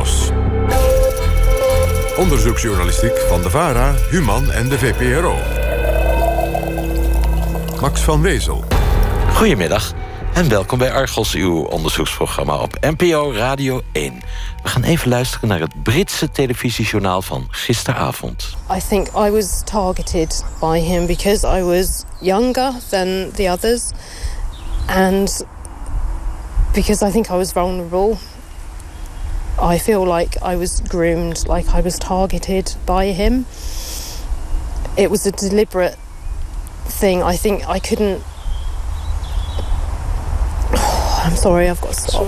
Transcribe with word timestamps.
Bos. 0.00 0.30
Onderzoeksjournalistiek 2.16 3.18
van 3.18 3.42
de 3.42 3.50
VARA, 3.50 3.94
Human 4.10 4.50
en 4.50 4.68
de 4.68 4.78
VPRO. 4.78 5.34
Max 7.80 8.00
van 8.00 8.22
Wezel. 8.22 8.64
Goedemiddag 9.34 9.92
en 10.34 10.48
welkom 10.48 10.78
bij 10.78 10.92
Argos, 10.92 11.34
uw 11.34 11.62
onderzoeksprogramma 11.62 12.56
op 12.56 12.76
NPO 12.80 13.32
Radio 13.32 13.80
1. 13.92 14.20
We 14.62 14.68
gaan 14.68 14.82
even 14.82 15.08
luisteren 15.08 15.48
naar 15.48 15.60
het 15.60 15.82
Britse 15.82 16.30
televisiejournaal 16.30 17.22
van 17.22 17.46
gisteravond. 17.50 18.56
I 18.76 18.80
think 18.88 19.06
I 19.06 19.30
was 19.30 19.62
targeted 19.64 20.44
by 20.60 20.78
him 20.78 21.06
because 21.06 21.58
I 21.58 21.62
was 21.62 22.04
younger 22.20 22.72
than 22.88 23.30
the 23.34 23.50
others 23.50 23.90
and 24.86 25.46
because 26.72 27.06
I 27.06 27.10
think 27.10 27.26
I 27.26 27.34
was 27.34 27.52
vulnerable. 27.52 28.16
I 29.62 29.78
feel 29.78 30.06
like 30.06 30.40
I 30.42 30.56
was 30.56 30.80
groomed, 30.88 31.46
like 31.46 31.68
I 31.68 31.82
was 31.82 31.98
targeted 31.98 32.74
by 32.86 33.12
him. 33.12 33.44
It 34.96 35.10
was 35.10 35.26
a 35.26 35.32
deliberate 35.32 35.96
thing. 36.86 37.22
I 37.22 37.36
think 37.36 37.68
I 37.68 37.78
couldn't. 37.78 38.22
I'm 41.24 41.36
sorry, 41.36 41.68
I've 41.68 41.80
got 41.80 41.92
to 41.92 42.00
stop. 42.00 42.26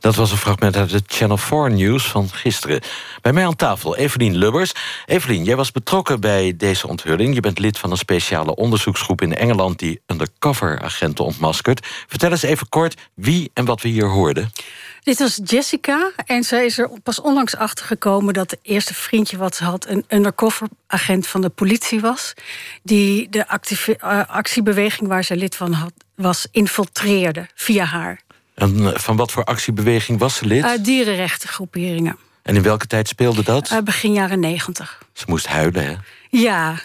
Dat 0.00 0.14
was 0.14 0.30
een 0.30 0.36
fragment 0.36 0.76
uit 0.76 0.90
het 0.90 1.04
Channel 1.06 1.36
4 1.36 1.70
News 1.70 2.04
van 2.06 2.28
gisteren. 2.28 2.80
Bij 3.20 3.32
mij 3.32 3.46
aan 3.46 3.56
tafel 3.56 3.96
Evelien 3.96 4.36
Lubbers. 4.36 4.72
Evelien, 5.06 5.44
jij 5.44 5.56
was 5.56 5.72
betrokken 5.72 6.20
bij 6.20 6.54
deze 6.56 6.88
onthulling. 6.88 7.34
Je 7.34 7.40
bent 7.40 7.58
lid 7.58 7.78
van 7.78 7.90
een 7.90 7.96
speciale 7.96 8.54
onderzoeksgroep 8.54 9.22
in 9.22 9.34
Engeland... 9.34 9.78
die 9.78 10.00
undercover-agenten 10.06 11.24
ontmaskert. 11.24 11.86
Vertel 12.08 12.30
eens 12.30 12.42
even 12.42 12.68
kort 12.68 13.00
wie 13.14 13.50
en 13.54 13.64
wat 13.64 13.80
we 13.80 13.88
hier 13.88 14.08
hoorden. 14.08 14.50
Dit 15.04 15.18
was 15.18 15.40
Jessica 15.44 16.10
en 16.26 16.44
zij 16.44 16.64
is 16.64 16.78
er 16.78 16.90
pas 17.02 17.20
onlangs 17.20 17.56
achter 17.56 17.86
gekomen 17.86 18.34
dat 18.34 18.50
de 18.50 18.58
eerste 18.62 18.94
vriendje 18.94 19.36
wat 19.36 19.56
ze 19.56 19.64
had 19.64 19.88
een 19.88 20.04
undercover 20.08 20.68
agent 20.86 21.26
van 21.26 21.40
de 21.40 21.48
politie 21.48 22.00
was, 22.00 22.34
die 22.82 23.28
de 23.28 23.46
uh, 24.04 24.22
actiebeweging 24.26 25.08
waar 25.08 25.24
ze 25.24 25.36
lid 25.36 25.56
van 25.56 25.72
had, 25.72 25.92
was 26.14 26.46
infiltreerde 26.50 27.48
via 27.54 27.84
haar. 27.84 28.20
En 28.54 28.86
eh, 28.86 28.98
van 28.98 29.16
wat 29.16 29.32
voor 29.32 29.44
actiebeweging 29.44 30.18
was 30.18 30.36
ze 30.36 30.46
lid? 30.46 30.64
Uh, 30.64 30.70
dierenrechtengroeperingen. 30.80 32.16
En 32.42 32.56
in 32.56 32.62
welke 32.62 32.86
tijd 32.86 33.08
speelde 33.08 33.42
dat? 33.42 33.70
Uh, 33.70 33.78
begin 33.78 34.12
jaren 34.12 34.40
negentig. 34.40 35.02
Ze 35.12 35.24
moest 35.28 35.46
huilen, 35.46 35.86
hè? 35.86 35.94
Ja, 36.30 36.80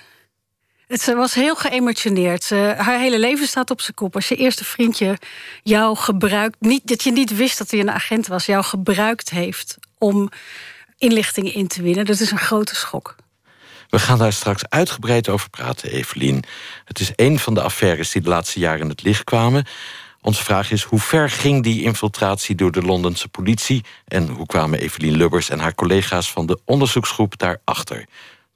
ze 0.90 1.16
was 1.16 1.34
heel 1.34 1.56
geëmotioneerd. 1.56 2.50
Haar 2.50 3.00
hele 3.00 3.20
leven 3.20 3.48
staat 3.48 3.72
op 3.72 3.82
zijn 3.82 3.96
kop. 3.96 4.16
Als 4.16 4.28
je 4.28 4.36
eerste 4.36 4.66
vriendje 4.66 5.18
jou 5.64 5.98
gebruikt... 5.98 6.56
Niet, 6.60 6.88
dat 6.88 7.04
je 7.04 7.12
niet 7.12 7.36
wist 7.36 7.58
dat 7.58 7.72
hij 7.72 7.80
een 7.80 7.92
agent 7.92 8.28
was... 8.28 8.46
jou 8.46 8.64
gebruikt 8.64 9.30
heeft 9.30 9.78
om 9.98 10.30
inlichtingen 10.98 11.54
in 11.54 11.68
te 11.68 11.82
winnen... 11.82 12.06
dat 12.06 12.20
is 12.20 12.32
een 12.32 12.38
grote 12.38 12.76
schok. 12.76 13.16
We 13.90 14.00
gaan 14.00 14.18
daar 14.18 14.34
straks 14.34 14.70
uitgebreid 14.70 15.30
over 15.30 15.50
praten, 15.50 15.92
Evelien. 15.92 16.44
Het 16.86 17.00
is 17.00 17.12
een 17.16 17.40
van 17.40 17.54
de 17.54 17.62
affaires 17.62 18.12
die 18.12 18.22
de 18.22 18.30
laatste 18.30 18.60
jaren 18.60 18.82
in 18.82 18.90
het 18.90 19.04
licht 19.04 19.24
kwamen. 19.24 19.66
Onze 20.22 20.44
vraag 20.44 20.72
is, 20.72 20.84
hoe 20.84 21.00
ver 21.00 21.30
ging 21.30 21.64
die 21.64 21.84
infiltratie 21.84 22.56
door 22.56 22.72
de 22.72 22.82
Londense 22.82 23.28
politie... 23.28 23.84
en 24.08 24.28
hoe 24.28 24.46
kwamen 24.46 24.80
Evelien 24.80 25.16
Lubbers 25.16 25.50
en 25.50 25.60
haar 25.60 25.76
collega's 25.76 26.32
van 26.32 26.46
de 26.46 26.60
onderzoeksgroep 26.66 27.38
daarachter? 27.38 28.06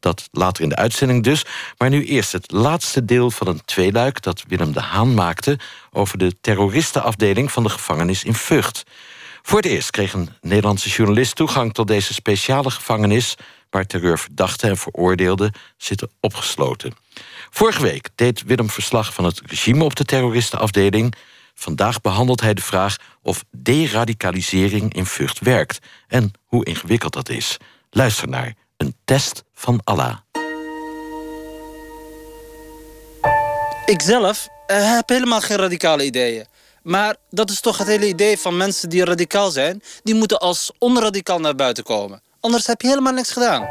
Dat 0.04 0.28
later 0.32 0.64
in 0.64 0.70
de 0.70 0.76
uitzending 0.76 1.24
dus. 1.24 1.46
Maar 1.78 1.90
nu 1.90 2.06
eerst 2.06 2.32
het 2.32 2.52
laatste 2.52 3.06
deel 3.06 3.32
van 3.32 3.48
een 3.48 3.66
tweeluik 3.66 4.22
dat 4.22 4.44
Willem 4.48 4.72
de 4.74 4.82
Haan 4.82 5.14
maakte 5.14 5.60
over 5.92 6.18
de 6.18 6.36
terroristenafdeling 6.42 7.52
van 7.52 7.64
de 7.64 7.70
gevangenis 7.70 8.24
in 8.24 8.34
Vught. 8.34 8.84
Voor 9.42 9.58
het 9.58 9.68
eerst 9.68 9.90
kreeg 9.90 10.14
een 10.14 10.30
Nederlandse 10.42 10.90
journalist 10.90 11.36
toegang 11.36 11.74
tot 11.74 11.88
deze 11.88 12.14
speciale 12.14 12.72
gevangenis 12.72 13.36
waar 13.70 13.86
terreurverdachten 13.86 14.70
en 14.70 14.78
veroordeelden 14.78 15.52
zitten 15.78 16.10
opgesloten. 16.20 16.94
Vorige 17.50 17.82
week 17.82 18.10
deed 18.16 18.44
Willem 18.44 18.70
verslag 18.70 19.14
van 19.14 19.26
het 19.26 19.42
regime 19.46 19.84
op 19.84 19.96
de 19.96 20.06
terroristenafdeling. 20.06 21.16
Vandaag 21.54 22.02
behandelt 22.02 22.42
hij 22.42 22.54
de 22.54 22.62
vraag 22.62 22.98
of 23.22 23.44
deradicalisering 23.52 24.94
in 24.94 25.06
Vught 25.06 25.40
werkt 25.40 25.80
en 26.08 26.32
hoe 26.46 26.66
ingewikkeld 26.66 27.14
dat 27.14 27.30
is. 27.30 27.58
Luister 27.90 28.28
naar 28.28 28.54
een 28.84 28.96
test 29.06 29.44
van 29.54 29.82
Allah. 29.84 30.18
Ik 33.86 34.02
zelf 34.02 34.48
uh, 34.68 34.96
heb 34.96 35.10
helemaal 35.10 35.42
geen 35.42 35.58
radicale 35.58 36.06
ideeën. 36.06 36.46
Maar 36.82 37.16
dat 37.30 37.50
is 37.50 37.60
toch 37.60 37.78
het 37.78 37.88
hele 37.88 38.08
idee 38.08 38.38
van 38.38 38.58
mensen 38.58 38.90
die 38.90 39.06
radicaal 39.06 39.52
zijn... 39.52 39.84
die 40.04 40.16
moeten 40.16 40.40
als 40.40 40.72
onradicaal 40.78 41.40
naar 41.40 41.56
buiten 41.56 41.84
komen. 41.84 42.22
Anders 42.40 42.68
heb 42.68 42.82
je 42.82 42.88
helemaal 42.88 43.14
niks 43.14 43.32
gedaan. 43.32 43.68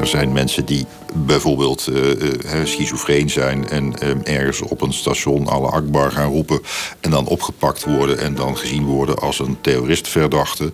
Er 0.00 0.06
zijn 0.06 0.32
mensen 0.32 0.64
die 0.64 0.86
bijvoorbeeld 1.14 1.88
uh, 1.88 2.64
schizofreen 2.64 3.30
zijn 3.30 3.68
en 3.68 3.94
uh, 4.02 4.36
ergens 4.36 4.60
op 4.60 4.80
een 4.80 4.92
station 4.92 5.46
alle 5.46 5.68
akbar 5.68 6.12
gaan 6.12 6.30
roepen 6.30 6.60
en 7.00 7.10
dan 7.10 7.26
opgepakt 7.26 7.84
worden 7.84 8.18
en 8.18 8.34
dan 8.34 8.56
gezien 8.56 8.84
worden 8.84 9.18
als 9.18 9.38
een 9.38 9.56
terroristverdachte. 9.60 10.70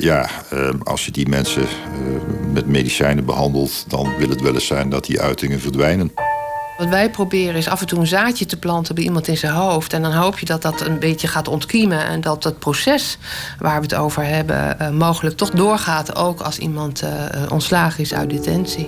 ja, 0.00 0.30
als 0.82 1.04
je 1.04 1.10
die 1.10 1.28
mensen 1.28 1.66
met 2.52 2.66
medicijnen 2.66 3.24
behandelt, 3.24 3.84
dan 3.88 4.16
wil 4.18 4.28
het 4.28 4.40
wel 4.40 4.54
eens 4.54 4.66
zijn 4.66 4.90
dat 4.90 5.04
die 5.04 5.20
uitingen 5.20 5.60
verdwijnen. 5.60 6.12
Wat 6.76 6.88
wij 6.88 7.10
proberen 7.10 7.54
is 7.54 7.68
af 7.68 7.80
en 7.80 7.86
toe 7.86 7.98
een 7.98 8.06
zaadje 8.06 8.46
te 8.46 8.58
planten 8.58 8.94
bij 8.94 9.04
iemand 9.04 9.28
in 9.28 9.36
zijn 9.36 9.52
hoofd. 9.52 9.92
En 9.92 10.02
dan 10.02 10.12
hoop 10.12 10.38
je 10.38 10.46
dat 10.46 10.62
dat 10.62 10.80
een 10.80 10.98
beetje 10.98 11.28
gaat 11.28 11.48
ontkiemen. 11.48 12.06
En 12.06 12.20
dat 12.20 12.44
het 12.44 12.58
proces 12.58 13.18
waar 13.58 13.76
we 13.76 13.82
het 13.82 13.94
over 13.94 14.24
hebben 14.24 14.76
uh, 14.80 14.88
mogelijk 14.88 15.36
toch 15.36 15.50
doorgaat. 15.50 16.16
Ook 16.16 16.40
als 16.40 16.58
iemand 16.58 17.02
uh, 17.02 17.10
ontslagen 17.52 18.00
is 18.00 18.14
uit 18.14 18.30
detentie. 18.30 18.86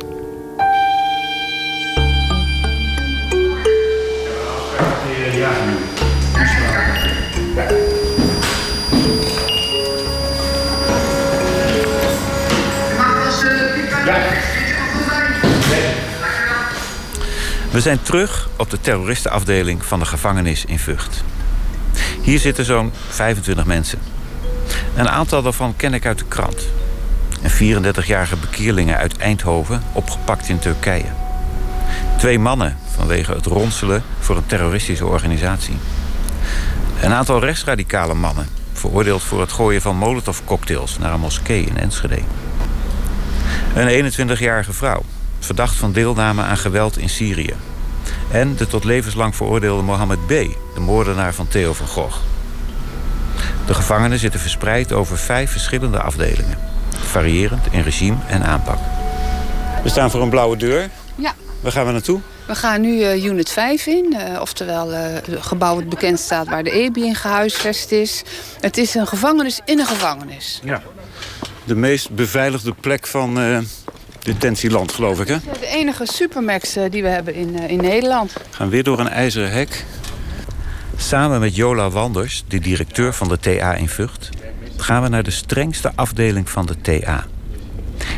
We 17.76 17.82
zijn 17.82 18.02
terug 18.02 18.48
op 18.56 18.70
de 18.70 18.80
terroristenafdeling 18.80 19.84
van 19.84 19.98
de 19.98 20.04
gevangenis 20.04 20.64
in 20.64 20.78
Vught. 20.78 21.24
Hier 22.22 22.38
zitten 22.38 22.64
zo'n 22.64 22.92
25 23.08 23.64
mensen. 23.64 23.98
Een 24.94 25.08
aantal 25.08 25.42
daarvan 25.42 25.76
ken 25.76 25.94
ik 25.94 26.06
uit 26.06 26.18
de 26.18 26.24
krant. 26.28 26.68
Een 27.42 27.84
34-jarige 27.84 28.36
bekierlingen 28.36 28.96
uit 28.96 29.16
Eindhoven, 29.16 29.82
opgepakt 29.92 30.48
in 30.48 30.58
Turkije. 30.58 31.12
Twee 32.18 32.38
mannen 32.38 32.76
vanwege 32.94 33.32
het 33.32 33.46
ronselen 33.46 34.02
voor 34.18 34.36
een 34.36 34.46
terroristische 34.46 35.06
organisatie. 35.06 35.76
Een 37.00 37.12
aantal 37.12 37.40
rechtsradicale 37.40 38.14
mannen, 38.14 38.48
veroordeeld 38.72 39.22
voor 39.22 39.40
het 39.40 39.52
gooien 39.52 39.82
van 39.82 39.96
molotovcocktails 39.96 40.98
naar 40.98 41.12
een 41.12 41.20
moskee 41.20 41.64
in 41.64 41.78
Enschede. 41.78 42.18
Een 43.74 44.12
21-jarige 44.12 44.72
vrouw, 44.72 45.02
verdacht 45.46 45.74
van 45.74 45.92
deelname 45.92 46.42
aan 46.42 46.56
geweld 46.56 46.98
in 46.98 47.08
Syrië. 47.08 47.54
En 48.30 48.56
de 48.56 48.66
tot 48.66 48.84
levenslang 48.84 49.36
veroordeelde 49.36 49.82
Mohammed 49.82 50.26
B., 50.26 50.28
de 50.74 50.80
moordenaar 50.80 51.34
van 51.34 51.48
Theo 51.48 51.72
van 51.72 51.86
Gogh. 51.86 52.16
De 53.66 53.74
gevangenen 53.74 54.18
zitten 54.18 54.40
verspreid 54.40 54.92
over 54.92 55.18
vijf 55.18 55.50
verschillende 55.50 56.00
afdelingen. 56.00 56.58
Variërend 56.88 57.66
in 57.70 57.80
regime 57.80 58.16
en 58.26 58.44
aanpak. 58.44 58.78
We 59.82 59.88
staan 59.88 60.10
voor 60.10 60.22
een 60.22 60.30
blauwe 60.30 60.56
deur. 60.56 60.90
Ja. 61.14 61.34
Waar 61.60 61.72
gaan 61.72 61.86
we 61.86 61.92
naartoe? 61.92 62.20
We 62.46 62.54
gaan 62.54 62.80
nu 62.80 62.98
uh, 62.98 63.24
unit 63.24 63.50
5 63.50 63.86
in. 63.86 64.16
Uh, 64.18 64.40
oftewel 64.40 64.92
uh, 64.92 64.98
het 64.98 65.28
gebouw 65.40 65.74
dat 65.74 65.88
bekend 65.88 66.18
staat 66.18 66.48
waar 66.48 66.64
de 66.64 66.70
EBI 66.70 67.04
in 67.04 67.14
gehuisvest 67.14 67.90
is. 67.90 68.22
Het 68.60 68.76
is 68.76 68.94
een 68.94 69.06
gevangenis 69.06 69.60
in 69.64 69.78
een 69.78 69.86
gevangenis. 69.86 70.60
Ja. 70.64 70.82
De 71.64 71.74
meest 71.74 72.10
beveiligde 72.10 72.74
plek 72.80 73.06
van 73.06 73.38
detentieland, 74.26 74.92
geloof 74.92 75.20
ik, 75.20 75.28
hè? 75.28 75.36
De 75.60 75.66
enige 75.66 76.06
supermax 76.06 76.76
die 76.90 77.02
we 77.02 77.08
hebben 77.08 77.34
in, 77.34 77.68
in 77.68 77.80
Nederland. 77.80 78.32
We 78.32 78.40
gaan 78.50 78.68
weer 78.68 78.82
door 78.82 78.98
een 79.00 79.08
ijzeren 79.08 79.50
hek. 79.50 79.84
Samen 80.96 81.40
met 81.40 81.56
Jola 81.56 81.90
Wanders, 81.90 82.44
de 82.48 82.58
directeur 82.58 83.12
van 83.12 83.28
de 83.28 83.38
TA 83.38 83.74
in 83.74 83.88
Vught... 83.88 84.28
gaan 84.76 85.02
we 85.02 85.08
naar 85.08 85.22
de 85.22 85.30
strengste 85.30 85.92
afdeling 85.94 86.50
van 86.50 86.66
de 86.66 86.76
TA. 86.80 87.26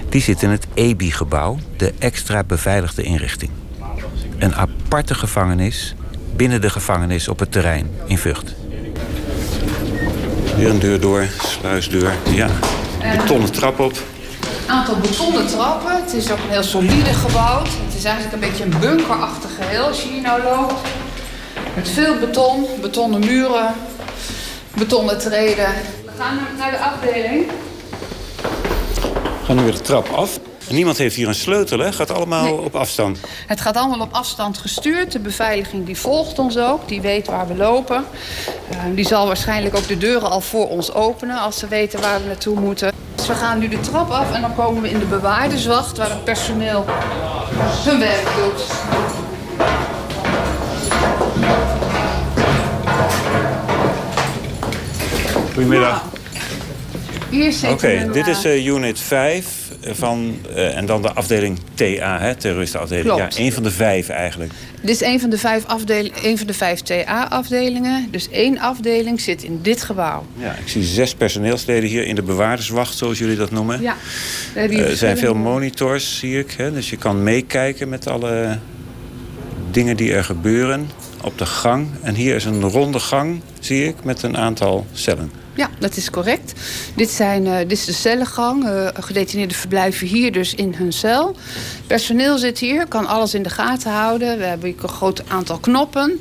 Die 0.09 0.23
zit 0.23 0.43
in 0.43 0.51
het 0.51 0.67
EBI-gebouw, 0.75 1.59
de 1.77 1.93
extra 1.99 2.45
beveiligde 2.45 3.03
inrichting. 3.03 3.51
Een 4.39 4.55
aparte 4.55 5.15
gevangenis 5.15 5.95
binnen 6.37 6.61
de 6.61 6.71
gevangenis 6.71 7.29
op 7.29 7.39
het 7.39 7.53
terrein 7.53 7.91
in 8.07 8.19
Vught. 8.19 8.55
Weer 10.57 10.69
een 10.69 10.79
deur 10.79 11.01
door, 11.01 11.27
sluisdeur, 11.39 12.13
ja. 12.31 12.49
Betonnen 13.17 13.53
trap 13.53 13.79
op 13.79 13.93
aantal 14.69 14.97
betonnen 14.97 15.47
trappen. 15.47 16.03
Het 16.03 16.13
is 16.13 16.31
ook 16.31 16.39
een 16.39 16.51
heel 16.51 16.63
solide 16.63 17.15
gebouw. 17.15 17.63
Het 17.63 17.95
is 17.97 18.05
eigenlijk 18.05 18.35
een 18.35 18.51
beetje 18.51 18.65
een 18.65 18.79
bunkerachtig 18.81 19.51
geheel 19.55 19.87
als 19.87 20.03
je 20.03 20.09
hier 20.09 20.23
nou 20.23 20.43
loopt. 20.43 20.89
Met 21.75 21.89
veel 21.89 22.19
beton, 22.19 22.67
betonnen 22.81 23.21
muren, 23.21 23.75
betonnen 24.75 25.19
treden. 25.19 25.73
We 26.05 26.11
gaan 26.19 26.39
naar 26.59 26.71
de 26.71 26.79
afdeling. 26.79 27.47
We 29.41 29.45
gaan 29.45 29.57
nu 29.57 29.63
weer 29.63 29.73
de 29.73 29.81
trap 29.81 30.09
af. 30.09 30.39
Niemand 30.69 30.99
heeft 30.99 31.17
hier 31.17 31.29
een 31.29 31.35
sleutel, 31.35 31.79
hè? 31.79 31.93
Gaat 31.93 32.11
allemaal 32.11 32.53
op 32.53 32.75
afstand. 32.75 33.19
Het 33.47 33.61
gaat 33.61 33.77
allemaal 33.77 34.01
op 34.01 34.13
afstand 34.13 34.59
gestuurd. 34.59 35.13
De 35.13 35.19
beveiliging 35.19 35.87
die 35.87 35.97
volgt 35.97 36.39
ons 36.39 36.59
ook. 36.59 36.89
Die 36.89 37.01
weet 37.01 37.27
waar 37.27 37.49
we 37.49 37.55
lopen. 37.55 38.05
Uh, 38.73 38.79
die 38.95 39.07
zal 39.07 39.27
waarschijnlijk 39.27 39.77
ook 39.77 39.89
de 39.89 39.99
deuren 39.99 40.31
al 40.31 40.41
voor 40.41 40.69
ons 40.69 40.93
openen... 40.93 41.39
als 41.39 41.59
ze 41.59 41.69
weten 41.69 42.01
waar 42.01 42.21
we 42.21 42.27
naartoe 42.27 42.61
moeten. 42.61 43.08
We 43.29 43.35
gaan 43.35 43.59
nu 43.59 43.69
de 43.69 43.81
trap 43.81 44.11
af 44.11 44.33
en 44.33 44.41
dan 44.41 44.55
komen 44.55 44.83
we 44.83 44.91
in 44.91 44.99
de 44.99 45.05
bewaarderswacht... 45.05 45.97
waar 45.97 46.11
het 46.11 46.25
personeel 46.25 46.85
hun 47.85 47.99
werk 47.99 48.29
doet. 48.37 48.65
Goedemiddag. 55.55 56.05
Hier 57.31 57.53
zit 57.53 57.71
Oké, 57.71 58.09
dit 58.13 58.27
is 58.27 58.45
uh, 58.45 58.67
unit 58.67 59.01
5 59.01 59.58
van, 59.95 60.39
uh, 60.51 60.77
en 60.77 60.87
dan 60.87 61.03
de 61.03 61.13
afdeling 61.13 61.59
TA, 61.75 62.19
hè, 62.21 62.35
terroristenafdeling. 62.35 63.07
Klopt. 63.07 63.37
Ja, 63.37 63.45
een 63.45 63.53
van 63.53 63.63
de 63.63 63.71
vijf 63.71 64.09
eigenlijk. 64.09 64.53
Dit 64.81 64.91
is 64.91 65.01
een 65.01 65.21
van 65.21 65.31
de 65.31 65.39
vijf, 65.39 65.65
afdel 65.67 66.11
een 66.23 66.39
van 66.39 66.47
de 66.47 66.55
vijf 66.55 66.81
TA-afdelingen. 66.81 68.09
Dus 68.11 68.29
één 68.31 68.59
afdeling 68.59 69.21
zit 69.21 69.43
in 69.43 69.59
dit 69.63 69.83
gebouw. 69.83 70.27
Ja, 70.37 70.53
ik 70.53 70.69
zie 70.69 70.83
zes 70.83 71.15
personeelsleden 71.15 71.89
hier 71.89 72.07
in 72.07 72.15
de 72.15 72.23
bewaarderswacht, 72.23 72.97
zoals 72.97 73.19
jullie 73.19 73.37
dat 73.37 73.51
noemen. 73.51 73.81
Ja. 73.81 73.97
Er 74.55 74.97
zijn 74.97 75.19
veel 75.19 75.35
monitors, 75.35 76.19
zie 76.19 76.39
ik. 76.39 76.55
Hè, 76.57 76.73
dus 76.73 76.91
je 76.91 76.97
kan 76.97 77.23
meekijken 77.23 77.89
met 77.89 78.07
alle 78.07 78.59
dingen 79.71 79.97
die 79.97 80.13
er 80.13 80.25
gebeuren 80.25 80.91
op 81.23 81.39
de 81.39 81.47
gang. 81.47 81.89
En 82.03 82.15
hier 82.15 82.35
is 82.35 82.45
een 82.45 82.63
ronde 82.63 83.01
gang, 83.01 83.41
zie 83.69 83.87
ik, 83.87 84.05
met 84.05 84.23
een 84.23 84.37
aantal 84.37 84.87
cellen. 84.93 85.31
Ja, 85.55 85.71
dat 85.79 85.97
is 85.97 86.11
correct. 86.11 86.53
Dit, 86.95 87.11
zijn, 87.11 87.47
uh, 87.47 87.59
dit 87.59 87.73
is 87.73 87.85
de 87.85 87.93
cellengang. 87.93 88.65
Uh, 88.65 88.89
gedetineerden 88.95 89.57
verblijven 89.57 90.07
hier 90.07 90.33
dus 90.33 90.55
in 90.55 90.75
hun 90.75 90.93
cel. 90.93 91.37
Personeel 91.87 92.39
zit 92.39 92.59
hier, 92.59 92.87
kan 92.87 93.07
alles 93.07 93.35
in 93.35 93.43
de 93.43 93.51
gaten 93.51 93.91
houden. 93.91 94.39
We 94.39 94.45
hebben 94.45 94.75
een 94.83 94.89
groot 94.89 95.23
aantal 95.29 95.59
knoppen. 95.59 96.11
Uh, 96.11 96.21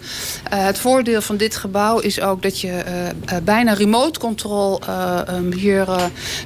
het 0.66 0.78
voordeel 0.78 1.22
van 1.22 1.38
dit 1.38 1.56
gebouw 1.56 2.00
is 2.00 2.22
ook 2.22 2.42
dat 2.42 2.60
je 2.60 2.84
bijna 3.44 3.74
remote 3.74 4.20
control 4.20 4.82
um, 5.30 5.54
hier 5.54 5.88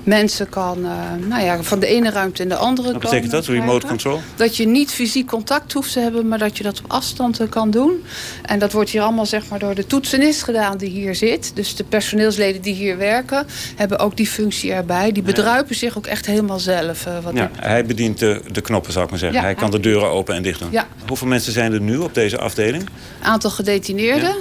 mensen 0.03 0.49
kan... 0.49 0.81
nou 1.27 1.43
ja, 1.43 1.63
van 1.63 1.79
de 1.79 1.87
ene 1.87 2.09
ruimte 2.09 2.43
in 2.43 2.49
de 2.49 2.55
andere 2.55 2.91
Wat 2.91 3.01
betekent 3.01 3.31
dat, 3.31 3.43
krijgen. 3.43 3.65
remote 3.65 3.87
control? 3.87 4.21
Dat 4.35 4.57
je 4.57 4.67
niet 4.67 4.91
fysiek 4.91 5.27
contact 5.27 5.73
hoeft 5.73 5.93
te 5.93 5.99
hebben, 5.99 6.27
maar 6.27 6.39
dat 6.39 6.57
je 6.57 6.63
dat 6.63 6.79
op 6.79 6.91
afstand 6.91 7.49
kan 7.49 7.71
doen. 7.71 8.03
En 8.45 8.59
dat 8.59 8.71
wordt 8.71 8.89
hier 8.89 9.01
allemaal 9.01 9.25
zeg 9.25 9.49
maar, 9.49 9.59
door 9.59 9.75
de 9.75 9.87
toetsenist 9.87 10.43
gedaan 10.43 10.77
die 10.77 10.90
hier 10.91 11.15
zit. 11.15 11.51
Dus 11.53 11.75
de 11.75 11.83
personeelsleden 11.83 12.61
die 12.61 12.73
hier 12.73 12.97
werken, 12.97 13.45
hebben 13.75 13.99
ook 13.99 14.17
die 14.17 14.27
functie 14.27 14.71
erbij. 14.71 15.11
Die 15.11 15.23
bedruipen 15.23 15.75
zich 15.75 15.97
ook 15.97 16.07
echt 16.07 16.25
helemaal 16.25 16.59
zelf. 16.59 17.05
Uh, 17.05 17.19
wat 17.23 17.33
ja, 17.33 17.51
hij 17.55 17.85
bedient 17.85 18.19
de, 18.19 18.41
de 18.51 18.61
knoppen, 18.61 18.91
zou 18.91 19.05
ik 19.05 19.09
maar 19.11 19.19
zeggen. 19.19 19.39
Ja, 19.39 19.45
hij 19.45 19.55
kan 19.55 19.71
de 19.71 19.79
deuren 19.79 20.09
open 20.09 20.35
en 20.35 20.43
dicht 20.43 20.59
doen. 20.59 20.71
Ja. 20.71 20.87
Hoeveel 21.07 21.27
mensen 21.27 21.51
zijn 21.51 21.73
er 21.73 21.81
nu 21.81 21.97
op 21.97 22.13
deze 22.13 22.37
afdeling? 22.37 22.89
Aantal 23.21 23.49
gedetineerden? 23.49 24.35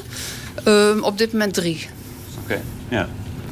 Um, 0.64 1.02
op 1.02 1.19
dit 1.19 1.32
moment 1.32 1.55
drie. 1.55 1.87
Oké, 2.43 2.53
okay. 2.53 2.62
ja. 2.88 3.08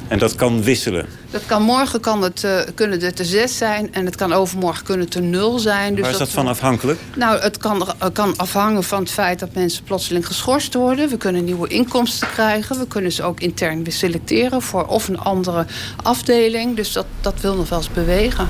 En 0.09 0.19
dat 0.19 0.35
kan 0.35 0.63
wisselen? 0.63 1.05
Dat 1.31 1.45
kan 1.45 1.61
morgen 1.61 1.99
kan 1.99 2.21
het, 2.21 2.43
uh, 2.43 2.59
kunnen 2.75 3.01
het 3.01 3.19
er 3.19 3.25
zes 3.25 3.57
zijn 3.57 3.93
en 3.93 4.05
het 4.05 4.15
kan 4.15 4.33
overmorgen 4.33 4.83
kunnen 4.85 5.05
het 5.05 5.15
er 5.15 5.21
nul 5.21 5.59
zijn. 5.59 5.95
Dus 5.95 6.01
Waar 6.01 6.11
is 6.11 6.17
dat, 6.17 6.27
dat 6.27 6.35
van 6.35 6.47
afhankelijk? 6.47 6.99
Nou, 7.15 7.39
het 7.39 7.57
kan, 7.57 7.77
uh, 8.03 8.09
kan 8.13 8.37
afhangen 8.37 8.83
van 8.83 8.99
het 8.99 9.11
feit 9.11 9.39
dat 9.39 9.53
mensen 9.53 9.83
plotseling 9.83 10.27
geschorst 10.27 10.73
worden. 10.73 11.09
We 11.09 11.17
kunnen 11.17 11.43
nieuwe 11.43 11.67
inkomsten 11.67 12.27
krijgen. 12.29 12.79
We 12.79 12.87
kunnen 12.87 13.11
ze 13.11 13.23
ook 13.23 13.39
intern 13.39 13.83
weer 13.83 13.93
selecteren 13.93 14.61
voor 14.61 14.85
of 14.85 15.07
een 15.07 15.19
andere 15.19 15.65
afdeling. 16.03 16.75
Dus 16.75 16.91
dat, 16.91 17.05
dat 17.21 17.41
wil 17.41 17.55
nog 17.55 17.69
wel 17.69 17.79
eens 17.79 17.89
bewegen. 17.89 18.47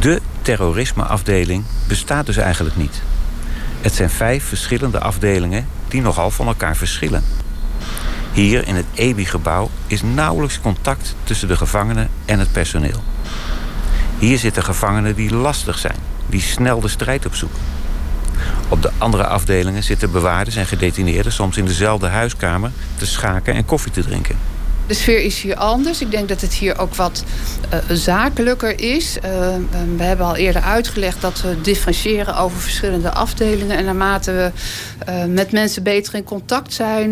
De 0.00 0.20
terrorismeafdeling 0.42 1.64
bestaat 1.88 2.26
dus 2.26 2.36
eigenlijk 2.36 2.76
niet. 2.76 3.02
Het 3.80 3.94
zijn 3.94 4.10
vijf 4.10 4.44
verschillende 4.44 4.98
afdelingen 4.98 5.66
die 5.88 6.00
nogal 6.00 6.30
van 6.30 6.46
elkaar 6.46 6.76
verschillen. 6.76 7.41
Hier 8.32 8.66
in 8.66 8.74
het 8.74 8.86
EBI-gebouw 8.94 9.70
is 9.86 10.02
nauwelijks 10.02 10.60
contact 10.60 11.14
tussen 11.24 11.48
de 11.48 11.56
gevangenen 11.56 12.08
en 12.24 12.38
het 12.38 12.52
personeel. 12.52 13.02
Hier 14.18 14.38
zitten 14.38 14.62
gevangenen 14.62 15.14
die 15.14 15.34
lastig 15.34 15.78
zijn, 15.78 15.96
die 16.26 16.40
snel 16.40 16.80
de 16.80 16.88
strijd 16.88 17.26
opzoeken. 17.26 17.58
Op 18.68 18.82
de 18.82 18.90
andere 18.98 19.26
afdelingen 19.26 19.82
zitten 19.82 20.12
bewaarders 20.12 20.56
en 20.56 20.66
gedetineerden 20.66 21.32
soms 21.32 21.56
in 21.56 21.64
dezelfde 21.64 22.08
huiskamer 22.08 22.70
te 22.96 23.06
schaken 23.06 23.54
en 23.54 23.64
koffie 23.64 23.92
te 23.92 24.02
drinken. 24.02 24.36
De 24.86 24.94
sfeer 24.94 25.20
is 25.20 25.40
hier 25.40 25.56
anders. 25.56 26.00
Ik 26.00 26.10
denk 26.10 26.28
dat 26.28 26.40
het 26.40 26.54
hier 26.54 26.78
ook 26.78 26.94
wat 26.94 27.24
uh, 27.72 27.96
zakelijker 27.96 28.80
is. 28.80 29.16
Uh, 29.16 29.22
we 29.96 30.02
hebben 30.02 30.26
al 30.26 30.36
eerder 30.36 30.62
uitgelegd 30.62 31.20
dat 31.20 31.40
we 31.40 31.60
differentiëren 31.60 32.36
over 32.36 32.60
verschillende 32.60 33.10
afdelingen. 33.10 33.76
En 33.76 33.84
naarmate 33.84 34.32
we 34.32 34.50
uh, 35.08 35.24
met 35.24 35.52
mensen 35.52 35.82
beter 35.82 36.14
in 36.14 36.24
contact 36.24 36.72
zijn, 36.72 37.10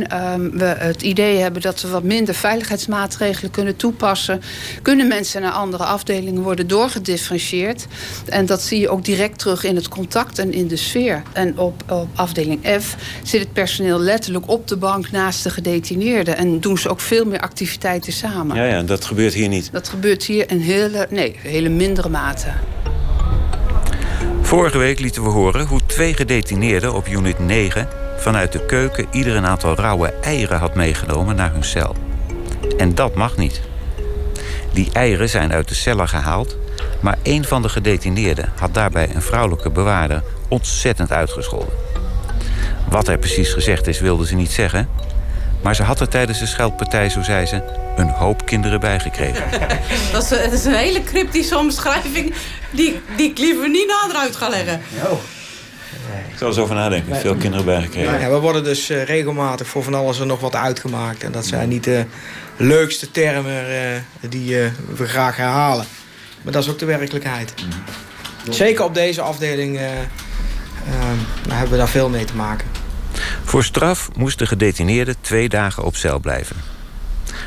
we 0.52 0.64
het 0.64 1.02
idee 1.02 1.38
hebben 1.38 1.62
dat 1.62 1.81
we 1.81 1.88
wat 1.88 2.02
minder 2.02 2.34
veiligheidsmaatregelen 2.34 3.50
kunnen 3.50 3.76
toepassen, 3.76 4.43
kunnen 4.82 5.08
mensen 5.08 5.43
naar 5.43 5.52
andere 5.52 5.84
afdelingen 5.84 6.43
worden 6.43 6.67
doorgedifferentieerd. 6.67 7.87
En 8.28 8.46
dat 8.46 8.62
zie 8.62 8.81
je 8.81 8.88
ook 8.88 9.05
direct 9.05 9.38
terug 9.38 9.64
in 9.64 9.76
het 9.76 9.88
contact 9.88 10.38
en 10.38 10.52
in 10.52 10.69
de 10.69 10.76
sfeer. 10.76 11.22
En 11.32 11.58
op, 11.58 11.82
op 11.88 12.08
afdeling 12.14 12.81
F 12.81 12.96
zit 13.22 13.40
het 13.40 13.52
personeel 13.52 14.00
letterlijk 14.00 14.49
op 14.49 14.69
de 14.69 14.76
bank 14.76 15.11
naast 15.11 15.43
de 15.43 15.50
gedetineerden. 15.50 16.37
En 16.37 16.61
doen 16.61 16.78
ze 16.78 16.88
ook 16.88 17.00
veel 17.00 17.25
meer 17.25 17.40
activiteiten 17.40 17.59
activiteiten 17.60 18.12
samen. 18.12 18.56
Ja, 18.56 18.64
ja, 18.64 18.82
dat 18.82 19.04
gebeurt 19.04 19.34
hier 19.34 19.48
niet. 19.48 19.72
Dat 19.72 19.88
gebeurt 19.88 20.24
hier 20.24 20.50
in 20.50 20.60
hele, 20.60 21.06
nee, 21.10 21.36
hele 21.38 21.68
mindere 21.68 22.08
mate. 22.08 22.48
Vorige 24.42 24.78
week 24.78 25.00
lieten 25.00 25.22
we 25.22 25.28
horen 25.28 25.66
hoe 25.66 25.80
twee 25.86 26.14
gedetineerden 26.14 26.94
op 26.94 27.08
unit 27.08 27.38
9 27.38 27.88
vanuit 28.18 28.52
de 28.52 28.66
keuken 28.66 29.06
ieder 29.10 29.36
een 29.36 29.46
aantal 29.46 29.74
rauwe 29.74 30.08
eieren 30.08 30.58
had 30.58 30.74
meegenomen 30.74 31.36
naar 31.36 31.52
hun 31.52 31.64
cel. 31.64 31.96
En 32.76 32.94
dat 32.94 33.14
mag 33.14 33.36
niet. 33.36 33.60
Die 34.72 34.88
eieren 34.92 35.28
zijn 35.28 35.52
uit 35.52 35.68
de 35.68 35.74
cellen 35.74 36.08
gehaald, 36.08 36.56
maar 37.00 37.18
een 37.22 37.44
van 37.44 37.62
de 37.62 37.68
gedetineerden 37.68 38.52
had 38.56 38.74
daarbij 38.74 39.14
een 39.14 39.22
vrouwelijke 39.22 39.70
bewaarder 39.70 40.22
ontzettend 40.48 41.12
uitgescholden. 41.12 41.74
Wat 42.88 43.08
er 43.08 43.18
precies 43.18 43.52
gezegd 43.52 43.86
is, 43.86 44.00
wilde 44.00 44.26
ze 44.26 44.34
niet 44.34 44.50
zeggen, 44.50 44.88
maar 45.62 45.74
ze 45.74 45.82
had 45.82 46.00
er 46.00 46.08
tijdens 46.08 46.38
de 46.38 46.46
scheldpartij, 46.46 47.08
zo 47.08 47.22
zei 47.22 47.46
ze, 47.46 47.62
een 47.96 48.08
hoop 48.08 48.46
kinderen 48.46 48.81
bijgekregen. 48.81 49.44
dat, 50.12 50.22
is, 50.22 50.29
dat 50.29 50.52
is 50.52 50.64
een 50.64 50.74
hele 50.74 51.02
cryptische 51.02 51.58
omschrijving 51.58 52.34
die, 52.70 53.00
die 53.17 53.31
ik 53.31 53.38
liever 53.38 53.70
niet 53.70 53.86
nader 53.86 54.17
uit 54.17 54.36
ga 54.36 54.48
leggen. 54.48 54.81
Oh. 55.05 55.20
Ik 56.31 56.38
zal 56.38 56.48
er 56.48 56.55
zo 56.55 56.62
over 56.62 56.74
nadenken. 56.74 57.17
Veel 57.17 57.34
kinderen 57.34 57.64
bijgekregen. 57.64 58.20
Ja, 58.20 58.31
we 58.31 58.38
worden 58.38 58.64
dus 58.64 58.90
uh, 58.90 59.05
regelmatig 59.05 59.67
voor 59.67 59.82
van 59.82 59.94
alles 59.94 60.19
er 60.19 60.26
nog 60.26 60.40
wat 60.40 60.55
uitgemaakt. 60.55 61.22
En 61.22 61.32
dat 61.32 61.46
zijn 61.46 61.69
niet 61.69 61.84
de 61.84 62.05
leukste 62.56 63.10
termen 63.10 63.70
uh, 63.70 64.31
die 64.31 64.55
uh, 64.55 64.67
we 64.96 65.06
graag 65.06 65.36
herhalen. 65.36 65.84
Maar 66.43 66.52
dat 66.52 66.62
is 66.62 66.70
ook 66.70 66.79
de 66.79 66.84
werkelijkheid. 66.84 67.55
Mm. 67.62 68.52
Zeker 68.52 68.84
op 68.84 68.94
deze 68.94 69.20
afdeling 69.20 69.79
hebben 71.48 71.70
we 71.70 71.76
daar 71.76 71.88
veel 71.88 72.08
mee 72.08 72.24
te 72.24 72.34
maken. 72.34 72.80
Voor 73.50 73.64
straf 73.64 74.10
moest 74.16 74.38
de 74.38 74.46
gedetineerde 74.46 75.16
twee 75.20 75.48
dagen 75.48 75.84
op 75.84 75.96
cel 75.96 76.19
blijven. 76.19 76.56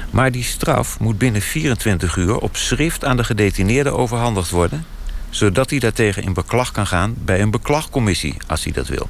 Maar 0.10 0.32
die 0.32 0.44
straf 0.44 1.00
moet 1.00 1.18
binnen 1.18 1.42
24 1.42 2.16
uur 2.16 2.38
op 2.38 2.56
schrift 2.56 3.06
aan 3.06 3.18
de 3.18 3.24
gedetineerde 3.24 3.92
overhandigd 3.92 4.50
worden, 4.50 4.86
zodat 5.30 5.70
hij 5.70 5.80
daartegen 5.80 6.24
in 6.24 6.34
beklag 6.34 6.72
kan 6.72 6.88
gaan 6.88 7.16
bij 7.18 7.42
een 7.42 7.52
beklagcommissie 7.52 8.38
als 8.48 8.64
hij 8.64 8.74
dat 8.74 8.88
wil. 8.88 9.10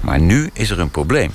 Maar 0.00 0.20
nu 0.20 0.50
is 0.52 0.70
er 0.70 0.80
een 0.80 0.90
probleem. 0.90 1.30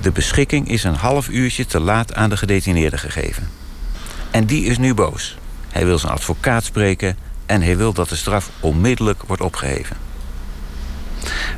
De 0.00 0.10
beschikking 0.10 0.68
is 0.68 0.84
een 0.84 0.94
half 0.94 1.28
uurtje 1.28 1.66
te 1.66 1.80
laat 1.80 2.14
aan 2.14 2.30
de 2.30 2.36
gedetineerde 2.36 2.98
gegeven. 2.98 3.50
En 4.30 4.44
die 4.44 4.64
is 4.64 4.78
nu 4.78 4.94
boos. 4.94 5.36
Hij 5.70 5.86
wil 5.86 5.98
zijn 5.98 6.12
advocaat 6.12 6.64
spreken 6.64 7.16
en 7.46 7.62
hij 7.62 7.76
wil 7.76 7.92
dat 7.92 8.08
de 8.08 8.16
straf 8.16 8.50
onmiddellijk 8.60 9.22
wordt 9.22 9.42
opgeheven. 9.42 9.96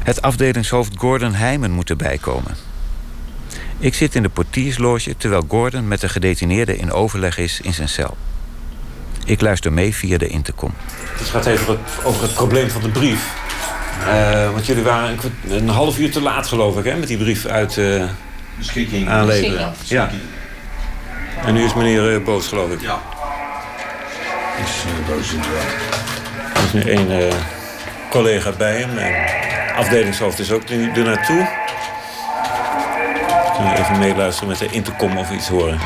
Het 0.07 0.23
afdelingshoofd 0.23 0.93
Gordon 0.97 1.35
Heijmen 1.35 1.71
moet 1.71 1.91
erbij 1.91 2.19
komen. 2.19 2.57
Ik 3.79 3.95
zit 3.95 4.15
in 4.15 4.23
de 4.23 4.29
portiersloge 4.29 5.17
terwijl 5.17 5.45
Gordon 5.49 5.89
met 5.89 6.01
de 6.01 6.09
gedetineerde 6.09 6.77
in 6.77 6.93
overleg 6.93 7.39
is 7.39 7.61
in 7.61 7.75
zijn 7.75 7.89
cel. 7.89 8.17
Ik 9.25 9.41
luister 9.41 9.73
mee 9.73 9.95
via 9.95 10.19
de 10.19 10.27
intercom. 10.27 10.73
Het 11.19 11.29
gaat 11.29 11.47
even 11.47 11.67
over 11.69 11.79
het, 11.79 12.05
over 12.05 12.23
het 12.23 12.35
probleem 12.35 12.71
van 12.71 12.83
de 12.83 12.89
brief. 12.89 13.35
Uh, 14.07 14.51
want 14.53 14.67
jullie 14.67 14.83
waren 14.83 15.11
een, 15.11 15.53
een, 15.57 15.69
half 15.69 15.99
uur 15.99 16.11
te 16.11 16.21
laat, 16.21 16.47
geloof 16.47 16.79
ik, 16.79 16.85
hè, 16.85 16.97
met 16.97 17.09
die 17.09 17.19
brief 17.19 17.47
uit 17.47 17.77
uh, 17.77 18.05
Beschikking. 18.59 19.09
aanleveren. 19.09 19.75
Ja. 19.85 20.11
En 21.45 21.55
nu 21.55 21.65
is 21.65 21.75
meneer 21.75 22.13
uh, 22.13 22.25
boos, 22.25 22.47
geloof 22.47 22.71
ik. 22.71 22.81
Ja. 22.81 23.01
Is 24.65 24.85
boos 25.09 25.33
inderdaad. 25.33 25.73
Er 26.55 26.65
is 26.65 26.73
nu 26.73 26.91
één 26.91 27.33
collega 28.11 28.53
bij 28.53 28.77
hem. 28.81 28.99
En 28.99 29.46
afdelingshoofd 29.77 30.39
is 30.39 30.51
ook 30.51 30.69
nu 30.69 30.91
er 30.91 31.05
naartoe. 31.05 31.49
Kunnen 33.55 33.73
we 33.73 33.79
even 33.79 33.99
meeluisteren 33.99 34.49
met 34.49 34.59
de 34.59 34.69
intercom 34.71 35.17
of 35.17 35.31
iets 35.31 35.49
horen. 35.49 35.79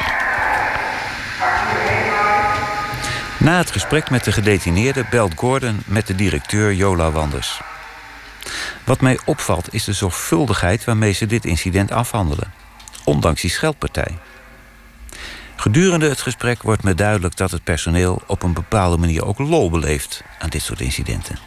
Na 3.38 3.56
het 3.56 3.70
gesprek 3.70 4.10
met 4.10 4.24
de 4.24 4.32
gedetineerde 4.32 5.04
belt 5.10 5.32
Gordon 5.36 5.82
met 5.86 6.06
de 6.06 6.14
directeur 6.14 6.74
Jola 6.74 7.10
Wanders. 7.10 7.60
Wat 8.84 9.00
mij 9.00 9.18
opvalt 9.24 9.74
is 9.74 9.84
de 9.84 9.92
zorgvuldigheid 9.92 10.84
waarmee 10.84 11.12
ze 11.12 11.26
dit 11.26 11.44
incident 11.44 11.92
afhandelen, 11.92 12.52
ondanks 13.04 13.40
die 13.40 13.50
scheldpartij. 13.50 14.18
Gedurende 15.56 16.08
het 16.08 16.20
gesprek 16.20 16.62
wordt 16.62 16.82
me 16.82 16.94
duidelijk 16.94 17.36
dat 17.36 17.50
het 17.50 17.64
personeel 17.64 18.22
op 18.26 18.42
een 18.42 18.52
bepaalde 18.52 18.96
manier 18.96 19.24
ook 19.24 19.38
lol 19.38 19.70
beleeft 19.70 20.22
aan 20.38 20.48
dit 20.48 20.62
soort 20.62 20.80
incidenten. 20.80 21.38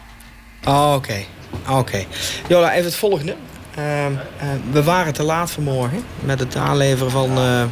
Oh, 0.64 0.92
oké. 0.94 1.24
Oké. 1.70 2.04
Jola, 2.48 2.72
even 2.72 2.84
het 2.84 2.94
volgende. 2.94 3.34
Uh, 3.78 4.06
uh, 4.06 4.12
we 4.70 4.82
waren 4.82 5.12
te 5.12 5.22
laat 5.22 5.50
vanmorgen 5.50 6.04
met 6.20 6.38
het 6.38 6.56
aanleveren 6.56 7.10
van 7.10 7.38
uh, 7.38 7.62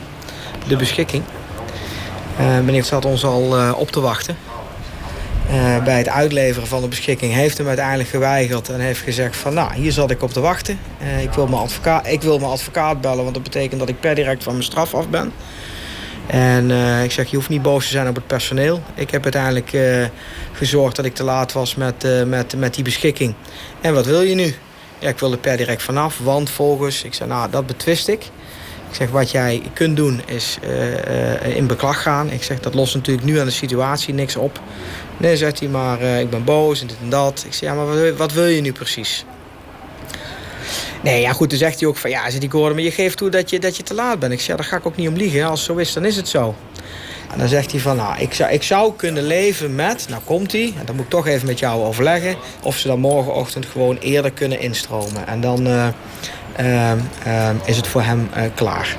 de 0.68 0.76
beschikking. 0.76 1.22
meneer 2.38 2.84
zat 2.84 3.04
ons 3.04 3.24
al 3.24 3.74
op 3.74 3.90
te 3.90 4.00
wachten. 4.00 4.36
bij 5.84 5.98
het 5.98 6.08
uitleveren 6.08 6.68
van 6.68 6.80
de 6.80 6.88
beschikking 6.88 7.32
heeft 7.32 7.58
hem 7.58 7.66
uiteindelijk 7.66 8.08
geweigerd 8.08 8.68
en 8.68 8.80
heeft 8.80 9.00
gezegd 9.00 9.36
van 9.36 9.54
nou, 9.54 9.74
hier 9.74 9.92
zat 9.92 10.10
ik 10.10 10.22
op 10.22 10.32
te 10.32 10.40
wachten. 10.40 10.78
ik, 11.20 11.32
wil 11.32 11.46
mijn 11.46 11.62
advocaat, 11.62 12.06
ik 12.06 12.22
wil 12.22 12.38
mijn 12.38 12.50
advocaat 12.50 13.00
bellen, 13.00 13.22
want 13.22 13.34
dat 13.34 13.42
betekent 13.42 13.80
dat 13.80 13.88
ik 13.88 14.00
per 14.00 14.14
direct 14.14 14.42
van 14.42 14.52
mijn 14.52 14.64
straf 14.64 14.94
af 14.94 15.08
ben. 15.08 15.32
En 16.26 16.70
ik 17.04 17.10
zeg, 17.10 17.30
je 17.30 17.36
hoeft 17.36 17.48
niet 17.48 17.62
boos 17.62 17.84
te 17.84 17.90
zijn 17.90 18.08
op 18.08 18.14
het 18.14 18.26
personeel. 18.26 18.82
Ik 18.94 19.10
heb 19.10 19.22
uiteindelijk 19.22 19.76
gezorgd 20.52 20.96
dat 20.96 21.04
ik 21.04 21.14
te 21.14 21.24
laat 21.24 21.52
was 21.52 21.74
met, 21.74 22.06
met, 22.26 22.56
met 22.56 22.74
die 22.74 22.84
beschikking. 22.84 23.34
En 23.80 23.94
wat 23.94 24.06
wil 24.06 24.22
je 24.22 24.34
nu? 24.34 24.54
Ja, 24.98 25.08
ik 25.08 25.18
wil 25.18 25.32
er 25.32 25.38
per 25.38 25.56
direct 25.56 25.82
vanaf, 25.82 26.18
want 26.18 26.50
volgens... 26.50 27.02
Ik 27.02 27.14
zei, 27.14 27.28
nou, 27.28 27.50
dat 27.50 27.66
betwist 27.66 28.08
ik. 28.08 28.24
Ik 28.92 28.98
zeg, 28.98 29.10
wat 29.10 29.30
jij 29.30 29.62
kunt 29.72 29.96
doen 29.96 30.20
is 30.26 30.58
uh, 30.64 31.56
in 31.56 31.66
beklag 31.66 32.02
gaan. 32.02 32.30
Ik 32.30 32.42
zeg, 32.42 32.60
dat 32.60 32.74
lost 32.74 32.94
natuurlijk 32.94 33.26
nu 33.26 33.38
aan 33.38 33.46
de 33.46 33.52
situatie 33.52 34.14
niks 34.14 34.36
op. 34.36 34.60
Nee, 35.16 35.36
zegt 35.36 35.58
hij, 35.58 35.68
maar 35.68 36.02
uh, 36.02 36.20
ik 36.20 36.30
ben 36.30 36.44
boos 36.44 36.80
en 36.80 36.86
dit 36.86 36.96
en 37.02 37.10
dat. 37.10 37.42
Ik 37.46 37.52
zeg, 37.52 37.70
ja, 37.70 37.74
maar 37.74 38.16
wat, 38.16 38.32
wil 38.32 38.46
je 38.46 38.60
nu 38.60 38.72
precies? 38.72 39.24
Nee, 41.02 41.20
ja 41.20 41.32
goed, 41.32 41.48
toen 41.48 41.58
zegt 41.58 41.80
hij 41.80 41.88
ook 41.88 41.96
van, 41.96 42.10
ja, 42.10 42.30
zit 42.30 42.40
die 42.40 42.50
Gordon, 42.50 42.74
maar 42.74 42.82
je 42.82 42.90
geeft 42.90 43.16
toe 43.16 43.28
dat 43.28 43.50
je, 43.50 43.58
dat 43.58 43.76
je 43.76 43.82
te 43.82 43.94
laat 43.94 44.18
bent. 44.18 44.32
Ik 44.32 44.38
zeg, 44.38 44.48
ja, 44.48 44.56
daar 44.56 44.64
ga 44.64 44.76
ik 44.76 44.86
ook 44.86 44.96
niet 44.96 45.08
om 45.08 45.16
liegen. 45.16 45.44
Als 45.44 45.60
het 45.60 45.68
zo 45.68 45.76
is, 45.76 45.92
dan 45.92 46.04
is 46.04 46.16
het 46.16 46.28
zo. 46.28 46.54
En 47.32 47.38
dan 47.38 47.48
zegt 47.48 47.70
hij 47.70 47.80
van, 47.80 47.96
nou, 47.96 48.18
ik 48.18 48.34
zou, 48.34 48.52
ik 48.52 48.62
zou 48.62 48.92
kunnen 48.96 49.22
leven 49.22 49.74
met, 49.74 50.06
nou 50.08 50.22
komt 50.24 50.52
hij, 50.52 50.74
en 50.78 50.86
dan 50.86 50.94
moet 50.94 51.04
ik 51.04 51.10
toch 51.10 51.26
even 51.26 51.46
met 51.46 51.58
jou 51.58 51.84
overleggen, 51.84 52.36
of 52.62 52.76
ze 52.76 52.86
dan 52.88 53.00
morgenochtend 53.00 53.66
gewoon 53.66 53.98
eerder 53.98 54.30
kunnen 54.30 54.60
instromen. 54.60 55.26
En 55.26 55.40
dan 55.40 55.66
uh, 55.66 55.86
uh, 56.60 56.92
uh, 57.26 57.50
is 57.64 57.76
het 57.76 57.86
voor 57.86 58.02
hem 58.02 58.28
klaar. 58.54 58.96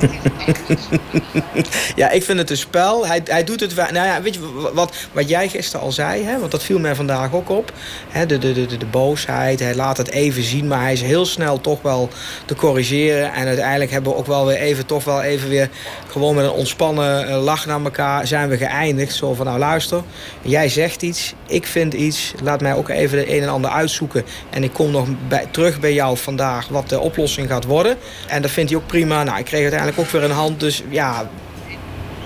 ja, 1.96 2.10
ik 2.10 2.22
vind 2.22 2.38
het 2.38 2.50
een 2.50 2.56
spel. 2.56 3.06
Hij, 3.06 3.20
hij 3.24 3.44
doet 3.44 3.60
het... 3.60 3.74
Nou 3.76 4.06
ja, 4.06 4.22
weet 4.22 4.34
je 4.34 4.70
wat, 4.72 4.96
wat 5.12 5.28
jij 5.28 5.48
gisteren 5.48 5.86
al 5.86 5.92
zei? 5.92 6.24
Hè? 6.24 6.38
Want 6.38 6.50
dat 6.50 6.62
viel 6.62 6.78
mij 6.78 6.94
vandaag 6.94 7.34
ook 7.34 7.48
op. 7.48 7.72
Hè? 8.08 8.26
De, 8.26 8.38
de, 8.38 8.52
de, 8.52 8.76
de, 8.76 8.86
boosheid. 8.86 9.60
Hij 9.60 9.74
laat 9.74 9.96
het 9.96 10.10
even 10.10 10.42
zien. 10.42 10.66
Maar 10.66 10.80
hij 10.80 10.92
is 10.92 11.02
heel 11.02 11.26
snel 11.26 11.60
toch 11.60 11.82
wel 11.82 12.08
te 12.44 12.54
corrigeren. 12.54 13.32
En 13.32 13.46
uiteindelijk 13.46 13.90
hebben 13.90 14.12
we 14.12 14.18
ook 14.18 14.26
wel 14.26 14.46
weer 14.46 14.56
even... 14.56 14.86
Toch 14.86 15.04
wel 15.04 15.22
even 15.22 15.48
weer 15.48 15.68
gewoon 16.06 16.34
met 16.34 16.44
een 16.44 16.50
ontspannen 16.50 17.28
eh, 17.28 17.42
lach 17.42 17.66
naar 17.66 17.84
elkaar... 17.84 18.26
zijn 18.26 18.48
we 18.48 18.56
geëindigd. 18.56 19.14
Zo 19.14 19.34
van, 19.34 19.46
nou 19.46 19.58
luister. 19.58 20.02
Jij 20.42 20.68
zegt 20.68 21.02
iets. 21.02 21.34
Ik 21.46 21.66
vind 21.66 21.94
iets. 21.94 22.32
Laat 22.42 22.60
mij 22.60 22.74
ook 22.74 22.88
even 22.88 23.18
de 23.18 23.34
een 23.34 23.42
en 23.42 23.48
ander 23.48 23.70
uitzoeken. 23.70 24.24
En 24.50 24.62
ik 24.62 24.72
kom 24.72 24.90
nog 24.90 25.06
bij, 25.28 25.46
terug 25.50 25.80
bij 25.80 25.92
jou 25.92 26.16
vandaag... 26.16 26.68
wat 26.68 26.88
de 26.88 27.00
oplossing 27.00 27.48
gaat 27.48 27.64
worden. 27.64 27.96
En 28.26 28.42
dat 28.42 28.50
vindt 28.50 28.70
hij 28.70 28.78
ook 28.78 28.86
prima. 28.86 29.22
Nou, 29.22 29.38
ik 29.38 29.44
kreeg 29.44 29.60
uiteindelijk 29.60 29.89
ook 29.98 30.10
weer 30.10 30.24
een 30.24 30.30
hand. 30.30 30.60
Dus 30.60 30.82
ja. 30.88 31.28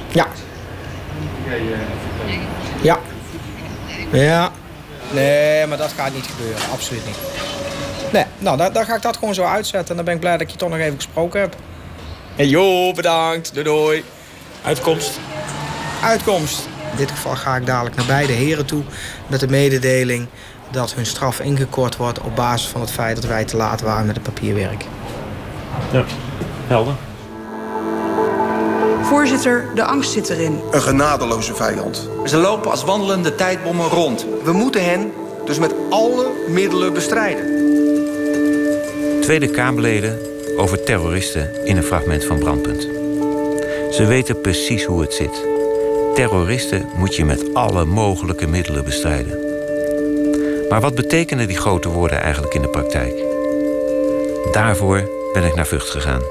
Ja. 0.08 0.26
Ja. 2.82 2.98
Ja. 4.10 4.50
Nee, 5.10 5.66
maar 5.66 5.78
dat 5.78 5.92
gaat 5.96 6.14
niet 6.14 6.26
gebeuren. 6.26 6.62
Absoluut 6.72 7.06
niet. 7.06 7.16
Nee, 8.12 8.24
nou, 8.38 8.56
dan, 8.56 8.72
dan 8.72 8.84
ga 8.84 8.94
ik 8.94 9.02
dat 9.02 9.16
gewoon 9.16 9.34
zo 9.34 9.44
uitzetten. 9.44 9.90
En 9.90 9.96
dan 9.96 10.04
ben 10.04 10.14
ik 10.14 10.20
blij 10.20 10.32
dat 10.32 10.40
ik 10.40 10.50
je 10.50 10.56
toch 10.56 10.68
nog 10.68 10.78
even 10.78 10.94
gesproken 10.94 11.40
heb. 11.40 11.56
Hey, 12.34 12.46
joh, 12.46 12.94
bedankt. 12.94 13.54
Doei, 13.54 13.64
doei. 13.64 14.04
Uitkomst. 14.64 15.18
Uitkomst. 16.02 16.68
In 16.90 16.96
dit 16.96 17.10
geval 17.10 17.36
ga 17.36 17.56
ik 17.56 17.66
dadelijk 17.66 17.96
naar 17.96 18.06
beide 18.06 18.32
heren 18.32 18.66
toe 18.66 18.82
met 19.26 19.40
de 19.40 19.48
mededeling 19.48 20.26
dat 20.70 20.94
hun 20.94 21.06
straf 21.06 21.40
ingekort 21.40 21.96
wordt 21.96 22.20
op 22.20 22.36
basis 22.36 22.68
van 22.68 22.80
het 22.80 22.90
feit 22.90 23.16
dat 23.16 23.24
wij 23.24 23.44
te 23.44 23.56
laat 23.56 23.80
waren 23.80 24.06
met 24.06 24.14
het 24.14 24.24
papierwerk. 24.24 24.84
Ja, 25.92 26.04
helder. 26.66 26.94
Voorzitter, 29.04 29.64
de 29.74 29.84
angst 29.84 30.12
zit 30.12 30.28
erin. 30.28 30.60
Een 30.70 30.82
genadeloze 30.82 31.54
vijand. 31.54 32.08
Ze 32.24 32.36
lopen 32.36 32.70
als 32.70 32.84
wandelende 32.84 33.34
tijdbommen 33.34 33.88
rond. 33.88 34.26
We 34.44 34.52
moeten 34.52 34.84
hen 34.84 35.12
dus 35.44 35.58
met 35.58 35.74
alle 35.90 36.26
middelen 36.48 36.92
bestrijden. 36.92 37.44
Tweede 39.20 39.48
Kamerleden 39.48 40.18
over 40.56 40.82
terroristen 40.82 41.50
in 41.64 41.76
een 41.76 41.82
fragment 41.82 42.24
van 42.24 42.38
Brandpunt. 42.38 42.82
Ze 43.90 44.04
weten 44.06 44.40
precies 44.40 44.84
hoe 44.84 45.00
het 45.00 45.14
zit. 45.14 45.44
Terroristen 46.14 46.86
moet 46.96 47.16
je 47.16 47.24
met 47.24 47.54
alle 47.54 47.84
mogelijke 47.84 48.46
middelen 48.46 48.84
bestrijden. 48.84 49.38
Maar 50.68 50.80
wat 50.80 50.94
betekenen 50.94 51.46
die 51.46 51.56
grote 51.56 51.88
woorden 51.88 52.20
eigenlijk 52.20 52.54
in 52.54 52.62
de 52.62 52.68
praktijk? 52.68 53.14
Daarvoor 54.52 55.10
ben 55.32 55.44
ik 55.44 55.54
naar 55.54 55.66
Vught 55.66 55.90
gegaan. 55.90 56.22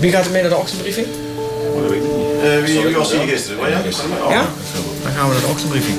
Wie 0.00 0.10
gaat 0.10 0.24
er 0.24 0.30
mee 0.30 0.40
naar 0.40 0.50
de 0.50 0.56
ochtendbriefing? 0.56 1.06
Uh, 1.74 2.64
wie, 2.64 2.82
wie, 2.82 2.96
was 2.96 3.12
hier 3.12 3.28
gisteren? 3.28 3.60
Oh, 3.60 3.68
ja? 3.68 3.78
Ja? 4.30 4.46
Dan 5.02 5.12
gaan 5.12 5.28
we 5.28 5.32
naar 5.32 5.42
de 5.42 5.48
ochtendbriefing. 5.50 5.98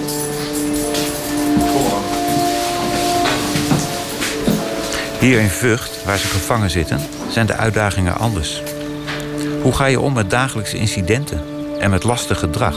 Hier 5.20 5.40
in 5.40 5.50
Vught, 5.50 5.90
waar 6.06 6.18
ze 6.18 6.28
gevangen 6.28 6.70
zitten, 6.70 7.00
zijn 7.30 7.46
de 7.46 7.54
uitdagingen 7.54 8.18
anders. 8.18 8.62
Hoe 9.62 9.74
ga 9.74 9.86
je 9.86 10.00
om 10.00 10.14
met 10.14 10.30
dagelijkse 10.30 10.78
incidenten 10.78 11.42
en 11.80 11.90
met 11.90 12.04
lastig 12.04 12.40
gedrag? 12.40 12.76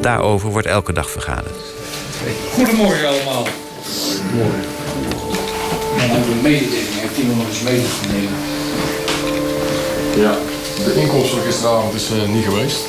Daarover 0.00 0.50
wordt 0.50 0.66
elke 0.66 0.92
dag 0.92 1.10
vergaderd. 1.10 1.56
Goedemorgen 2.52 3.08
allemaal. 3.08 3.46
Goedemorgen. 4.16 4.64
En 5.98 6.10
een 6.10 6.42
mededeling. 6.42 6.86
Heeft 7.00 7.16
iemand 7.16 7.38
nog 7.38 7.48
eens 7.48 7.62
medegenemen? 7.62 8.38
Ja. 10.16 10.57
De 10.84 10.94
inkomst 11.00 11.30
van 11.30 11.40
gisteravond 11.40 11.94
is 11.94 12.10
uh, 12.10 12.28
niet 12.28 12.44
geweest. 12.44 12.80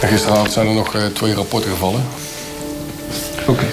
En 0.00 0.08
gisteravond 0.08 0.52
zijn 0.52 0.66
er 0.66 0.74
nog 0.74 0.94
uh, 0.94 1.06
twee 1.06 1.34
rapporten 1.34 1.70
gevallen. 1.70 2.04
Oké. 3.40 3.50
Okay. 3.50 3.68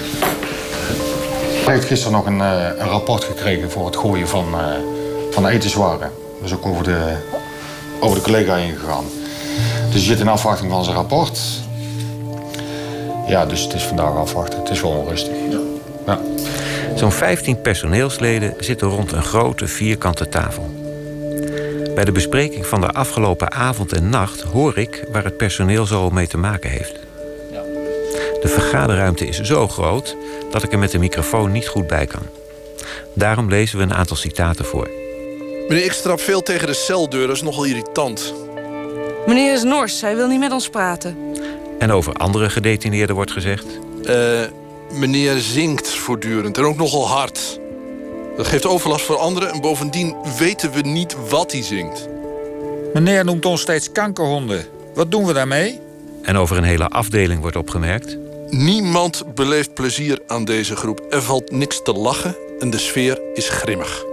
Hij 1.64 1.74
heeft 1.74 1.88
gisteren 1.88 2.14
nog 2.14 2.26
een, 2.26 2.40
uh, 2.40 2.68
een, 2.78 2.88
rapport 2.88 3.24
gekregen 3.24 3.72
voor 3.72 3.86
het 3.86 3.96
gooien 3.96 4.28
van, 4.28 4.46
van 5.32 5.44
de 5.44 5.50
etenswaren. 5.50 6.12
Dus 6.42 6.54
ook 6.54 6.66
over 6.66 6.84
de, 6.84 7.16
over 8.00 8.18
de 8.18 8.24
collega 8.24 8.56
ingegaan. 8.56 9.06
Dus 9.92 10.02
je 10.02 10.08
zit 10.08 10.20
in 10.20 10.28
afwachting 10.28 10.72
van 10.72 10.84
zijn 10.84 10.96
rapport. 10.96 11.40
Ja, 13.28 13.46
dus 13.46 13.62
het 13.62 13.74
is 13.74 13.84
vandaag 13.84 14.16
afwachten. 14.16 14.60
Het 14.60 14.70
is 14.70 14.82
wel 14.82 14.92
onrustig. 14.92 15.34
Ja. 15.50 15.60
ja. 16.06 16.20
Zo'n 16.96 17.12
15 17.12 17.62
personeelsleden 17.62 18.54
zitten 18.60 18.88
rond 18.88 19.12
een 19.12 19.24
grote 19.24 19.68
vierkante 19.68 20.30
tafel. 20.30 20.76
Bij 21.98 22.06
de 22.06 22.12
bespreking 22.12 22.66
van 22.66 22.82
de 22.82 22.92
afgelopen 22.92 23.51
avond 23.51 23.94
en 23.94 24.10
nacht 24.10 24.42
hoor 24.42 24.77
ik 24.77 25.04
waar 25.12 25.24
het 25.24 25.38
personeel 25.38 25.86
zo 25.86 26.10
mee 26.10 26.27
te 26.27 26.38
maken 26.38 26.70
heeft. 26.70 26.94
De 28.42 28.48
vergaderruimte 28.48 29.27
is 29.27 29.42
zo 29.42 29.68
groot 29.68 30.16
dat 30.51 30.63
ik 30.63 30.72
er 30.72 30.80
met 30.80 30.92
de 30.92 31.00
microfoon 31.00 31.51
niet 31.51 31.68
goed 31.68 31.88
bij 31.88 32.06
kan. 32.06 32.22
Daarom 33.13 33.50
lezen 33.50 33.77
we 33.77 33.84
een 33.84 33.94
aantal 33.94 34.16
citaten 34.16 34.66
voor. 34.66 34.89
Meneer, 35.68 35.84
ik 35.84 35.92
strap 35.92 36.20
veel 36.20 36.42
tegen 36.42 36.68
de 36.68 36.74
celdeur, 36.74 37.27
dat 37.27 37.36
is 37.36 37.42
nogal 37.42 37.63
irritant. 37.63 38.34
Meneer 39.25 39.54
is 39.54 39.63
nors, 39.63 40.01
hij 40.01 40.16
wil 40.16 40.27
niet 40.27 40.39
met 40.39 40.51
ons 40.51 40.70
praten. 40.70 41.18
En 41.80 41.92
over 41.92 42.13
andere 42.13 42.50
gedetineerden 42.50 43.16
wordt 43.16 43.32
gezegd... 43.32 43.66
Uh, 44.04 44.39
meneer 44.92 45.38
zingt 45.38 45.89
voortdurend 45.89 46.58
en 46.58 46.63
ook 46.63 46.77
nogal 46.77 47.08
hard. 47.08 47.60
Dat 48.38 48.48
geeft 48.48 48.65
overlast 48.65 49.06
voor 49.06 49.17
anderen 49.17 49.51
en 49.51 49.62
bovendien 49.62 50.15
weten 50.38 50.72
we 50.72 50.82
niet 50.82 51.15
wat 51.29 51.51
hij 51.51 51.63
zingt. 51.63 52.08
Meneer 52.94 53.25
noemt 53.25 53.46
ons 53.46 53.62
steeds 53.62 53.91
kankerhonden. 53.91 54.65
Wat 54.94 55.12
doen 55.12 55.25
we 55.25 55.34
daarmee? 55.34 55.79
En 56.22 56.38
over 56.38 56.58
een 56.58 56.63
hele 56.63 56.88
afdeling 56.88 57.41
wordt 57.41 57.56
opgemerkt... 57.56 58.17
Niemand 58.50 59.36
beleeft 59.36 59.74
plezier 59.74 60.20
aan 60.27 60.46
deze 60.46 60.75
groep. 60.75 61.06
Er 61.10 61.22
valt 61.22 61.51
niks 61.51 61.82
te 61.84 61.94
lachen 61.94 62.36
en 62.60 62.70
de 62.70 62.77
sfeer 62.77 63.20
is 63.34 63.50
grimmig. 63.50 64.03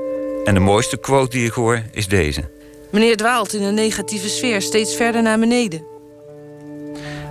En 0.45 0.55
de 0.55 0.61
mooiste 0.61 0.97
quote 0.97 1.37
die 1.37 1.47
ik 1.47 1.53
hoor 1.53 1.83
is 1.93 2.09
deze. 2.09 2.45
Meneer 2.91 3.17
dwaalt 3.17 3.53
in 3.53 3.63
een 3.63 3.75
negatieve 3.75 4.29
sfeer 4.29 4.63
steeds 4.63 4.97
verder 4.97 5.23
naar 5.23 5.39
beneden. 5.39 5.85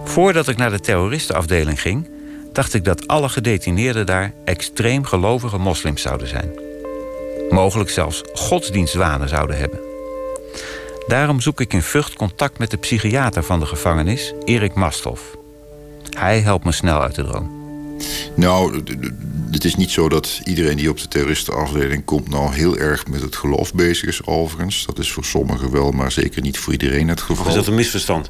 Voordat 0.04 0.48
ik 0.48 0.58
naar 0.58 0.72
de 0.72 0.80
terroristenafdeling 0.80 1.82
ging... 1.82 2.10
dacht 2.52 2.74
ik 2.74 2.86
dat 2.86 3.08
alle 3.08 3.30
gedetineerden 3.30 4.06
daar 4.06 4.34
extreem 4.46 5.06
gelovige 5.06 5.58
moslims 5.58 6.02
zouden 6.02 6.28
zijn 6.28 6.63
mogelijk 7.54 7.90
zelfs 7.90 8.22
godsdienstwanen 8.34 9.30
zouden 9.30 9.58
hebben. 9.58 9.80
Daarom 11.08 11.42
zoek 11.42 11.62
ik 11.62 11.74
in 11.74 11.82
Vught 11.82 12.14
contact 12.14 12.60
met 12.60 12.72
de 12.72 12.78
psychiater 12.78 13.44
van 13.44 13.60
de 13.60 13.66
gevangenis, 13.66 14.34
Erik 14.44 14.74
Masthoff. 14.74 15.22
Hij 16.10 16.40
helpt 16.40 16.66
me 16.66 16.72
snel 16.72 17.02
uit 17.02 17.16
de 17.16 17.24
droom. 17.24 17.62
Nou, 18.36 18.84
het 19.52 19.64
is 19.64 19.76
niet 19.76 19.92
zo 19.92 20.10
dat 20.10 20.42
iedereen 20.44 20.78
die 20.78 20.90
op 20.90 21.00
de 21.00 21.08
terroristenafdeling 21.08 22.06
komt... 22.06 22.30
nou 22.30 22.54
heel 22.54 22.78
erg 22.78 23.08
met 23.08 23.22
het 23.22 23.36
geloof 23.36 23.74
bezig 23.74 24.08
is, 24.08 24.26
overigens. 24.26 24.86
Dat 24.86 25.00
is 25.00 25.12
voor 25.12 25.26
sommigen 25.26 25.72
wel, 25.72 25.92
maar 25.92 26.12
zeker 26.12 26.42
niet 26.42 26.58
voor 26.58 26.74
iedereen 26.74 27.08
het 27.08 27.22
geval. 27.22 27.44
Of 27.44 27.48
is 27.48 27.56
dat 27.56 27.68
een 27.68 27.76
misverstand? 27.76 28.30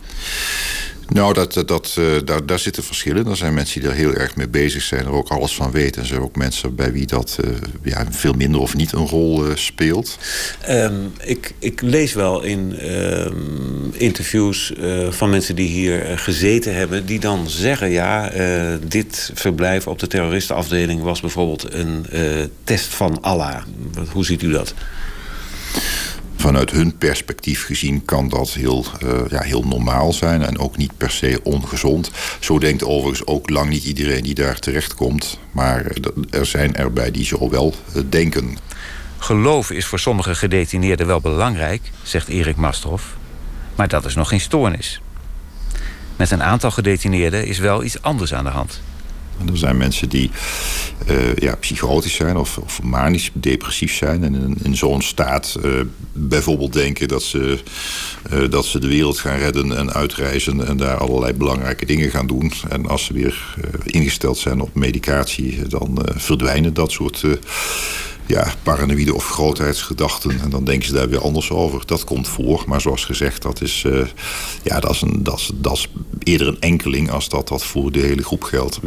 Nou, 1.08 1.34
dat, 1.34 1.64
dat, 1.66 1.96
uh, 2.00 2.06
daar, 2.26 2.46
daar 2.46 2.60
zitten 2.60 2.84
verschillen. 2.84 3.28
Er 3.28 3.38
zijn 3.38 3.54
mensen 3.54 3.82
die 3.82 3.90
er 3.90 3.96
heel 3.96 4.14
erg 4.14 4.36
mee 4.36 4.48
bezig 4.48 4.82
zijn, 4.82 5.06
er 5.06 5.12
ook 5.12 5.30
alles 5.30 5.56
van 5.56 5.72
weten. 5.72 5.96
En 5.96 6.02
er 6.02 6.08
zijn 6.08 6.22
ook 6.22 6.36
mensen 6.36 6.76
bij 6.76 6.92
wie 6.92 7.06
dat 7.06 7.38
uh, 7.44 7.52
ja, 7.84 8.06
veel 8.10 8.34
minder 8.34 8.62
of 8.62 8.76
niet 8.76 8.92
een 8.92 9.08
rol 9.08 9.48
uh, 9.48 9.56
speelt. 9.56 10.18
Um, 10.70 11.14
ik, 11.22 11.54
ik 11.60 11.82
lees 11.82 12.14
wel 12.14 12.42
in 12.42 12.80
ehm, 12.80 13.34
interviews 13.92 14.74
van 15.10 15.30
mensen 15.30 15.56
die 15.56 15.68
hier 15.68 16.18
gezeten 16.20 16.76
hebben, 16.76 17.06
die 17.06 17.20
dan 17.20 17.50
zeggen: 17.50 17.90
ja, 17.90 18.32
dit 18.88 19.32
verblijf 19.34 19.88
op 19.88 20.00
de 20.00 20.08
terroristenafdeling 20.08 21.02
was 21.02 21.22
bijvoorbeeld 21.22 21.74
een 21.74 22.06
test 22.64 22.94
van 22.94 23.22
Allah. 23.22 23.64
Hoe 24.12 24.26
ziet 24.26 24.42
u 24.42 24.52
dat? 24.52 24.74
Vanuit 26.44 26.72
hun 26.72 26.98
perspectief 26.98 27.66
gezien 27.66 28.06
kan 28.06 28.30
dat 28.30 28.50
heel, 28.50 28.86
uh, 29.04 29.10
ja, 29.30 29.42
heel 29.42 29.64
normaal 29.64 30.14
zijn 30.14 30.42
en 30.42 30.60
ook 30.60 30.78
niet 30.78 30.98
per 30.98 31.12
se 31.12 31.40
ongezond. 31.44 32.12
Zo 32.40 32.60
denkt 32.60 32.84
overigens 32.84 33.28
ook 33.28 33.50
lang 33.50 33.70
niet 33.70 33.84
iedereen 33.84 34.24
die 34.24 34.34
daar 34.34 34.60
terechtkomt. 34.60 35.40
Maar 35.52 35.86
er 36.30 36.46
zijn 36.46 36.76
erbij 36.76 37.12
die 37.12 37.26
zo 37.26 37.50
wel 37.50 37.74
uh, 37.96 38.02
denken. 38.10 38.58
Geloof 39.18 39.72
is 39.72 39.86
voor 39.86 40.00
sommige 40.00 40.36
gedetineerden 40.36 41.08
wel 41.08 41.22
belangrijk, 41.22 41.82
zegt 42.02 42.28
Erik 42.28 42.56
Mastroff. 42.56 43.16
Maar 43.76 43.88
dat 43.88 44.06
is 44.06 44.16
nog 44.16 44.28
geen 44.28 44.42
stoornis. 44.42 45.02
Met 46.16 46.32
een 46.32 46.44
aantal 46.44 46.72
gedetineerden 46.72 47.46
is 47.46 47.60
wel 47.60 47.84
iets 47.84 48.02
anders 48.02 48.34
aan 48.34 48.44
de 48.44 48.50
hand. 48.50 48.82
Er 49.52 49.58
zijn 49.58 49.78
mensen 49.78 50.10
die 50.10 50.30
uh, 51.10 51.36
ja, 51.36 51.56
psychotisch 51.56 52.16
zijn 52.16 52.38
of, 52.38 52.58
of 52.58 52.82
manisch 52.82 53.32
depressief 53.34 53.94
zijn. 53.94 54.24
En 54.24 54.58
in, 54.64 54.76
zo'n 54.76 55.02
staat 55.02 55.58
uh, 55.66 55.72
bijvoorbeeld 56.14 56.74
denken 56.74 57.08
dat 57.08 57.24
ze, 57.24 57.60
uh, 58.34 58.50
dat 58.50 58.66
ze 58.66 58.80
de 58.80 58.88
wereld 58.88 59.20
gaan 59.20 59.38
redden 59.38 59.78
en 59.78 59.94
uitreizen. 59.94 60.68
En 60.68 60.78
daar 60.78 60.98
allerlei 60.98 61.34
belangrijke 61.34 61.86
dingen 61.86 62.10
gaan 62.10 62.28
doen. 62.28 62.52
En 62.70 62.86
als 62.88 63.06
ze 63.06 63.14
weer 63.14 63.56
ingesteld 63.84 64.38
zijn 64.38 64.62
op 64.62 64.76
medicatie, 64.76 65.68
dan 65.68 66.00
verdwijnen 66.16 66.74
dat 66.74 66.92
soort 66.92 67.24
ja, 68.26 68.54
paranoïde 68.64 69.14
of 69.14 69.30
grootheidsgedachten. 69.30 70.40
En 70.42 70.50
dan 70.50 70.64
denken 70.64 70.88
ze 70.88 70.94
daar 70.94 71.10
weer 71.10 71.22
anders 71.22 71.50
over. 71.50 71.86
Dat 71.86 72.04
komt 72.04 72.28
voor. 72.28 72.64
Maar 72.68 72.82
zoals 72.82 73.06
gezegd, 73.06 73.42
dat 73.42 73.62
is, 73.62 73.84
uh, 73.88 74.06
ja, 74.64 74.80
dat 74.80 74.92
is, 74.92 75.02
een, 75.02 75.24
dat 75.24 75.40
is, 75.40 75.52
dat 75.54 75.74
is 75.74 75.88
eerder 76.24 76.48
een 76.48 76.60
enkeling 76.60 77.12
als 77.12 77.30
dat 77.30 77.48
dat 77.48 77.66
voor 77.66 77.92
de 77.92 78.00
hele 78.00 78.24
groep 78.24 78.44
geldt. 78.44 78.80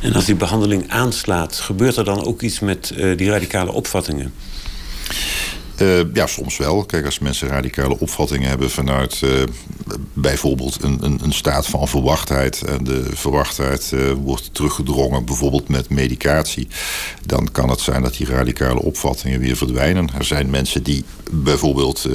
En 0.00 0.12
als 0.12 0.24
die 0.24 0.34
behandeling 0.34 0.90
aanslaat, 0.90 1.56
gebeurt 1.56 1.96
er 1.96 2.04
dan 2.04 2.24
ook 2.24 2.42
iets 2.42 2.60
met 2.60 2.92
uh, 2.96 3.16
die 3.16 3.30
radicale 3.30 3.72
opvattingen? 3.72 4.32
Uh, 5.82 6.00
ja, 6.12 6.26
soms 6.26 6.56
wel. 6.56 6.84
Kijk, 6.84 7.04
als 7.04 7.18
mensen 7.18 7.48
radicale 7.48 7.98
opvattingen 7.98 8.48
hebben 8.48 8.70
vanuit 8.70 9.20
uh, 9.24 9.30
bijvoorbeeld 10.12 10.82
een, 10.82 10.98
een, 11.00 11.20
een, 11.22 11.32
staat 11.32 11.66
van 11.66 11.88
verwachtheid. 11.88 12.62
En 12.62 12.84
de 12.84 13.04
verwachtheid 13.12 13.90
uh, 13.94 14.12
wordt 14.12 14.54
teruggedrongen, 14.54 15.24
bijvoorbeeld 15.24 15.68
met 15.68 15.88
medicatie. 15.88 16.68
Dan 17.26 17.50
kan 17.52 17.68
het 17.68 17.80
zijn 17.80 18.02
dat 18.02 18.16
die 18.16 18.26
radicale 18.26 18.82
opvattingen 18.82 19.40
weer 19.40 19.56
verdwijnen. 19.56 20.08
Er 20.18 20.24
zijn 20.24 20.50
mensen 20.50 20.82
die 20.82 21.04
bijvoorbeeld 21.30 22.08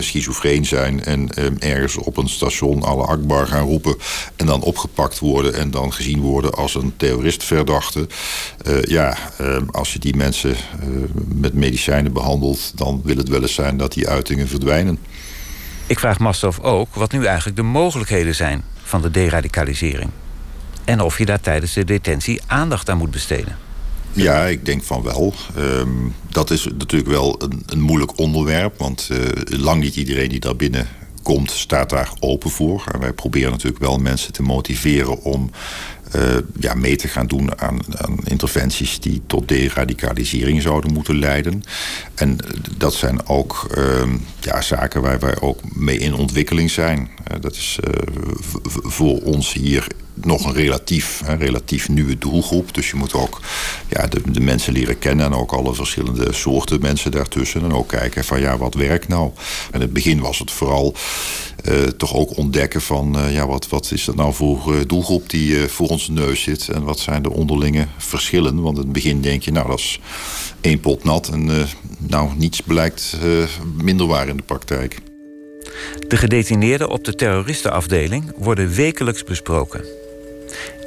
schizofreen 0.00 0.66
zijn 0.66 1.04
en 1.04 1.28
ergens 1.58 1.96
op 1.96 2.16
een 2.16 2.28
station 2.28 2.82
alle 2.82 3.04
akbar 3.04 3.46
gaan 3.46 3.66
roepen. 3.66 3.96
En 4.36 4.46
dan 4.46 4.62
opgepakt 4.62 5.18
worden 5.18 5.54
en 5.54 5.70
dan 5.70 5.92
gezien 5.92 6.20
worden 6.20 6.54
als 6.54 6.74
een 6.74 6.92
terroristverdachte. 6.96 8.06
ja, 8.82 9.16
als 9.70 9.92
je 9.92 9.98
die 9.98 10.16
mensen 10.16 10.56
met 11.34 11.54
medicijnen 11.54 12.12
behandelt 12.12 12.72
dan 12.74 13.00
wil 13.04 13.16
het 13.16 13.28
wel 13.28 13.42
eens 13.42 13.54
zijn 13.54 13.76
dat 13.76 13.92
die 13.92 14.08
uitingen 14.08 14.48
verdwijnen. 14.48 14.98
Ik 15.86 15.98
vraag 15.98 16.18
Mastov 16.18 16.58
ook 16.58 16.94
wat 16.94 17.12
nu 17.12 17.24
eigenlijk 17.24 17.56
de 17.56 17.62
mogelijkheden 17.62 18.34
zijn 18.34 18.62
van 18.82 19.02
de 19.02 19.10
deradicalisering. 19.10 20.10
En 20.84 21.00
of 21.00 21.18
je 21.18 21.24
daar 21.24 21.40
tijdens 21.40 21.72
de 21.72 21.84
detentie 21.84 22.40
aandacht 22.46 22.90
aan 22.90 22.98
moet 22.98 23.10
besteden. 23.10 23.56
Ja, 24.12 24.44
ik 24.44 24.66
denk 24.66 24.82
van 24.82 25.02
wel. 25.02 25.34
Um, 25.58 26.14
dat 26.28 26.50
is 26.50 26.64
natuurlijk 26.64 27.10
wel 27.10 27.42
een, 27.42 27.62
een 27.66 27.80
moeilijk 27.80 28.18
onderwerp. 28.18 28.78
Want 28.78 29.08
uh, 29.12 29.18
lang 29.44 29.82
niet 29.82 29.96
iedereen 29.96 30.28
die 30.28 30.40
daar 30.40 30.56
binnen 30.56 30.88
komt, 31.22 31.50
staat 31.50 31.90
daar 31.90 32.12
open 32.20 32.50
voor. 32.50 32.84
En 32.92 33.00
wij 33.00 33.12
proberen 33.12 33.50
natuurlijk 33.50 33.82
wel 33.82 33.98
mensen 33.98 34.32
te 34.32 34.42
motiveren 34.42 35.22
om 35.22 35.50
uh, 36.16 36.22
ja, 36.60 36.74
mee 36.74 36.96
te 36.96 37.08
gaan 37.08 37.26
doen 37.26 37.60
aan, 37.60 37.78
interventies 38.24 39.00
die 39.00 39.22
tot 39.26 39.48
deradicalisering 39.48 40.62
zouden 40.62 40.92
moeten 40.92 41.18
leiden. 41.18 41.62
En 42.14 42.38
dat 42.76 42.94
zijn 42.94 43.26
ook 43.26 43.66
uh, 43.78 44.02
ja, 44.40 44.60
zaken 44.60 45.02
waar 45.02 45.18
wij 45.18 45.40
ook 45.40 45.58
mee 45.74 45.98
in 45.98 46.14
ontwikkeling 46.14 46.70
zijn. 46.70 46.98
Uh, 46.98 47.40
dat 47.40 47.54
is 47.54 47.78
voor 48.82 49.20
ons 49.22 49.52
hier 49.52 49.86
nog 50.14 50.44
een 50.44 50.52
relatief, 50.52 51.22
een 51.26 51.38
relatief 51.38 51.88
nieuwe 51.88 52.18
doelgroep. 52.18 52.74
Dus 52.74 52.90
je 52.90 52.96
moet 52.96 53.14
ook 53.14 53.40
ja, 53.88 54.06
de, 54.06 54.40
mensen 54.40 54.72
leren 54.72 54.98
kennen 54.98 55.26
en 55.26 55.34
ook 55.34 55.52
alle 55.52 55.74
verschillende 55.74 56.32
soorten 56.32 56.80
mensen 56.80 57.10
daartussen. 57.10 57.62
En 57.62 57.72
ook 57.72 57.88
kijken 57.88 58.24
van 58.24 58.40
ja, 58.40 58.56
wat 58.56 58.74
werkt 58.74 59.08
nou? 59.08 59.30
In 59.72 59.80
het 59.80 59.92
begin 59.92 60.20
was 60.20 60.38
het 60.38 60.50
vooral 60.50 60.94
uh, 61.68 61.82
toch 61.82 62.14
ook 62.14 62.36
ontdekken 62.36 62.80
van 62.80 63.18
uh, 63.18 63.34
ja, 63.34 63.46
wat, 63.46 63.68
wat 63.68 63.90
is 63.92 64.04
dat 64.04 64.14
nou 64.14 64.34
voor 64.34 64.74
uh, 64.74 64.80
doelgroep 64.86 65.30
die 65.30 65.58
voor 65.58 65.88
onze 65.88 66.12
neus 66.12 66.42
zit 66.42 66.68
en 66.68 66.82
wat 66.82 66.98
zijn 66.98 67.22
de 67.22 67.30
onderlinge 67.30 67.86
verschillen? 67.98 68.62
Want 68.62 68.76
in 68.76 68.82
het 68.82 68.92
begin 68.92 69.20
denk 69.20 69.42
je, 69.42 69.52
nou 69.52 69.68
dat 69.68 69.78
is 69.78 70.00
één 70.60 70.80
pot 70.80 71.04
nat 71.04 71.28
en 71.28 71.66
nou 71.98 72.30
niets 72.36 72.60
blijkt 72.60 73.16
minder 73.82 74.06
waar 74.06 74.28
in 74.28 74.36
de 74.36 74.42
praktijk. 74.42 75.00
De 76.08 76.16
gedetineerden 76.16 76.88
op 76.88 77.04
de 77.04 77.14
terroristenafdeling 77.14 78.32
worden 78.36 78.74
wekelijks 78.74 79.24
besproken. 79.24 80.01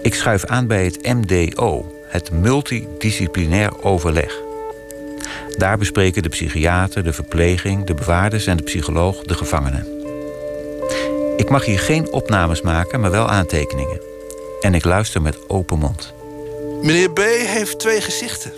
Ik 0.05 0.13
schuif 0.13 0.45
aan 0.45 0.67
bij 0.67 0.83
het 0.83 1.13
MDO, 1.13 1.91
het 2.07 2.31
Multidisciplinair 2.31 3.83
Overleg. 3.83 4.41
Daar 5.57 5.77
bespreken 5.77 6.23
de 6.23 6.29
psychiater, 6.29 7.03
de 7.03 7.13
verpleging, 7.13 7.85
de 7.85 7.93
bewaarders 7.93 8.45
en 8.45 8.57
de 8.57 8.63
psycholoog 8.63 9.21
de 9.23 9.33
gevangenen. 9.33 9.87
Ik 11.37 11.49
mag 11.49 11.65
hier 11.65 11.79
geen 11.79 12.11
opnames 12.11 12.61
maken, 12.61 12.99
maar 12.99 13.11
wel 13.11 13.29
aantekeningen. 13.29 14.01
En 14.61 14.73
ik 14.73 14.83
luister 14.83 15.21
met 15.21 15.49
open 15.49 15.79
mond. 15.79 16.13
Meneer 16.81 17.11
B. 17.11 17.19
heeft 17.45 17.79
twee 17.79 18.01
gezichten. 18.01 18.51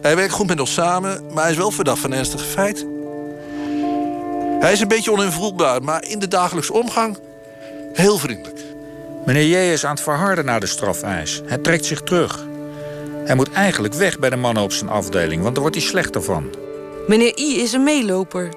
Hij 0.00 0.16
werkt 0.16 0.32
goed 0.32 0.46
met 0.46 0.60
ons 0.60 0.72
samen, 0.72 1.24
maar 1.32 1.42
hij 1.42 1.52
is 1.52 1.58
wel 1.58 1.70
verdacht 1.70 2.00
van 2.00 2.12
ernstige 2.12 2.44
feiten. 2.44 2.88
Hij 4.60 4.72
is 4.72 4.80
een 4.80 4.88
beetje 4.88 5.12
oninvloedbaar, 5.12 5.82
maar 5.82 6.04
in 6.04 6.18
de 6.18 6.28
dagelijkse 6.28 6.72
omgang 6.72 7.18
heel 7.92 8.18
vriendelijk. 8.18 8.57
Meneer 9.28 9.46
J. 9.46 9.72
is 9.72 9.84
aan 9.84 9.94
het 9.94 10.00
verharden 10.00 10.44
naar 10.44 10.60
de 10.60 10.66
strafeis. 10.66 11.40
Hij 11.44 11.58
trekt 11.58 11.84
zich 11.84 12.00
terug. 12.00 12.46
Hij 13.24 13.34
moet 13.34 13.52
eigenlijk 13.52 13.94
weg 13.94 14.18
bij 14.18 14.30
de 14.30 14.36
mannen 14.36 14.62
op 14.62 14.72
zijn 14.72 14.90
afdeling, 14.90 15.42
want 15.42 15.54
daar 15.54 15.62
wordt 15.62 15.76
hij 15.76 15.86
slechter 15.86 16.22
van. 16.22 16.54
Meneer 17.06 17.38
I 17.38 17.60
is 17.60 17.72
een 17.72 17.82
meeloper. 17.82 18.48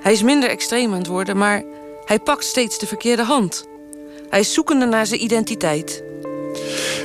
Hij 0.00 0.12
is 0.12 0.22
minder 0.22 0.48
extreem 0.48 0.92
aan 0.92 0.98
het 0.98 1.06
worden, 1.06 1.36
maar 1.36 1.62
hij 2.04 2.18
pakt 2.18 2.44
steeds 2.44 2.78
de 2.78 2.86
verkeerde 2.86 3.22
hand. 3.22 3.66
Hij 4.30 4.40
is 4.40 4.52
zoekende 4.52 4.86
naar 4.86 5.06
zijn 5.06 5.22
identiteit. 5.22 6.02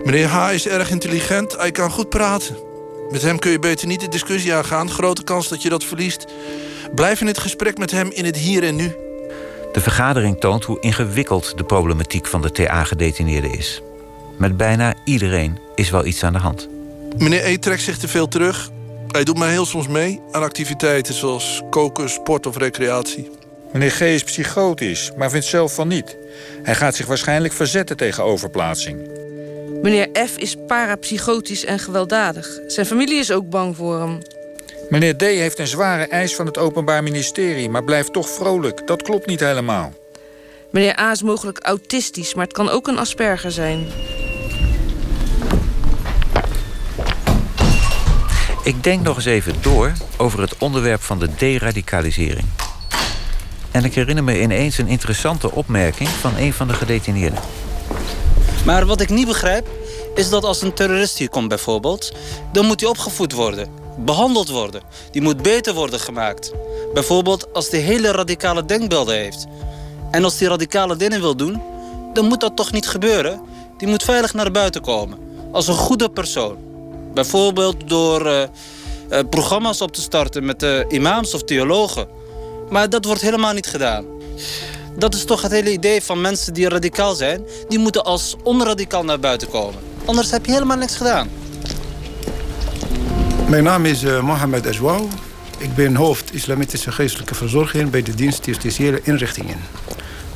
Meneer 0.04 0.28
H. 0.28 0.54
is 0.54 0.68
erg 0.68 0.90
intelligent, 0.90 1.58
hij 1.58 1.72
kan 1.72 1.92
goed 1.92 2.10
praten. 2.10 2.58
Met 3.10 3.22
hem 3.22 3.40
kun 3.40 3.52
je 3.52 3.60
beter 3.60 3.88
niet 3.88 4.02
de 4.02 4.08
discussie 4.08 4.54
aangaan. 4.54 4.90
Grote 4.90 5.24
kans 5.24 5.48
dat 5.48 5.62
je 5.62 5.70
dat 5.70 5.84
verliest. 5.84 6.26
Blijf 6.96 7.22
in 7.22 7.28
het 7.28 7.38
gesprek 7.38 7.78
met 7.78 7.92
hem 7.92 8.12
in 8.12 8.26
het 8.26 8.38
hier 8.38 8.64
en 8.64 8.76
nu. 8.76 8.96
De 9.78 9.84
vergadering 9.84 10.40
toont 10.40 10.64
hoe 10.64 10.80
ingewikkeld 10.80 11.58
de 11.58 11.64
problematiek 11.64 12.26
van 12.26 12.42
de 12.42 12.52
TA-gedetineerde 12.52 13.50
is. 13.50 13.82
Met 14.38 14.58
bijna 14.58 14.94
iedereen 15.06 15.60
is 15.76 15.90
wel 15.90 16.06
iets 16.06 16.24
aan 16.24 16.34
de 16.34 16.40
hand. 16.40 16.70
Meneer 17.18 17.46
E 17.46 17.58
trekt 17.58 17.82
zich 17.82 17.98
te 17.98 18.08
veel 18.08 18.28
terug. 18.28 18.70
Hij 19.08 19.24
doet 19.24 19.38
maar 19.38 19.50
heel 19.50 19.66
soms 19.66 19.88
mee 19.88 20.22
aan 20.32 20.42
activiteiten 20.42 21.14
zoals 21.14 21.62
koken, 21.70 22.10
sport 22.10 22.46
of 22.46 22.58
recreatie. 22.58 23.32
Meneer 23.74 23.92
G 23.92 24.02
is 24.02 24.24
psychotisch, 24.24 25.12
maar 25.18 25.30
vindt 25.30 25.46
zelf 25.46 25.74
van 25.74 25.88
niet. 25.88 26.18
Hij 26.64 26.76
gaat 26.76 26.96
zich 26.96 27.06
waarschijnlijk 27.06 27.54
verzetten 27.54 27.98
tegen 27.98 28.24
overplaatsing. 28.24 29.10
Meneer 29.82 30.10
F 30.28 30.38
is 30.38 30.56
parapsychotisch 30.68 31.66
en 31.66 31.80
gewelddadig. 31.80 32.60
Zijn 32.68 32.86
familie 32.86 33.20
is 33.20 33.32
ook 33.32 33.50
bang 33.50 33.76
voor 33.76 34.00
hem. 34.00 34.20
Meneer 34.90 35.18
D 35.18 35.22
heeft 35.22 35.60
een 35.60 35.68
zware 35.68 36.08
eis 36.08 36.36
van 36.36 36.46
het 36.46 36.58
Openbaar 36.58 37.04
Ministerie, 37.04 37.70
maar 37.70 37.84
blijft 37.84 38.14
toch 38.14 38.30
vrolijk. 38.30 38.88
Dat 38.88 39.02
klopt 39.02 39.26
niet 39.26 39.40
helemaal. 39.40 39.94
Meneer 40.72 41.00
A 41.00 41.12
is 41.12 41.22
mogelijk 41.22 41.60
autistisch, 41.60 42.34
maar 42.34 42.44
het 42.44 42.54
kan 42.54 42.70
ook 42.70 42.88
een 42.88 42.98
Asperger 42.98 43.52
zijn. 43.52 43.88
Ik 48.64 48.84
denk 48.84 49.04
nog 49.04 49.16
eens 49.16 49.26
even 49.26 49.54
door 49.62 49.94
over 50.18 50.42
het 50.42 50.58
onderwerp 50.58 51.02
van 51.02 51.20
de 51.20 51.30
deradicalisering. 51.36 52.48
En 53.72 53.84
ik 53.84 53.96
herinner 53.96 54.24
me 54.24 54.42
ineens 54.42 54.78
een 54.78 54.88
interessante 54.88 55.52
opmerking 55.52 56.10
van 56.10 56.38
een 56.38 56.54
van 56.54 56.68
de 56.68 56.74
gedetineerden. 56.74 57.40
Maar 58.66 58.86
wat 58.86 59.02
ik 59.02 59.10
niet 59.10 59.28
begrijp, 59.28 59.68
is 60.16 60.30
dat 60.30 60.44
als 60.44 60.62
een 60.62 60.74
terrorist 60.74 61.18
hier 61.18 61.30
komt 61.30 61.48
bijvoorbeeld, 61.48 62.12
dan 62.52 62.66
moet 62.66 62.80
hij 62.80 62.90
opgevoed 62.90 63.32
worden, 63.32 63.87
behandeld 63.98 64.50
worden. 64.50 64.82
Die 65.12 65.22
moet 65.22 65.42
beter 65.42 65.74
worden 65.74 66.00
gemaakt. 66.00 66.52
Bijvoorbeeld 66.94 67.54
als 67.54 67.70
hij 67.70 67.80
hele 67.80 68.12
radicale 68.12 68.66
denkbeelden 68.66 69.16
heeft. 69.16 69.46
En 70.12 70.24
als 70.24 70.40
hij 70.40 70.48
radicale 70.48 70.96
dingen 70.96 71.22
wil 71.22 71.36
doen, 71.36 71.62
dan 72.14 72.26
moet 72.26 72.42
dat 72.42 72.56
toch 72.56 72.72
niet 72.72 72.88
gebeuren. 72.88 73.42
Die 73.78 73.88
moet 73.88 74.04
veilig 74.04 74.34
naar 74.34 74.52
buiten 74.52 74.82
komen, 74.82 75.18
als 75.52 75.68
een 75.68 75.74
goede 75.74 76.10
persoon. 76.10 76.58
Bijvoorbeeld 77.14 77.90
door 77.90 78.26
uh, 78.26 78.42
uh, 79.10 79.20
programma's 79.30 79.82
op 79.82 79.92
te 79.92 80.02
starten 80.02 80.46
met 80.46 80.64
uh, 80.64 80.80
imams 80.88 81.34
of 81.34 81.44
theologen. 81.44 82.08
Maar 82.70 82.90
dat 82.90 83.06
wordt 83.06 83.22
helemaal 83.22 83.54
niet 83.54 83.68
gedaan. 83.68 84.06
Dat 84.98 85.14
is 85.14 85.26
toch 85.26 85.42
het 85.42 85.52
hele 85.52 85.72
idee 85.72 86.02
van 86.04 86.22
mensen 86.22 86.54
die 86.54 86.70
radicaal 86.70 87.16
zijn. 87.16 87.46
Die 87.68 87.80
moeten 87.80 88.04
als 88.04 88.36
onradicaal 88.44 89.04
naar 89.04 89.20
buiten 89.20 89.50
komen. 89.50 89.80
Anders 90.06 90.32
heb 90.32 90.46
je 90.46 90.52
helemaal 90.52 90.78
niks 90.78 90.96
gedaan. 90.96 91.30
Mijn 93.50 93.64
naam 93.64 93.86
is 93.86 94.04
uh, 94.04 94.22
Mohamed 94.22 94.68
Azwau. 94.68 95.08
Ik 95.58 95.76
ben 95.76 95.96
hoofd 95.96 96.34
Islamitische 96.34 96.92
Geestelijke 96.92 97.36
Verzorging 97.36 97.90
bij 97.90 98.02
de 98.02 98.16
dienst 98.16 98.46
Justitiële 98.46 99.00
Inrichtingen. 99.04 99.58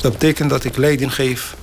Dat 0.02 0.12
betekent 0.12 0.50
dat 0.50 0.64
ik 0.64 0.78
leiding 0.78 1.16
geef 1.16 1.56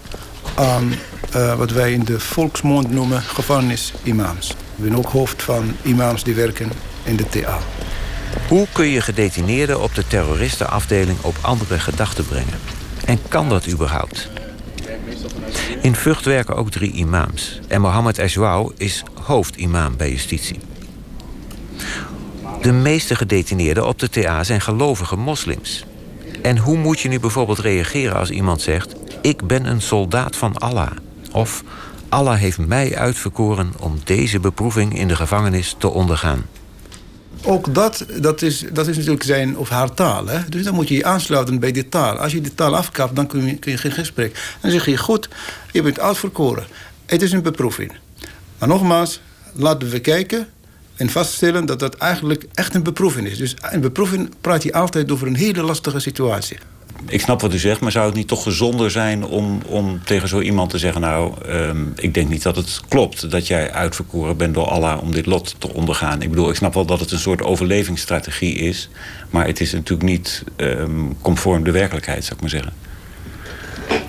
aan 0.55 0.93
uh, 1.37 1.55
wat 1.55 1.71
wij 1.71 1.93
in 1.93 2.05
de 2.05 2.21
volksmond 2.21 2.91
noemen 2.91 3.23
gevangenis-imams. 3.23 4.51
Ik 4.51 4.85
ben 4.85 4.97
ook 4.97 5.09
hoofd 5.09 5.43
van 5.43 5.77
imams 5.83 6.25
die 6.25 6.35
werken 6.35 6.71
in 7.05 7.17
de 7.17 7.29
TA. 7.29 7.59
Hoe 8.49 8.67
kun 8.73 8.87
je 8.87 9.01
gedetineerden 9.01 9.81
op 9.83 9.95
de 9.95 10.07
terroristenafdeling 10.07 11.19
op 11.21 11.37
andere 11.41 11.79
gedachten 11.79 12.27
brengen? 12.27 12.59
En 13.05 13.19
kan 13.29 13.49
dat 13.49 13.69
überhaupt? 13.69 14.29
In 15.83 15.95
Vught 15.95 16.25
werken 16.25 16.57
ook 16.57 16.71
drie 16.71 16.93
imams. 16.93 17.61
En 17.69 17.81
Mohammed 17.81 18.21
Azwau 18.21 18.73
is 18.77 19.03
hoofdimam 19.23 19.97
bij 19.97 20.11
justitie. 20.11 20.59
De 22.63 22.73
meeste 22.73 23.15
gedetineerden 23.15 23.87
op 23.87 23.99
de 23.99 24.09
TA 24.09 24.45
zijn 24.45 24.61
gelovige 24.61 25.17
moslims. 25.17 25.85
En 26.43 26.59
hoe 26.59 26.77
moet 26.77 27.01
je 27.01 27.09
nu 27.09 27.21
bijvoorbeeld 27.21 27.59
reageren 27.59 28.17
als 28.17 28.31
iemand 28.31 28.61
zegt... 28.61 28.95
ik 29.23 29.47
ben 29.47 29.67
een 29.67 29.81
soldaat 29.81 30.37
van 30.37 30.57
Allah? 30.57 30.91
Of 31.33 31.65
Allah 32.09 32.39
heeft 32.39 32.59
mij 32.59 32.97
uitverkoren 32.97 33.73
om 33.81 33.99
deze 34.05 34.41
beproeving 34.41 34.99
in 34.99 35.09
de 35.09 35.17
gevangenis 35.17 35.75
te 35.79 35.89
ondergaan. 35.89 36.47
Ook 37.43 37.75
dat, 37.75 38.07
dat, 38.21 38.43
is, 38.43 38.65
dat 38.73 38.87
is 38.87 38.97
natuurlijk 38.97 39.25
zijn 39.25 39.57
of 39.57 39.69
haar 39.69 39.95
taal. 39.95 40.27
Hè? 40.27 40.49
Dus 40.49 40.65
dan 40.65 40.75
moet 40.75 40.89
je 40.89 40.95
je 40.95 41.05
aansluiten 41.05 41.59
bij 41.59 41.73
die 41.73 41.89
taal. 41.89 42.17
Als 42.17 42.33
je 42.33 42.41
die 42.41 42.55
taal 42.55 42.77
afkapt, 42.77 43.17
dan 43.17 43.27
kun 43.27 43.47
je, 43.47 43.57
kun 43.57 43.73
je 43.73 43.79
geen 43.79 43.93
gesprek. 43.93 44.57
Dan 44.61 44.71
zeg 44.71 44.87
je, 44.87 44.97
goed, 44.97 45.29
je 45.73 45.83
bent 45.83 46.01
uitverkoren. 46.01 46.67
Het 47.07 47.23
is 47.23 47.33
een 47.33 47.43
beproeving. 47.43 47.93
Maar 48.59 48.69
nogmaals, 48.69 49.21
laten 49.53 49.91
we 49.91 50.01
kijken 50.01 50.49
en 50.99 51.11
vaststellen 51.11 51.67
dat 51.67 51.79
dat 51.79 51.95
eigenlijk 51.95 52.45
echt 52.55 52.75
een 52.75 52.83
beproeving 52.83 53.27
is. 53.27 53.39
Dus 53.39 53.57
een 53.61 53.81
beproeving 53.81 54.31
praat 54.41 54.63
je 54.63 54.73
altijd 54.73 55.11
over 55.11 55.27
een 55.27 55.37
hele 55.37 55.63
lastige 55.63 55.99
situatie. 56.01 56.59
Ik 57.07 57.21
snap 57.21 57.41
wat 57.41 57.55
u 57.55 57.59
zegt, 57.59 57.81
maar 57.81 57.93
zou 57.93 58.07
het 58.07 58.15
niet 58.15 58.29
toch 58.29 58.43
gezonder 58.43 58.91
zijn 58.91 59.25
om, 59.25 59.63
om 59.67 60.01
tegen 60.05 60.29
zo 60.29 60.41
iemand 60.41 60.71
te 60.71 60.79
zeggen: 60.79 61.01
Nou, 61.01 61.33
um, 61.49 61.93
ik 61.97 62.15
denk 62.15 62.29
niet 62.29 62.43
dat 62.43 62.57
het 62.57 62.81
klopt 62.89 63.31
dat 63.31 63.47
jij 63.47 63.73
uitverkoren 63.73 64.37
bent 64.37 64.55
door 64.55 64.67
Allah 64.67 65.03
om 65.03 65.13
dit 65.13 65.27
lot 65.27 65.55
te 65.59 65.73
ondergaan? 65.73 66.23
Ik 66.23 66.31
bedoel, 66.31 66.49
ik 66.49 66.57
snap 66.57 66.75
wel 66.75 66.87
dat 66.87 67.01
het 67.01 67.11
een 67.11 67.19
soort 67.19 67.43
overlevingsstrategie 67.43 68.55
is, 68.55 68.89
maar 69.31 69.47
het 69.47 69.61
is 69.61 69.73
natuurlijk 69.73 70.09
niet 70.09 70.45
um, 70.57 71.17
conform 71.21 71.65
de 71.65 71.71
werkelijkheid, 71.71 72.25
zou 72.25 72.35
ik 72.35 72.41
maar 72.41 72.51
zeggen. 72.51 72.73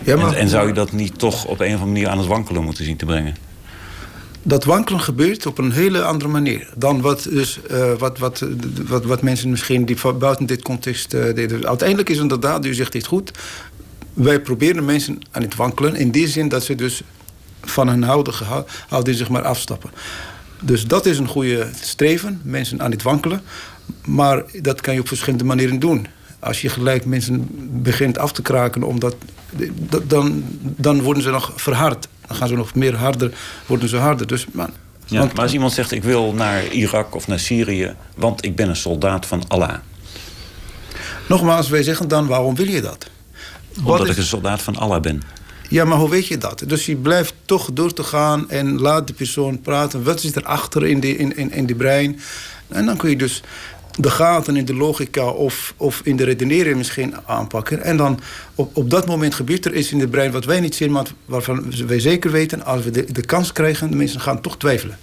Ja, 0.04 0.15
maar... 0.15 0.34
En, 0.34 0.39
en 0.39 0.49
zou 0.49 0.67
je 0.67 0.73
dat 0.73 0.91
niet 0.91 1.19
toch 1.19 1.45
op 1.45 1.60
een 1.60 1.65
of 1.65 1.73
andere 1.73 1.91
manier 1.91 2.08
aan 2.08 2.17
het 2.17 2.28
wankelen 2.28 2.63
moeten 2.63 2.86
zien 2.86 2.97
te 2.97 3.06
brengen? 3.06 3.48
Dat 4.43 4.63
wankelen 4.63 5.02
gebeurt 5.02 5.45
op 5.45 5.58
een 5.58 5.71
hele 5.71 6.04
andere 6.04 6.30
manier 6.30 6.69
dan 6.75 7.02
wat, 7.02 7.23
dus, 7.23 7.60
uh, 7.71 7.93
wat, 7.93 8.17
wat, 8.17 8.45
wat, 8.88 9.06
wat 9.06 9.21
mensen 9.21 9.49
misschien 9.49 9.86
die 9.86 9.97
buiten 10.19 10.45
dit 10.45 10.62
context 10.62 11.13
uh, 11.13 11.23
deden. 11.34 11.67
Uiteindelijk 11.67 12.10
is 12.10 12.17
inderdaad, 12.17 12.65
u 12.65 12.73
zegt 12.73 12.91
dit 12.91 13.06
goed, 13.06 13.32
wij 14.13 14.41
proberen 14.41 14.86
mensen 14.86 15.19
aan 15.32 15.41
het 15.41 15.56
wankelen 15.56 15.95
in 15.95 16.12
die 16.12 16.28
zin 16.28 16.47
dat 16.47 16.63
ze 16.63 16.75
dus 16.75 17.02
van 17.62 17.88
hun 17.88 18.04
houding 18.04 19.17
zeg 19.17 19.30
maar 19.30 19.43
afstappen. 19.43 19.89
Dus 20.62 20.88
dat 20.88 21.06
is 21.06 21.17
een 21.17 21.28
goede 21.28 21.69
streven, 21.82 22.41
mensen 22.43 22.82
aan 22.82 22.91
het 22.91 23.04
wankelen. 23.04 23.41
Maar 24.06 24.43
dat 24.62 24.82
kan 24.82 24.93
je 24.93 24.99
op 24.99 25.08
verschillende 25.08 25.43
manieren 25.43 25.80
doen. 25.80 26.08
Als 26.39 26.62
je 26.62 26.69
gelijk 26.69 27.06
mensen 27.06 27.47
begint 27.82 28.17
af 28.17 28.32
te 28.32 28.41
kraken, 28.41 28.84
omdat, 28.84 29.15
dan, 30.08 30.43
dan 30.62 31.02
worden 31.02 31.23
ze 31.23 31.30
nog 31.30 31.54
verhard 31.56 32.08
dan 32.29 32.37
gaan 32.37 32.47
ze 32.47 32.55
nog 32.55 32.75
meer 32.75 32.95
harder, 32.95 33.31
worden 33.65 33.89
ze 33.89 33.97
harder. 33.97 34.27
Dus, 34.27 34.45
man, 34.51 34.69
ja, 35.05 35.23
maar 35.23 35.41
als 35.43 35.53
iemand 35.53 35.73
zegt, 35.73 35.91
ik 35.91 36.03
wil 36.03 36.33
naar 36.33 36.65
Irak 36.67 37.15
of 37.15 37.27
naar 37.27 37.39
Syrië... 37.39 37.95
want 38.15 38.45
ik 38.45 38.55
ben 38.55 38.69
een 38.69 38.75
soldaat 38.75 39.25
van 39.25 39.43
Allah. 39.47 39.75
Nogmaals, 41.27 41.69
wij 41.69 41.83
zeggen 41.83 42.07
dan, 42.07 42.27
waarom 42.27 42.55
wil 42.55 42.67
je 42.67 42.81
dat? 42.81 43.09
Omdat 43.83 44.09
ik 44.09 44.17
een 44.17 44.23
soldaat 44.23 44.61
van 44.61 44.75
Allah 44.75 45.01
ben. 45.01 45.21
Ja, 45.69 45.85
maar 45.85 45.97
hoe 45.97 46.09
weet 46.09 46.27
je 46.27 46.37
dat? 46.37 46.63
Dus 46.67 46.85
je 46.85 46.95
blijft 46.95 47.33
toch 47.45 47.69
door 47.73 47.93
te 47.93 48.03
gaan 48.03 48.49
en 48.49 48.79
laat 48.79 49.07
de 49.07 49.13
persoon 49.13 49.61
praten. 49.61 50.03
Wat 50.03 50.21
zit 50.21 50.35
er 50.35 50.43
achter 50.43 50.85
in 50.85 50.99
die, 50.99 51.17
in, 51.17 51.37
in, 51.37 51.51
in 51.51 51.65
die 51.65 51.75
brein? 51.75 52.19
En 52.67 52.85
dan 52.85 52.97
kun 52.97 53.09
je 53.09 53.15
dus 53.15 53.41
de 53.97 54.10
gaten 54.10 54.58
in 54.58 54.65
de 54.65 54.75
logica 54.75 55.25
of, 55.25 55.73
of 55.78 56.02
in 56.04 56.15
de 56.15 56.23
redenering 56.23 56.78
misschien 56.78 57.15
aanpakken. 57.25 57.84
En 57.84 57.97
dan 57.97 58.19
op, 58.56 58.78
op 58.78 58.89
dat 58.89 59.06
moment 59.06 59.34
gebeurt 59.34 59.65
er 59.65 59.75
iets 59.75 59.91
in 59.91 59.99
het 59.99 60.12
brein 60.12 60.32
wat 60.32 60.45
wij 60.45 60.60
niet 60.60 60.75
zien, 60.75 60.91
maar 60.91 61.06
waarvan 61.25 61.73
wij 61.88 61.99
zeker 61.99 62.32
weten, 62.32 62.65
als 62.65 62.84
we 62.84 62.91
de, 62.91 63.12
de 63.12 63.25
kans 63.25 63.52
krijgen, 63.52 63.89
de 63.91 63.97
mensen 63.97 64.21
gaan 64.21 64.41
toch 64.41 64.58
twijfelen. 64.58 64.97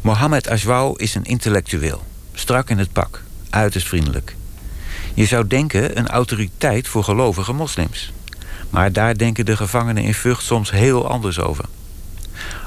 Mohammed 0.00 0.48
Azwau 0.48 0.94
is 0.96 1.14
een 1.14 1.24
intellectueel, 1.24 2.02
strak 2.34 2.70
in 2.70 2.78
het 2.78 2.92
pak, 2.92 3.22
uiterst 3.50 3.88
vriendelijk. 3.88 4.36
Je 5.14 5.24
zou 5.24 5.46
denken 5.46 5.98
een 5.98 6.08
autoriteit 6.08 6.88
voor 6.88 7.04
gelovige 7.04 7.52
moslims. 7.52 8.12
Maar 8.70 8.92
daar 8.92 9.16
denken 9.16 9.44
de 9.44 9.56
gevangenen 9.56 10.02
in 10.02 10.14
Vught 10.14 10.42
soms 10.42 10.70
heel 10.70 11.08
anders 11.08 11.40
over. 11.40 11.64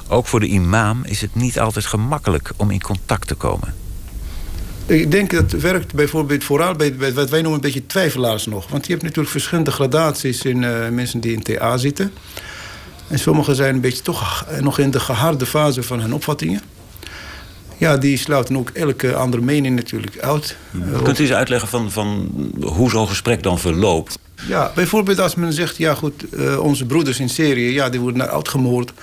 Ook 0.08 0.28
voor 0.28 0.40
de 0.40 0.48
imam 0.48 1.04
is 1.04 1.22
het 1.22 1.36
niet 1.36 1.60
altijd 1.60 1.86
gemakkelijk 1.86 2.52
om 2.56 2.72
in 2.72 2.82
contact 2.82 3.28
te 3.28 3.36
komen. 3.36 3.74
Ik 4.88 5.12
denk 5.12 5.32
dat 5.32 5.52
het 5.52 5.62
werkt 5.62 5.94
bijvoorbeeld 5.94 6.44
vooral 6.44 6.76
bij, 6.76 6.96
bij, 6.96 7.14
wat 7.14 7.30
wij 7.30 7.42
noemen 7.42 7.60
een 7.60 7.66
beetje 7.66 7.86
twijfelaars 7.86 8.46
nog. 8.46 8.70
Want 8.70 8.86
je 8.86 8.92
hebt 8.92 9.04
natuurlijk 9.04 9.30
verschillende 9.30 9.72
gradaties 9.72 10.42
in 10.42 10.62
uh, 10.62 10.90
mensen 10.90 11.20
die 11.20 11.34
in 11.34 11.44
TA 11.44 11.78
zitten. 11.78 12.12
En 13.08 13.20
sommigen 13.20 13.56
zijn 13.56 13.76
een 13.76 13.82
beetje 13.82 14.02
toch 14.02 14.46
nog 14.62 14.80
in 14.80 14.92
de 14.92 15.00
geharde 15.00 15.46
fase 15.46 15.84
van 15.84 16.00
hun 16.00 16.14
opvattingen. 16.14 16.62
Ja, 17.78 17.98
die 17.98 18.18
sluiten 18.18 18.58
ook 18.58 18.70
elke 18.70 19.16
andere 19.16 19.44
mening 19.44 19.76
natuurlijk 19.76 20.20
uit. 20.20 20.58
Uh, 20.72 21.02
Kunt 21.02 21.20
u 21.20 21.22
eens 21.22 21.34
uitleggen 21.34 21.68
van, 21.68 21.92
van 21.92 22.30
hoe 22.62 22.90
zo'n 22.90 23.08
gesprek 23.08 23.44
dan 23.44 23.60
verloopt? 23.60 24.20
Ja, 24.48 24.72
bijvoorbeeld 24.76 25.20
als 25.20 25.36
men 25.36 25.54
zegt... 25.54 25.78
ja 25.78 25.94
goed, 25.94 26.26
uh, 26.34 26.60
onze 26.60 26.86
broeders 26.86 27.20
in 27.20 27.30
Syrië 27.30 27.74
ja, 27.74 27.90
die 27.90 28.00
worden 28.00 28.30
uitgemoord... 28.30 28.94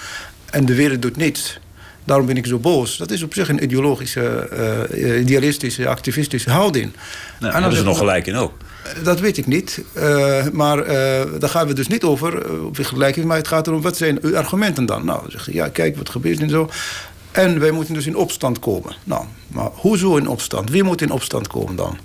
en 0.51 0.66
de 0.66 0.75
wereld 0.75 1.03
doet 1.03 1.16
niets. 1.16 1.59
Daarom 2.05 2.27
ben 2.27 2.37
ik 2.37 2.47
zo 2.47 2.59
boos. 2.59 2.97
Dat 2.97 3.11
is 3.11 3.23
op 3.23 3.35
zich 3.35 3.49
een 3.49 3.62
ideologische, 3.62 4.49
uh, 4.93 5.21
idealistische, 5.21 5.88
activistische 5.88 6.51
houding. 6.51 6.93
Nou, 7.40 7.55
en 7.55 7.61
hebben 7.61 7.79
ze 7.79 7.85
nog 7.85 7.99
gelijk 7.99 8.27
in 8.27 8.37
ook? 8.37 8.53
Dat 9.03 9.21
weet 9.21 9.37
ik 9.37 9.47
niet. 9.47 9.83
Uh, 9.97 10.47
maar 10.53 10.79
uh, 10.79 10.87
daar 11.38 11.49
gaan 11.49 11.67
we 11.67 11.73
dus 11.73 11.88
niet 11.88 12.05
over, 12.05 12.62
of 12.64 12.77
gelijk 12.81 13.25
Maar 13.25 13.37
het 13.37 13.49
gaat 13.49 13.67
erom, 13.67 13.83
wat 13.83 13.97
zijn 13.97 14.19
uw 14.23 14.37
argumenten 14.37 14.87
dan? 14.87 15.05
Nou, 15.05 15.31
zeg 15.31 15.47
je, 15.47 15.55
ja, 15.55 15.69
kijk, 15.69 15.97
wat 15.97 16.09
gebeurt 16.09 16.40
en 16.40 16.51
zo. 16.51 16.71
En 17.33 17.61
wij 17.61 17.71
moeten 17.71 17.95
dus 17.95 18.07
in 18.07 18.17
opstand 18.17 18.59
komen. 18.59 18.95
Nou, 19.05 19.25
maar 19.49 19.71
hoezo 19.75 20.17
in 20.17 20.29
opstand? 20.29 20.71
Wie 20.71 20.83
moet 20.83 21.03
in 21.03 21.11
opstand 21.11 21.47
komen 21.47 21.77
dan? 21.77 21.99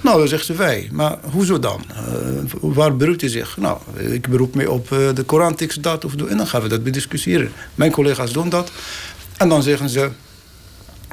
Nou, 0.00 0.18
dan 0.18 0.28
zegt 0.28 0.46
ze 0.46 0.54
wij. 0.54 0.88
Maar 0.92 1.18
hoezo 1.32 1.58
dan? 1.58 1.82
Uh, 1.90 2.42
waar 2.60 2.96
beroept 2.96 3.22
u 3.22 3.28
zich? 3.28 3.56
Nou, 3.56 3.78
ik 3.96 4.28
beroep 4.28 4.54
me 4.54 4.70
op 4.70 4.90
uh, 4.90 4.98
de 5.14 5.22
Korantekst 5.22 5.82
dat 5.82 6.04
of 6.04 6.14
En 6.14 6.36
dan 6.36 6.46
gaan 6.46 6.62
we 6.62 6.68
dat 6.68 6.82
bediscussiëren. 6.82 7.52
Mijn 7.74 7.90
collega's 7.90 8.32
doen 8.32 8.48
dat. 8.48 8.72
En 9.40 9.48
dan 9.48 9.62
zeggen 9.62 9.88
ze... 9.88 10.10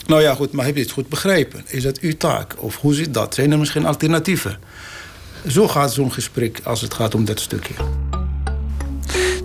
Nou 0.08 0.22
ja, 0.22 0.36
goed, 0.36 0.52
maar 0.52 0.66
heb 0.66 0.76
je 0.76 0.82
het 0.82 0.92
goed 0.92 1.10
begrepen? 1.10 1.64
Is 1.68 1.84
dat 1.84 2.00
uw 2.00 2.18
taak? 2.18 2.56
Of 2.58 2.76
hoe 2.76 2.94
zit 2.94 3.14
dat? 3.14 3.34
Zijn 3.34 3.52
er 3.52 3.58
misschien 3.58 3.86
alternatieven? 3.86 4.60
Zo 5.48 5.68
gaat 5.68 5.94
zo'n 5.94 6.12
gesprek 6.12 6.60
als 6.64 6.82
het 6.82 6.94
gaat 6.94 7.16
om 7.16 7.26
dat 7.26 7.40
stukje. 7.40 7.74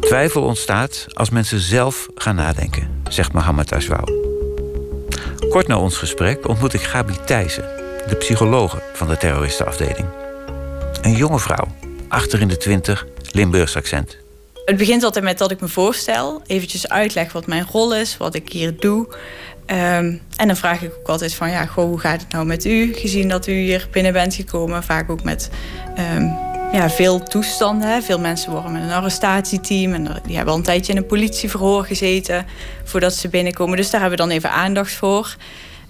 Twijfel 0.00 0.42
ontstaat 0.42 1.06
als 1.08 1.30
mensen 1.30 1.60
zelf 1.60 2.08
gaan 2.14 2.34
nadenken, 2.34 3.02
zegt 3.08 3.32
Mohammed 3.32 3.72
Azwau. 3.72 4.04
Kort 5.48 5.66
na 5.66 5.78
ons 5.78 5.96
gesprek 5.96 6.48
ontmoet 6.48 6.74
ik 6.74 6.82
Gabi 6.82 7.14
Thijssen, 7.26 7.64
de 8.08 8.16
psychologe 8.18 8.82
van 8.92 9.08
de 9.08 9.16
terroristenafdeling. 9.16 10.06
Een 11.02 11.16
jonge 11.16 11.38
vrouw, 11.38 11.66
achter 12.08 12.40
in 12.40 12.48
de 12.48 12.56
twintig, 12.56 13.06
Limburgs 13.30 13.76
accent. 13.76 14.21
Het 14.64 14.76
begint 14.76 15.02
altijd 15.04 15.24
met 15.24 15.38
dat 15.38 15.50
ik 15.50 15.60
me 15.60 15.68
voorstel, 15.68 16.42
eventjes 16.46 16.88
uitleg 16.88 17.32
wat 17.32 17.46
mijn 17.46 17.66
rol 17.72 17.94
is, 17.94 18.16
wat 18.16 18.34
ik 18.34 18.52
hier 18.52 18.76
doe. 18.80 19.06
Um, 19.66 20.20
en 20.36 20.46
dan 20.46 20.56
vraag 20.56 20.82
ik 20.82 20.92
ook 21.00 21.08
altijd 21.08 21.34
van, 21.34 21.50
ja, 21.50 21.68
hoe 21.74 21.98
gaat 21.98 22.20
het 22.20 22.32
nou 22.32 22.46
met 22.46 22.64
u? 22.64 22.94
Gezien 22.94 23.28
dat 23.28 23.46
u 23.46 23.52
hier 23.52 23.88
binnen 23.90 24.12
bent 24.12 24.34
gekomen, 24.34 24.82
vaak 24.82 25.10
ook 25.10 25.22
met 25.22 25.50
um, 26.16 26.36
ja, 26.72 26.90
veel 26.90 27.22
toestanden. 27.22 28.02
Veel 28.02 28.18
mensen 28.18 28.50
worden 28.50 28.72
met 28.72 28.82
een 28.82 28.90
arrestatieteam 28.90 29.92
en 29.92 30.04
die 30.26 30.36
hebben 30.36 30.52
al 30.52 30.58
een 30.58 30.64
tijdje 30.64 30.92
in 30.92 30.98
een 30.98 31.06
politieverhoor 31.06 31.84
gezeten 31.84 32.46
voordat 32.84 33.14
ze 33.14 33.28
binnenkomen. 33.28 33.76
Dus 33.76 33.90
daar 33.90 34.00
hebben 34.00 34.18
we 34.18 34.24
dan 34.24 34.34
even 34.34 34.50
aandacht 34.50 34.92
voor. 34.92 35.36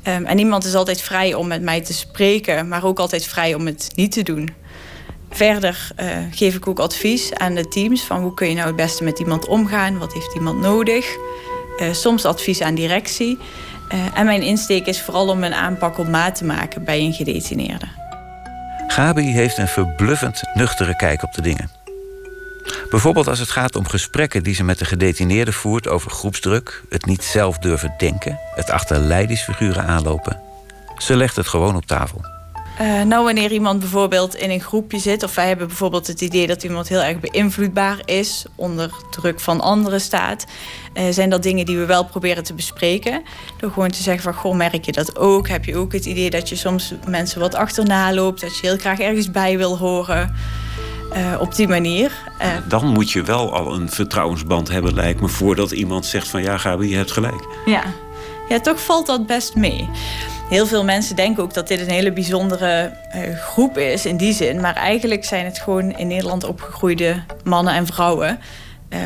Um, 0.09 0.25
en 0.25 0.39
iemand 0.39 0.65
is 0.65 0.75
altijd 0.75 1.01
vrij 1.01 1.35
om 1.35 1.47
met 1.47 1.63
mij 1.63 1.81
te 1.81 1.93
spreken, 1.93 2.69
maar 2.69 2.85
ook 2.85 2.99
altijd 2.99 3.27
vrij 3.27 3.55
om 3.55 3.67
het 3.67 3.91
niet 3.95 4.13
te 4.13 4.23
doen. 4.23 4.55
Verder 5.33 5.89
uh, 6.01 6.07
geef 6.31 6.55
ik 6.55 6.67
ook 6.67 6.79
advies 6.79 7.35
aan 7.35 7.55
de 7.55 7.69
teams 7.69 8.03
van 8.03 8.21
hoe 8.21 8.35
kun 8.35 8.49
je 8.49 8.55
nou 8.55 8.67
het 8.67 8.77
beste 8.77 9.05
met 9.05 9.19
iemand 9.19 9.47
omgaan, 9.47 9.99
wat 9.99 10.13
heeft 10.13 10.35
iemand 10.35 10.61
nodig. 10.61 11.17
Uh, 11.81 11.93
soms 11.93 12.25
advies 12.25 12.61
aan 12.61 12.75
directie. 12.75 13.39
Uh, 13.93 14.19
en 14.19 14.25
mijn 14.25 14.43
insteek 14.43 14.87
is 14.87 15.01
vooral 15.01 15.29
om 15.29 15.43
een 15.45 15.55
aanpak 15.55 15.99
op 15.99 16.09
maat 16.09 16.35
te 16.35 16.45
maken 16.45 16.85
bij 16.85 17.01
een 17.01 17.13
gedetineerde. 17.13 17.87
Gabi 18.87 19.23
heeft 19.23 19.59
een 19.59 19.69
verbluffend 19.69 20.43
nuchtere 20.55 20.97
kijk 20.97 21.23
op 21.23 21.33
de 21.33 21.43
dingen. 21.43 21.71
Bijvoorbeeld 22.91 23.29
als 23.29 23.39
het 23.39 23.51
gaat 23.51 23.77
om 23.77 23.87
gesprekken 23.87 24.43
die 24.43 24.55
ze 24.55 24.65
met 24.65 24.79
de 24.79 24.85
gedetineerde 24.85 25.53
voert 25.53 25.89
over 25.89 26.11
groepsdruk, 26.11 26.83
het 26.89 27.07
niet 27.07 27.25
zelf 27.25 27.59
durven 27.59 27.95
denken, 27.99 28.39
het 28.55 28.71
achter 28.71 28.99
leidingsfiguren 28.99 29.85
aanlopen. 29.85 30.41
Ze 30.99 31.17
legt 31.17 31.37
het 31.37 31.47
gewoon 31.47 31.77
op 31.77 31.87
tafel. 31.87 32.21
Uh, 32.83 33.03
nou, 33.03 33.25
wanneer 33.25 33.53
iemand 33.53 33.79
bijvoorbeeld 33.79 34.35
in 34.35 34.51
een 34.51 34.61
groepje 34.61 34.99
zit, 34.99 35.23
of 35.23 35.35
wij 35.35 35.47
hebben 35.47 35.67
bijvoorbeeld 35.67 36.07
het 36.07 36.21
idee 36.21 36.47
dat 36.47 36.63
iemand 36.63 36.89
heel 36.89 37.03
erg 37.03 37.21
beïnvloedbaar 37.21 38.03
is, 38.05 38.45
onder 38.55 38.91
druk 39.11 39.41
van 39.41 39.61
anderen 39.61 40.01
staat, 40.01 40.47
uh, 40.95 41.03
zijn 41.11 41.31
dat 41.31 41.43
dingen 41.43 41.67
die 41.67 41.79
we 41.79 41.85
wel 41.85 42.05
proberen 42.05 42.45
te 42.45 42.55
bespreken. 42.55 43.23
Door 43.61 43.71
gewoon 43.71 43.91
te 43.91 44.03
zeggen 44.03 44.23
van, 44.23 44.35
goh, 44.35 44.57
merk 44.57 44.85
je 44.85 44.93
dat 44.93 45.19
ook? 45.19 45.49
Heb 45.49 45.65
je 45.65 45.77
ook 45.77 45.93
het 45.93 46.05
idee 46.05 46.31
dat 46.31 46.49
je 46.49 46.57
soms 46.57 46.95
mensen 47.07 47.41
wat 47.41 47.55
achterna 47.55 48.15
loopt, 48.15 48.41
dat 48.41 48.59
je 48.59 48.67
heel 48.67 48.79
graag 48.79 48.99
ergens 48.99 49.31
bij 49.31 49.57
wil 49.57 49.79
horen? 49.79 50.35
Uh, 51.17 51.41
op 51.41 51.55
die 51.55 51.69
manier. 51.69 52.13
Dan 52.69 52.87
moet 52.87 53.11
je 53.11 53.23
wel 53.23 53.55
al 53.55 53.75
een 53.75 53.91
vertrouwensband 53.91 54.69
hebben, 54.69 54.95
lijkt 54.95 55.21
me, 55.21 55.29
voordat 55.29 55.71
iemand 55.71 56.07
zegt 56.07 56.29
van 56.29 56.43
ja, 56.43 56.59
Gabi, 56.59 56.89
je 56.89 56.97
hebt 56.97 57.13
gelijk. 57.13 57.47
Ja. 57.67 57.83
ja, 58.49 58.61
toch 58.61 58.83
valt 58.85 59.07
dat 59.07 59.27
best 59.27 59.55
mee. 59.55 59.89
Heel 60.53 60.67
veel 60.67 60.85
mensen 60.85 61.17
denken 61.17 61.43
ook 61.43 61.55
dat 61.55 61.69
dit 61.69 61.81
een 61.81 61.91
hele 61.91 62.13
bijzondere 62.13 62.93
uh, 63.15 63.37
groep 63.37 63.79
is 63.79 64.07
in 64.07 64.17
die 64.17 64.33
zin. 64.33 64.61
Maar 64.61 64.75
eigenlijk 64.75 65.25
zijn 65.25 65.45
het 65.45 65.59
gewoon 65.59 65.99
in 65.99 66.07
Nederland 66.07 66.45
opgegroeide 66.45 67.23
mannen 67.45 67.75
en 67.75 67.87
vrouwen. 67.87 68.39
Uh, 68.89 68.99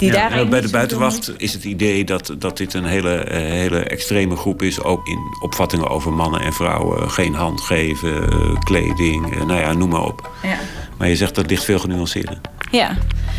die 0.00 0.12
ja, 0.12 0.44
bij 0.44 0.60
de 0.60 0.70
buitenwacht 0.70 1.32
is 1.36 1.52
het 1.52 1.64
idee 1.64 2.04
dat, 2.04 2.34
dat 2.38 2.56
dit 2.56 2.74
een 2.74 2.84
hele, 2.84 3.26
uh, 3.28 3.36
hele 3.36 3.78
extreme 3.78 4.36
groep 4.36 4.62
is. 4.62 4.82
Ook 4.82 5.06
in 5.06 5.18
opvattingen 5.42 5.88
over 5.88 6.12
mannen 6.12 6.40
en 6.40 6.52
vrouwen. 6.52 7.10
Geen 7.10 7.34
hand 7.34 7.60
geven, 7.60 8.58
kleding, 8.58 9.36
nou 9.36 9.60
ja, 9.60 9.72
noem 9.72 9.88
maar 9.88 10.04
op. 10.04 10.30
Ja. 10.42 10.58
Maar 10.98 11.08
je 11.08 11.16
zegt 11.16 11.34
dat 11.34 11.50
ligt 11.50 11.64
veel 11.64 11.78
genuanceerder. 11.78 12.40
Ja. 12.70 12.96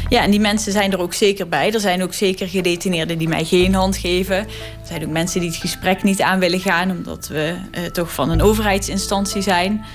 ja, 0.10 0.24
en 0.24 0.32
die 0.32 0.40
mensen 0.40 0.72
zijn 0.72 0.92
er 0.92 1.00
ook 1.00 1.14
zeker 1.14 1.48
bij. 1.48 1.74
Er 1.74 1.80
zijn 1.80 2.04
ook 2.04 2.14
zeker 2.14 2.48
gedetineerden 2.48 3.18
die 3.18 3.28
mij 3.28 3.46
geen 3.46 3.74
hand 3.74 3.98
geven. 3.98 4.36
Er 4.36 4.48
zijn 4.88 5.04
ook 5.04 5.12
mensen 5.12 5.40
die 5.40 5.50
het 5.50 5.60
gesprek 5.60 6.04
niet 6.04 6.22
aan 6.22 6.40
willen 6.40 6.60
gaan... 6.60 6.92
omdat 6.92 7.28
we 7.28 7.56
toch 7.92 8.14
van 8.14 8.30
een 8.30 8.42
overheidsinstantie 8.42 9.42
zijn. 9.42 9.86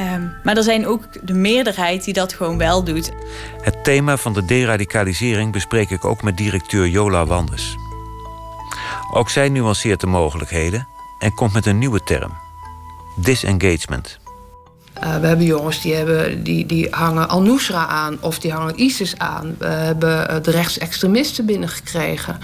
Um, 0.00 0.32
maar 0.44 0.56
er 0.56 0.62
zijn 0.62 0.86
ook 0.86 1.02
de 1.26 1.32
meerderheid 1.32 2.04
die 2.04 2.14
dat 2.14 2.32
gewoon 2.32 2.58
wel 2.58 2.84
doet. 2.84 3.10
Het 3.62 3.84
thema 3.84 4.16
van 4.16 4.32
de 4.32 4.44
deradicalisering 4.44 5.52
bespreek 5.52 5.90
ik 5.90 6.04
ook 6.04 6.22
met 6.22 6.36
directeur 6.36 6.88
Jola 6.88 7.26
Wanders. 7.26 7.76
Ook 9.12 9.30
zij 9.30 9.48
nuanceert 9.48 10.00
de 10.00 10.06
mogelijkheden 10.06 10.88
en 11.18 11.34
komt 11.34 11.52
met 11.52 11.66
een 11.66 11.78
nieuwe 11.78 12.02
term. 12.04 12.32
Disengagement. 13.16 14.18
Uh, 15.04 15.16
we 15.16 15.26
hebben 15.26 15.46
jongens 15.46 15.82
die, 15.82 15.94
hebben, 15.94 16.42
die, 16.42 16.66
die 16.66 16.88
hangen 16.90 17.28
Al-Nusra 17.28 17.86
aan 17.86 18.18
of 18.20 18.38
die 18.38 18.52
hangen 18.52 18.80
ISIS 18.80 19.18
aan. 19.18 19.54
We 19.58 19.66
hebben 19.66 20.42
de 20.42 20.50
rechtsextremisten 20.50 21.46
binnengekregen. 21.46 22.38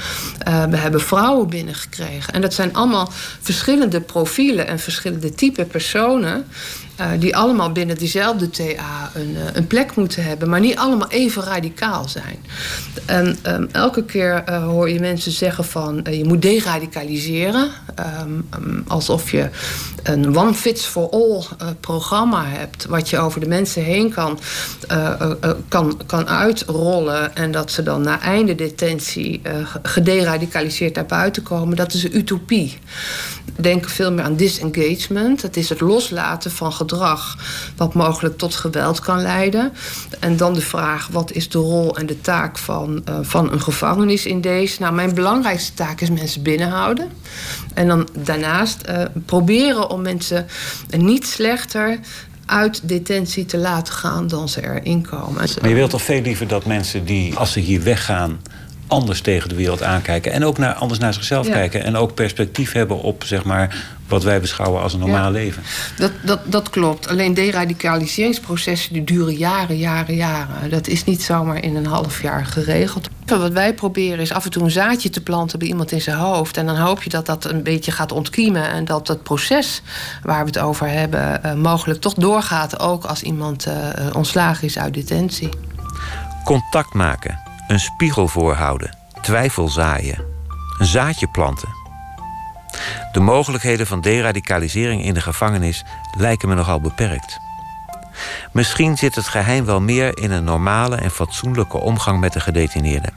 Uh, 0.49 0.65
we 0.65 0.77
hebben 0.77 1.01
vrouwen 1.01 1.49
binnengekregen. 1.49 2.33
En 2.33 2.41
dat 2.41 2.55
zijn 2.55 2.75
allemaal 2.75 3.09
verschillende 3.41 4.01
profielen 4.01 4.67
en 4.67 4.79
verschillende 4.79 5.35
type 5.35 5.65
personen. 5.65 6.47
Uh, 7.01 7.07
die 7.19 7.37
allemaal 7.37 7.73
binnen 7.73 7.97
diezelfde 7.97 8.51
TA 8.51 9.11
een, 9.15 9.31
uh, 9.31 9.41
een, 9.53 9.67
plek 9.67 9.97
moeten 9.97 10.25
hebben, 10.25 10.49
maar 10.49 10.61
niet 10.61 10.77
allemaal 10.77 11.09
even 11.09 11.43
radicaal 11.43 12.09
zijn. 12.09 12.39
En 13.07 13.39
um, 13.47 13.69
elke 13.73 14.05
keer 14.05 14.45
uh, 14.49 14.65
hoor 14.65 14.91
je 14.91 15.01
mensen 15.01 15.33
zeggen 15.33 15.65
van 15.65 16.07
je 16.11 16.25
moet 16.25 16.43
deradicaliseren. 16.43 17.71
Um, 18.23 18.49
um, 18.55 18.85
alsof 18.87 19.31
je 19.31 19.49
een 20.03 20.37
one 20.39 20.55
fits 20.55 20.85
for 20.85 21.11
all 21.11 21.45
programma 21.81 22.45
hebt, 22.47 22.87
wat 22.87 23.11
je 23.11 23.19
over 23.19 23.41
de 23.41 23.49
mensen 23.49 23.83
heen 23.83 24.13
kan, 24.13 24.39
kan, 25.69 26.01
kan 26.07 26.29
uitrollen. 26.29 27.37
En 27.37 27.51
dat 27.51 27.71
ze 27.71 27.83
dan 27.83 28.03
na 28.03 28.21
einde 28.21 28.55
detentie 28.55 29.43
gederadicaliseerd 29.83 30.95
naar 30.95 31.07
buiten 31.07 31.43
komen. 31.43 31.77
Dat 31.77 31.93
is 31.93 32.05
een 32.05 32.17
utopie. 32.17 32.79
Denken 33.59 33.91
veel 33.91 34.13
meer 34.13 34.25
aan 34.25 34.37
disengagement. 34.37 35.43
Het 35.43 35.57
is 35.57 35.69
het 35.69 35.81
loslaten 35.81 36.51
van 36.51 36.73
gedrag 36.73 37.37
wat 37.77 37.95
mogelijk 37.95 38.39
tot 38.39 38.55
geweld 38.55 39.01
kan 39.01 39.23
leiden. 39.23 39.73
En 40.21 40.37
dan 40.37 40.55
de 40.55 40.61
vraag: 40.61 41.09
wat 41.13 41.33
is 41.33 41.49
de 41.49 41.59
rol 41.59 41.97
en 41.97 42.07
de 42.07 42.21
taak 42.21 42.59
van, 42.59 43.03
uh, 43.09 43.19
van 43.23 43.53
een 43.53 43.61
gevangenis 43.61 44.27
in 44.27 44.41
deze? 44.41 44.81
Nou, 44.81 44.95
mijn 44.95 45.15
belangrijkste 45.15 45.75
taak 45.75 46.01
is 46.01 46.11
mensen 46.11 46.43
binnenhouden. 46.43 47.11
En 47.75 47.89
dan 47.89 48.09
daarnaast 48.13 48.83
uh, 48.89 49.03
proberen 49.27 49.91
om 49.91 50.03
mensen 50.03 50.47
niet 50.97 51.27
slechter 51.27 51.99
uit 52.47 52.89
detentie 52.89 53.45
te 53.45 53.59
laten 53.59 53.95
gaan 53.95 54.27
dan 54.27 54.49
ze 54.49 54.63
erin 54.63 55.07
komen. 55.11 55.49
Maar 55.61 55.69
je 55.69 55.75
wilt 55.75 55.91
toch 55.91 56.03
veel 56.03 56.21
liever 56.21 56.49
dat 56.49 56.67
mensen 56.67 57.05
die, 57.05 57.35
als 57.35 57.53
ze 57.53 57.61
hier 57.61 57.83
weggaan 57.83 58.41
anders 58.87 59.21
tegen 59.21 59.49
de 59.49 59.55
wereld 59.55 59.83
aankijken. 59.83 60.33
En 60.33 60.45
ook 60.45 60.59
naar, 60.59 60.75
anders 60.75 61.01
naar 61.01 61.15
zichzelf 61.15 61.47
Ja. 61.47 61.53
kijken. 61.53 61.85
En 61.85 61.97
ook 61.97 62.15
perspectief 62.15 62.73
hebben 62.73 63.01
op 63.03 63.25
zeg 63.25 63.45
maar, 63.45 63.85
wat 64.09 64.23
wij 64.23 64.41
beschouwen 64.41 64.83
als 64.83 64.93
een 64.93 64.99
normaal 64.99 65.25
Ja. 65.25 65.31
leven. 65.31 65.63
Dat, 65.97 66.13
dat, 66.23 66.41
dat 66.45 66.71
klopt. 66.71 67.09
Alleen 67.09 67.35
deradicaliseringsprocessen 67.35 68.93
die 68.93 69.05
duren 69.05 69.35
jaren, 69.35 69.77
jaren, 69.77 70.15
jaren. 70.15 70.71
Dat 70.71 70.87
is 70.87 71.05
niet 71.05 71.23
zomaar 71.23 71.63
in 71.63 71.77
een 71.77 71.87
half 71.87 72.23
jaar 72.23 72.47
geregeld. 72.47 73.09
Wat 73.27 73.53
wij 73.53 73.75
proberen 73.75 74.19
is 74.19 74.33
af 74.33 74.45
en 74.45 74.51
toe 74.51 74.63
een 74.63 74.71
zaadje 74.71 75.11
te 75.11 75.21
planten 75.21 75.59
bij 75.59 75.69
iemand 75.69 75.93
in 75.93 76.01
zijn 76.01 76.17
hoofd. 76.17 76.57
En 76.57 76.67
dan 76.67 76.77
hoop 76.77 77.03
je 77.03 77.11
dat 77.11 77.27
dat 77.27 77.45
een 77.45 77.63
beetje 77.63 77.93
gaat 77.93 78.13
ontkiemen. 78.13 78.71
En 78.71 78.85
dat 78.85 79.09
het 79.09 79.23
proces 79.23 79.83
waar 80.23 80.41
we 80.41 80.47
het 80.47 80.59
over 80.59 80.89
hebben 80.89 81.43
eh, 81.45 81.55
mogelijk 81.55 82.01
toch 82.01 82.15
doorgaat. 82.15 82.81
Ook 82.81 83.05
als 83.05 83.23
iemand 83.23 83.67
eh, 83.67 83.75
ontslagen 84.13 84.67
is 84.67 84.79
uit 84.79 84.95
detentie. 84.95 85.49
Contact 86.45 86.95
maken, 86.95 87.39
een 87.67 87.81
spiegel 87.81 88.29
voorhouden, 88.29 88.97
twijfel 89.23 89.69
zaaien, 89.69 90.25
een 90.79 90.87
zaadje 90.87 91.29
planten. 91.29 91.69
De 93.13 93.21
mogelijkheden 93.21 93.87
van 93.87 94.01
deradicalisering 94.01 95.05
in 95.05 95.15
de 95.15 95.21
gevangenis 95.21 95.85
lijken 96.19 96.49
me 96.49 96.55
nogal 96.55 96.81
beperkt. 96.81 97.39
Misschien 98.53 98.97
zit 98.97 99.15
het 99.15 99.29
geheim 99.29 99.65
wel 99.65 99.81
meer 99.81 100.19
in 100.19 100.31
een 100.31 100.45
normale 100.45 100.97
en 100.97 101.11
fatsoenlijke 101.11 101.79
omgang 101.79 102.21
met 102.21 102.33
de 102.33 102.41
gedetineerden. 102.41 103.13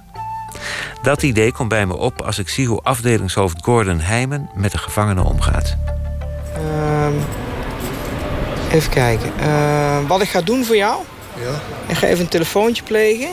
Dat 1.02 1.24
idee 1.24 1.52
komt 1.52 1.70
bij 1.70 1.86
me 1.86 1.98
op 1.98 2.22
als 2.22 2.40
ik 2.40 2.50
zie 2.50 2.68
hoe 2.68 2.80
afdelingshoofd 2.84 3.64
Gordon 3.64 4.00
Heijmen 4.00 4.50
met 4.54 4.72
de 4.72 4.78
gevangenen 4.78 5.24
omgaat. 5.24 5.76
Ehm, 6.56 7.14
even 8.72 8.92
kijken. 8.92 9.32
Ehm, 9.40 10.06
wat 10.08 10.22
ik 10.22 10.30
ga 10.30 10.42
doen 10.42 10.66
voor 10.66 10.76
jou? 10.76 11.04
Ja. 11.36 11.60
Ik 11.88 11.96
ga 11.98 12.08
even 12.08 12.24
een 12.24 12.30
telefoontje 12.30 12.84
plegen. 12.84 13.30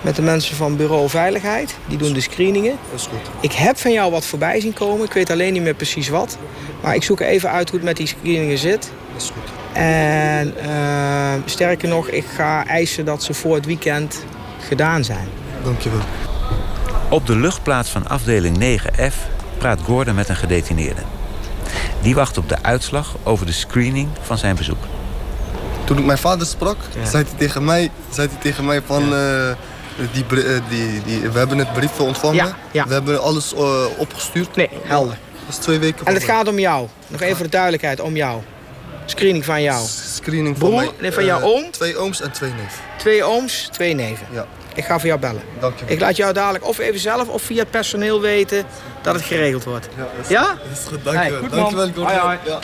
Met 0.00 0.16
de 0.16 0.22
mensen 0.22 0.56
van 0.56 0.76
Bureau 0.76 1.08
Veiligheid. 1.08 1.76
Die 1.86 1.98
doen 1.98 2.12
de 2.12 2.20
screeningen. 2.20 2.78
Dat 2.90 3.00
is 3.00 3.06
goed. 3.06 3.30
Ik 3.40 3.52
heb 3.52 3.78
van 3.78 3.92
jou 3.92 4.10
wat 4.10 4.24
voorbij 4.24 4.60
zien 4.60 4.72
komen. 4.72 5.06
Ik 5.06 5.12
weet 5.12 5.30
alleen 5.30 5.52
niet 5.52 5.62
meer 5.62 5.74
precies 5.74 6.08
wat. 6.08 6.38
Maar 6.82 6.94
ik 6.94 7.02
zoek 7.02 7.20
even 7.20 7.50
uit 7.50 7.68
hoe 7.70 7.78
het 7.78 7.88
met 7.88 7.96
die 7.96 8.06
screeningen 8.06 8.58
zit. 8.58 8.90
Dat 9.12 9.22
is 9.22 9.30
goed. 9.30 9.52
En 9.72 10.54
ehm, 10.58 11.40
sterker 11.44 11.88
nog, 11.88 12.08
ik 12.08 12.24
ga 12.34 12.66
eisen 12.66 13.04
dat 13.04 13.22
ze 13.22 13.34
voor 13.34 13.54
het 13.54 13.66
weekend 13.66 14.24
gedaan 14.68 15.04
zijn. 15.04 15.28
Dankjewel. 15.64 16.00
Op 17.08 17.26
de 17.26 17.36
luchtplaats 17.36 17.90
van 17.90 18.08
afdeling 18.08 18.80
9F 18.80 19.14
praat 19.58 19.80
Gordon 19.80 20.14
met 20.14 20.28
een 20.28 20.36
gedetineerde. 20.36 21.02
Die 22.02 22.14
wacht 22.14 22.38
op 22.38 22.48
de 22.48 22.62
uitslag 22.62 23.16
over 23.22 23.46
de 23.46 23.52
screening 23.52 24.08
van 24.20 24.38
zijn 24.38 24.56
bezoek. 24.56 24.84
Toen 25.86 25.98
ik 25.98 26.04
mijn 26.04 26.18
vader 26.18 26.46
sprak, 26.46 26.76
zei, 27.04 27.24
hij 27.24 27.38
tegen 27.38 27.64
mij, 27.64 27.90
zei 28.10 28.28
hij 28.28 28.36
tegen 28.40 28.64
mij 28.64 28.82
van... 28.86 29.14
eh, 29.14 29.50
die, 30.12 30.44
eh, 30.44 30.60
die, 30.68 31.02
die, 31.02 31.30
we 31.30 31.38
hebben 31.38 31.58
het 31.58 31.72
brief 31.72 32.00
ontvangen. 32.00 32.54
We 32.72 32.92
hebben 32.92 33.22
alles 33.22 33.54
eh, 33.54 33.84
opgestuurd. 33.96 34.56
Nee, 34.56 34.68
helder. 34.82 35.18
Dat 35.46 35.54
is 35.54 35.56
twee 35.56 35.78
weken 35.78 36.06
En 36.06 36.14
het 36.14 36.24
gaat 36.24 36.48
om 36.48 36.58
jou. 36.58 36.88
Nog 37.06 37.20
even 37.20 37.36
voor 37.36 37.44
de 37.44 37.50
duidelijkheid, 37.50 38.00
om 38.00 38.16
jou. 38.16 38.40
Screening 39.04 39.44
van 39.44 39.62
jou. 39.62 39.86
Screening 39.86 40.58
van 40.58 40.68
Broer, 40.68 40.80
mij, 40.80 40.90
nee, 41.00 41.12
van 41.12 41.24
jouw 41.24 41.40
oom? 41.40 41.70
Twee 41.70 41.96
ooms 41.96 42.20
en 42.20 42.32
twee 42.32 42.50
neef. 42.50 42.80
Twee 42.98 43.24
ooms, 43.24 43.68
twee 43.72 43.94
neven. 43.94 44.26
Ja. 44.30 44.46
Ik 44.74 44.84
ga 44.84 44.98
voor 44.98 45.08
jou 45.08 45.20
bellen. 45.20 45.42
Dank 45.60 45.78
je 45.78 45.84
wel. 45.84 45.94
Ik 45.94 46.00
laat 46.00 46.16
jou 46.16 46.32
dadelijk 46.32 46.66
of 46.66 46.78
even 46.78 47.00
zelf 47.00 47.28
of 47.28 47.42
via 47.42 47.58
het 47.58 47.70
personeel 47.70 48.20
weten 48.20 48.64
dat 49.02 49.14
het 49.14 49.24
geregeld 49.24 49.64
wordt. 49.64 49.88
Ja? 49.96 50.02
Dat 50.02 50.10
is, 50.22 50.28
Ja? 50.28 50.42
Dat 50.42 50.78
is 50.78 50.84
goed. 50.84 51.94
Hoi, 52.04 52.16
hoi. 52.16 52.38
Ja. 52.44 52.58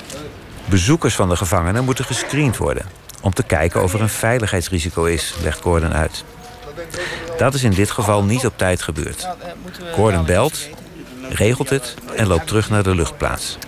Bezoekers 0.65 1.15
van 1.15 1.29
de 1.29 1.37
gevangenen 1.37 1.85
moeten 1.85 2.05
gescreend 2.05 2.57
worden. 2.57 3.02
Om 3.23 3.35
te 3.35 3.43
kijken 3.43 3.83
of 3.83 3.95
er 3.95 4.01
een 4.01 4.09
veiligheidsrisico 4.09 5.05
is, 5.05 5.35
legt 5.43 5.61
Gordon 5.61 5.93
uit. 5.93 6.25
Dat 7.39 7.55
is 7.55 7.63
in 7.63 7.73
dit 7.73 7.91
geval 7.91 8.25
niet 8.25 8.47
op 8.47 8.59
tijd 8.59 8.83
gebeurd. 8.83 9.29
Gordon 9.93 10.25
belt, 10.25 10.69
regelt 11.29 11.71
het 11.71 11.95
en 12.17 12.27
loopt 12.27 12.47
terug 12.47 12.71
naar 12.71 12.83
de 12.83 12.95
luchtplaats. 12.95 13.59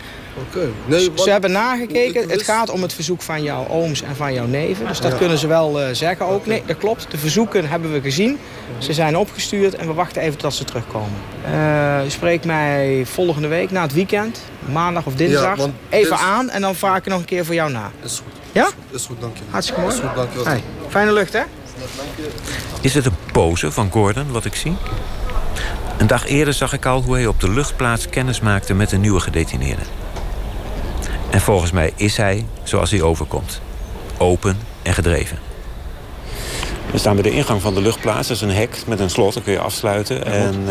Nee, 0.86 1.10
Ze 1.14 1.30
hebben 1.30 1.52
nagekeken. 1.52 2.28
Het 2.28 2.42
gaat 2.42 2.70
om 2.70 2.82
het 2.82 2.92
verzoek 2.92 3.22
van 3.22 3.42
jouw 3.42 3.68
ooms 3.68 4.02
en 4.02 4.16
van 4.16 4.34
jouw 4.34 4.46
neven. 4.46 4.86
Dus 4.86 5.00
dat 5.00 5.16
kunnen 5.16 5.38
ze 5.38 5.46
wel 5.46 5.80
uh, 5.80 5.88
zeggen 5.92 6.26
ook. 6.26 6.46
Nee, 6.46 6.62
dat 6.66 6.78
klopt. 6.78 7.10
De 7.10 7.18
verzoeken 7.18 7.68
hebben 7.68 7.92
we 7.92 8.00
gezien. 8.00 8.38
Ze 8.78 8.92
zijn 8.92 9.16
opgestuurd 9.16 9.74
en 9.74 9.86
we 9.86 9.92
wachten 9.92 10.22
even 10.22 10.38
tot 10.38 10.54
ze 10.54 10.64
terugkomen. 10.64 11.20
Uh, 11.50 12.00
spreek 12.08 12.44
mij 12.44 13.02
volgende 13.06 13.48
week, 13.48 13.70
na 13.70 13.82
het 13.82 13.92
weekend, 13.92 14.40
maandag 14.72 15.06
of 15.06 15.14
dinsdag, 15.14 15.58
ja, 15.58 15.70
even 15.88 16.16
aan. 16.16 16.50
En 16.50 16.60
dan 16.60 16.74
vraag 16.74 16.96
ik 16.96 17.06
nog 17.06 17.18
een 17.18 17.24
keer 17.24 17.44
voor 17.44 17.54
jou 17.54 17.70
na. 17.70 17.90
Is 18.02 18.22
goed. 18.24 18.43
Ja? 18.54 18.68
Is 18.90 19.06
goed, 19.06 19.20
dank 19.20 19.36
je. 19.36 19.42
Hartstikke 19.50 19.80
mooi. 19.80 19.94
Is 19.94 20.00
goed, 20.00 20.14
dank 20.14 20.30
je 20.30 20.36
wel. 20.36 20.46
Hey, 20.46 20.62
fijne 20.88 21.12
lucht, 21.12 21.32
hè? 21.32 21.42
Is 22.80 22.94
het 22.94 23.06
een 23.06 23.16
pose 23.32 23.72
van 23.72 23.90
Gordon, 23.90 24.32
wat 24.32 24.44
ik 24.44 24.54
zie? 24.54 24.76
Een 25.98 26.06
dag 26.06 26.26
eerder 26.26 26.54
zag 26.54 26.72
ik 26.72 26.86
al 26.86 27.02
hoe 27.02 27.14
hij 27.14 27.26
op 27.26 27.40
de 27.40 27.50
luchtplaats 27.50 28.08
kennis 28.08 28.40
maakte 28.40 28.74
met 28.74 28.92
een 28.92 29.00
nieuwe 29.00 29.20
gedetineerde. 29.20 29.82
En 31.30 31.40
volgens 31.40 31.70
mij 31.70 31.92
is 31.96 32.16
hij 32.16 32.46
zoals 32.62 32.90
hij 32.90 33.02
overkomt. 33.02 33.60
Open 34.18 34.58
en 34.82 34.94
gedreven. 34.94 35.38
We 36.94 37.00
staan 37.00 37.14
bij 37.14 37.22
de 37.22 37.30
ingang 37.30 37.62
van 37.62 37.74
de 37.74 37.80
luchtplaats. 37.80 38.28
Dat 38.28 38.36
is 38.36 38.42
een 38.42 38.50
hek 38.50 38.76
met 38.86 39.00
een 39.00 39.10
slot, 39.10 39.34
dat 39.34 39.42
kun 39.42 39.52
je 39.52 39.58
afsluiten. 39.58 40.24
En 40.24 40.54
uh, 40.60 40.66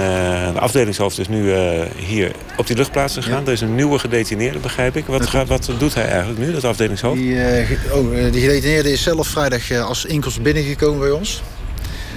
de 0.53 0.59
afdelingshoofd 0.59 1.19
is 1.19 1.27
nu 1.27 1.43
uh, 1.43 1.81
hier 1.95 2.31
op 2.57 2.67
die 2.67 2.75
luchtplaats 2.75 3.13
gegaan. 3.13 3.39
Ja. 3.39 3.45
Er 3.45 3.51
is 3.51 3.61
een 3.61 3.75
nieuwe 3.75 3.99
gedetineerde, 3.99 4.59
begrijp 4.59 4.95
ik. 4.95 5.05
Wat, 5.05 5.27
gaat, 5.27 5.47
wat 5.47 5.69
doet 5.77 5.93
hij 5.93 6.07
eigenlijk 6.07 6.39
nu, 6.39 6.51
dat 6.51 6.63
afdelingshoofd? 6.63 7.17
Die, 7.17 7.33
uh, 7.33 7.71
oh, 7.91 8.31
die 8.31 8.41
gedetineerde 8.41 8.91
is 8.91 9.03
zelf 9.03 9.27
vrijdag 9.27 9.71
als 9.71 10.05
inkomst 10.05 10.41
binnengekomen 10.41 10.99
bij 10.99 11.11
ons. 11.11 11.41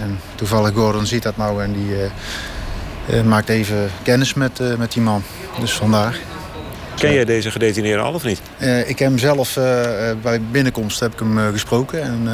En 0.00 0.18
toevallig 0.34 0.74
Gordon 0.74 1.06
ziet 1.06 1.22
dat 1.22 1.36
nou 1.36 1.62
en 1.62 1.72
die 1.72 3.22
maakt 3.22 3.48
even 3.48 3.90
kennis 4.02 4.34
met, 4.34 4.78
met 4.78 4.92
die 4.92 5.02
man. 5.02 5.22
Dus 5.60 5.72
vandaar. 5.72 6.18
Ken 6.96 7.12
jij 7.12 7.24
deze 7.24 7.50
gedetineerde 7.50 8.02
al 8.02 8.12
of 8.12 8.24
niet? 8.24 8.40
Ik 8.86 8.98
heb 8.98 9.08
hem 9.08 9.18
zelf 9.18 9.54
bij 10.22 10.40
binnenkomst 10.50 11.00
heb 11.00 11.12
ik 11.12 11.18
hem 11.18 11.52
gesproken. 11.52 12.02
En, 12.02 12.28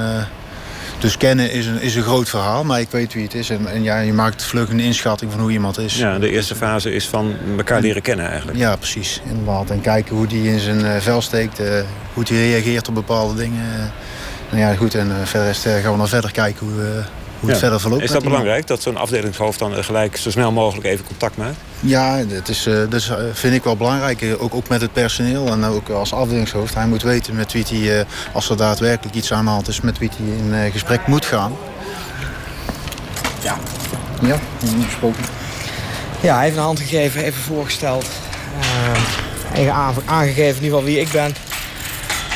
dus 1.02 1.16
kennen 1.16 1.50
is 1.50 1.66
een, 1.66 1.80
is 1.80 1.94
een 1.94 2.02
groot 2.02 2.28
verhaal, 2.28 2.64
maar 2.64 2.80
ik 2.80 2.90
weet 2.90 3.12
wie 3.12 3.22
het 3.22 3.34
is. 3.34 3.50
En, 3.50 3.66
en 3.66 3.82
ja, 3.82 3.98
je 3.98 4.12
maakt 4.12 4.44
vlug 4.44 4.68
een 4.68 4.80
inschatting 4.80 5.30
van 5.30 5.40
hoe 5.40 5.50
iemand 5.50 5.78
is. 5.78 5.96
Ja, 5.96 6.18
de 6.18 6.30
eerste 6.30 6.54
fase 6.54 6.92
is 6.92 7.08
van 7.08 7.34
elkaar 7.56 7.80
leren 7.80 8.02
kennen 8.02 8.28
eigenlijk. 8.28 8.58
Ja, 8.58 8.76
precies. 8.76 9.20
Inderdaad. 9.28 9.70
En 9.70 9.80
kijken 9.80 10.16
hoe 10.16 10.26
die 10.26 10.48
in 10.48 10.58
zijn 10.58 11.02
vel 11.02 11.20
steekt, 11.20 11.58
hoe 12.14 12.24
hij 12.28 12.36
reageert 12.36 12.88
op 12.88 12.94
bepaalde 12.94 13.34
dingen. 13.34 13.92
Nou 14.50 14.62
ja, 14.62 14.74
goed, 14.74 14.94
en 14.94 15.12
verder 15.24 15.54
gaan 15.54 15.92
we 15.92 15.98
dan 15.98 16.08
verder 16.08 16.32
kijken 16.32 16.66
hoe 16.66 17.04
hoe 17.42 17.50
het 17.50 17.60
verder 17.60 17.80
verloopt. 17.80 18.02
Is 18.02 18.10
dat 18.10 18.22
belangrijk, 18.22 18.66
dat 18.66 18.82
zo'n 18.82 18.96
afdelingshoofd 18.96 19.58
dan 19.58 19.84
gelijk 19.84 20.16
zo 20.16 20.30
snel 20.30 20.52
mogelijk 20.52 20.86
even 20.86 21.04
contact 21.04 21.36
maakt? 21.36 21.56
Ja, 21.80 22.22
dat, 22.22 22.48
is, 22.48 22.66
uh, 22.66 22.74
dat 22.88 23.08
eh, 23.08 23.16
vind 23.32 23.54
ik 23.54 23.64
wel 23.64 23.76
belangrijk. 23.76 24.22
Eh, 24.22 24.42
ook, 24.42 24.54
ook 24.54 24.68
met 24.68 24.80
het 24.80 24.92
personeel 24.92 25.46
en 25.46 25.64
ook 25.64 25.88
als 25.88 26.12
afdelingshoofd. 26.12 26.74
Hij 26.74 26.86
moet 26.86 27.02
weten 27.02 27.34
met 27.34 27.52
wie 27.52 27.64
hij, 27.64 28.06
als 28.32 28.50
er 28.50 28.56
daadwerkelijk 28.56 29.16
iets 29.16 29.32
aan 29.32 29.44
de 29.44 29.50
hand 29.50 29.68
is, 29.68 29.80
met 29.80 29.98
wie 29.98 30.10
hij 30.16 30.64
in 30.64 30.72
gesprek 30.72 31.06
moet 31.06 31.24
gaan. 31.24 31.56
Ja. 33.42 33.56
Ja, 34.20 34.38
gesproken. 34.86 35.24
Ja, 36.20 36.34
hij 36.34 36.44
heeft 36.44 36.56
een 36.56 36.62
hand 36.62 36.80
gegeven, 36.80 37.24
even 37.24 37.42
voorgesteld. 37.42 38.06
Uh, 39.58 40.00
aangegeven 40.06 40.56
in 40.56 40.64
ieder 40.64 40.78
geval 40.78 40.84
wie 40.84 41.00
ik 41.00 41.10
ben. 41.10 41.34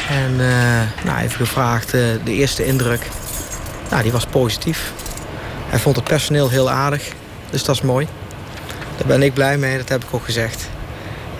En 0.09 0.33
uh, 0.33 1.05
nou, 1.05 1.19
even 1.19 1.37
gevraagd 1.37 1.91
de 1.91 2.21
eerste 2.25 2.67
indruk. 2.67 3.01
Nou, 3.91 4.03
die 4.03 4.13
was 4.13 4.27
positief. 4.27 4.93
Hij 5.67 5.79
vond 5.79 5.97
het 5.97 6.05
personeel 6.05 6.51
heel 6.51 6.71
aardig. 6.71 7.13
Dus 7.51 7.65
dat 7.65 7.75
is 7.75 7.83
mooi. 7.83 8.09
Daar 8.97 9.07
ben 9.07 9.23
ik 9.23 9.35
blij 9.35 9.59
mee, 9.59 9.77
dat 9.77 9.89
heb 9.89 10.05
ik 10.05 10.09
ook 10.11 10.25
gezegd. 10.25 10.69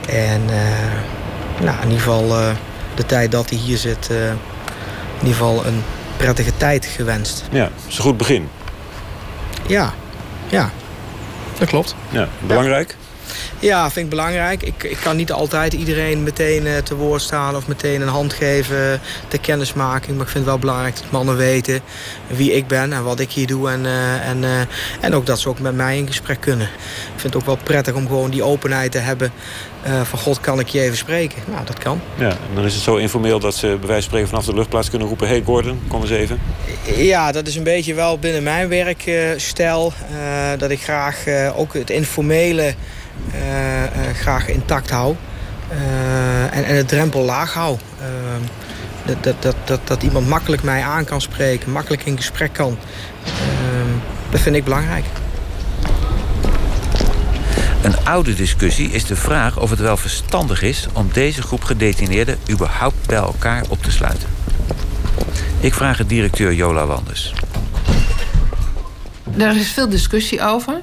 En 0.09 0.43
uh, 0.43 1.65
nou, 1.65 1.77
in 1.77 1.83
ieder 1.83 1.99
geval 1.99 2.41
uh, 2.41 2.49
de 2.95 3.07
tijd 3.07 3.33
dat 3.33 3.51
hij 3.51 3.59
hier 3.59 3.79
zit... 3.79 4.09
Uh, 4.11 4.29
in 4.29 5.23
ieder 5.23 5.37
geval 5.37 5.67
een 5.67 5.83
prettige 6.17 6.57
tijd 6.57 6.87
gewenst. 6.87 7.45
Ja, 7.51 7.63
dat 7.63 7.85
is 7.89 7.97
een 7.97 8.03
goed 8.03 8.17
begin. 8.17 8.49
Ja, 9.67 9.93
ja. 10.49 10.71
Dat 11.59 11.69
klopt. 11.69 11.95
Ja, 12.11 12.29
belangrijk? 12.41 12.97
Ja, 13.59 13.91
vind 13.91 14.05
ik 14.05 14.11
belangrijk. 14.11 14.63
Ik, 14.63 14.83
ik 14.83 14.97
kan 15.03 15.17
niet 15.17 15.33
altijd 15.33 15.73
iedereen 15.73 16.23
meteen 16.23 16.67
uh, 16.67 16.77
te 16.77 16.95
woord 16.95 17.23
staan 17.23 17.57
of 17.57 17.69
meteen 17.69 18.01
een 18.01 18.09
hand 18.09 18.33
geven 18.33 19.01
ter 19.29 19.41
kennismaking. 19.41 20.17
Maar 20.17 20.27
ik 20.27 20.33
vind 20.33 20.45
het 20.45 20.53
wel 20.53 20.59
belangrijk 20.59 20.97
dat 20.97 21.11
mannen 21.11 21.37
weten 21.37 21.81
wie 22.27 22.53
ik 22.53 22.67
ben 22.67 22.93
en 22.93 23.05
wat 23.05 23.21
ik 23.21 23.31
hier 23.31 23.47
doe. 23.47 23.71
En, 23.71 23.85
uh, 23.85 24.29
en, 24.29 24.43
uh, 24.43 24.61
en 25.01 25.15
ook 25.15 25.27
dat 25.27 25.41
ze 25.41 25.49
ook 25.49 25.59
met 25.59 25.75
mij 25.75 25.97
in 25.97 26.07
gesprek 26.07 26.41
kunnen. 26.41 26.67
Ik 26.67 27.21
vind 27.21 27.23
het 27.23 27.37
ook 27.37 27.47
wel 27.47 27.59
prettig 27.63 27.95
om 27.95 28.07
gewoon 28.07 28.31
die 28.31 28.43
openheid 28.43 28.93
te 28.93 28.99
hebben. 28.99 29.33
van 30.03 30.19
God, 30.19 30.41
kan 30.41 30.61
ik 30.61 30.69
je 30.69 30.81
even 30.81 30.97
spreken? 30.97 31.43
Nou, 31.47 31.65
dat 31.65 31.79
kan. 31.79 32.01
Ja, 32.19 32.29
en 32.29 32.55
dan 32.55 32.65
is 32.65 32.75
het 32.75 32.83
zo 32.83 32.97
informeel 32.97 33.39
dat 33.39 33.55
ze 33.55 33.67
bij 33.67 33.77
wijze 33.77 33.93
van 33.93 34.03
spreken 34.03 34.29
vanaf 34.29 34.45
de 34.45 34.55
luchtplaats 34.55 34.91
kunnen 34.91 35.09
roepen... 35.09 35.29
hey 35.29 35.43
Gordon, 35.45 35.81
kom 35.89 36.01
eens 36.01 36.11
even. 36.11 36.41
Ja, 36.97 37.33
dat 37.33 37.47
is 37.47 37.57
een 37.57 37.63
beetje 37.63 37.95
wel 37.95 38.19
binnen 38.19 38.43
mijn 38.43 38.69
werkstijl. 38.69 39.93
dat 40.59 40.71
ik 40.71 40.83
graag 40.83 41.25
ook 41.57 41.75
het 41.75 41.91
informele... 41.91 42.75
Uh, 43.35 43.83
uh, 43.83 43.89
graag 44.15 44.49
intact 44.49 44.91
hou. 44.91 45.17
Uh, 45.73 46.57
en, 46.57 46.65
en 46.65 46.77
het 46.77 46.89
drempel 46.89 47.25
laag 47.25 47.55
hou. 47.55 47.79
Dat, 49.05 49.25
dat, 49.25 49.43
dat, 49.43 49.57
dat, 49.65 49.81
dat 49.85 50.03
iemand 50.03 50.29
makkelijk 50.29 50.63
mij 50.63 50.83
aan 50.83 51.05
kan 51.05 51.21
spreken, 51.21 51.73
makkelijk 51.73 52.05
in 52.05 52.17
gesprek 52.17 52.53
kan. 52.53 52.79
dat 54.31 54.41
vind 54.41 54.57
ik 54.57 54.65
belangrijk. 54.65 55.05
Een 57.83 58.05
oude 58.05 58.35
discussie 58.35 58.91
is 58.91 59.05
de 59.05 59.17
vraag 59.17 59.59
of 59.59 59.71
het 59.71 59.79
wel 59.79 59.97
verstandig 59.97 60.63
is 60.63 60.87
om 60.93 61.11
deze 61.13 61.43
groep 61.43 61.65
gedetineerden 61.65 62.39
überhaupt 62.51 63.07
bij 63.07 63.17
elkaar 63.17 63.65
op 63.69 63.83
te 63.83 63.91
sluiten. 63.91 64.29
Ik 65.61 65.75
vraag 65.75 65.99
het 65.99 66.09
directeur 66.09 66.55
Jola 66.55 66.87
Wanders. 66.87 67.33
Er 69.39 69.57
is 69.57 69.71
veel 69.71 69.89
discussie 69.89 70.43
over 70.43 70.81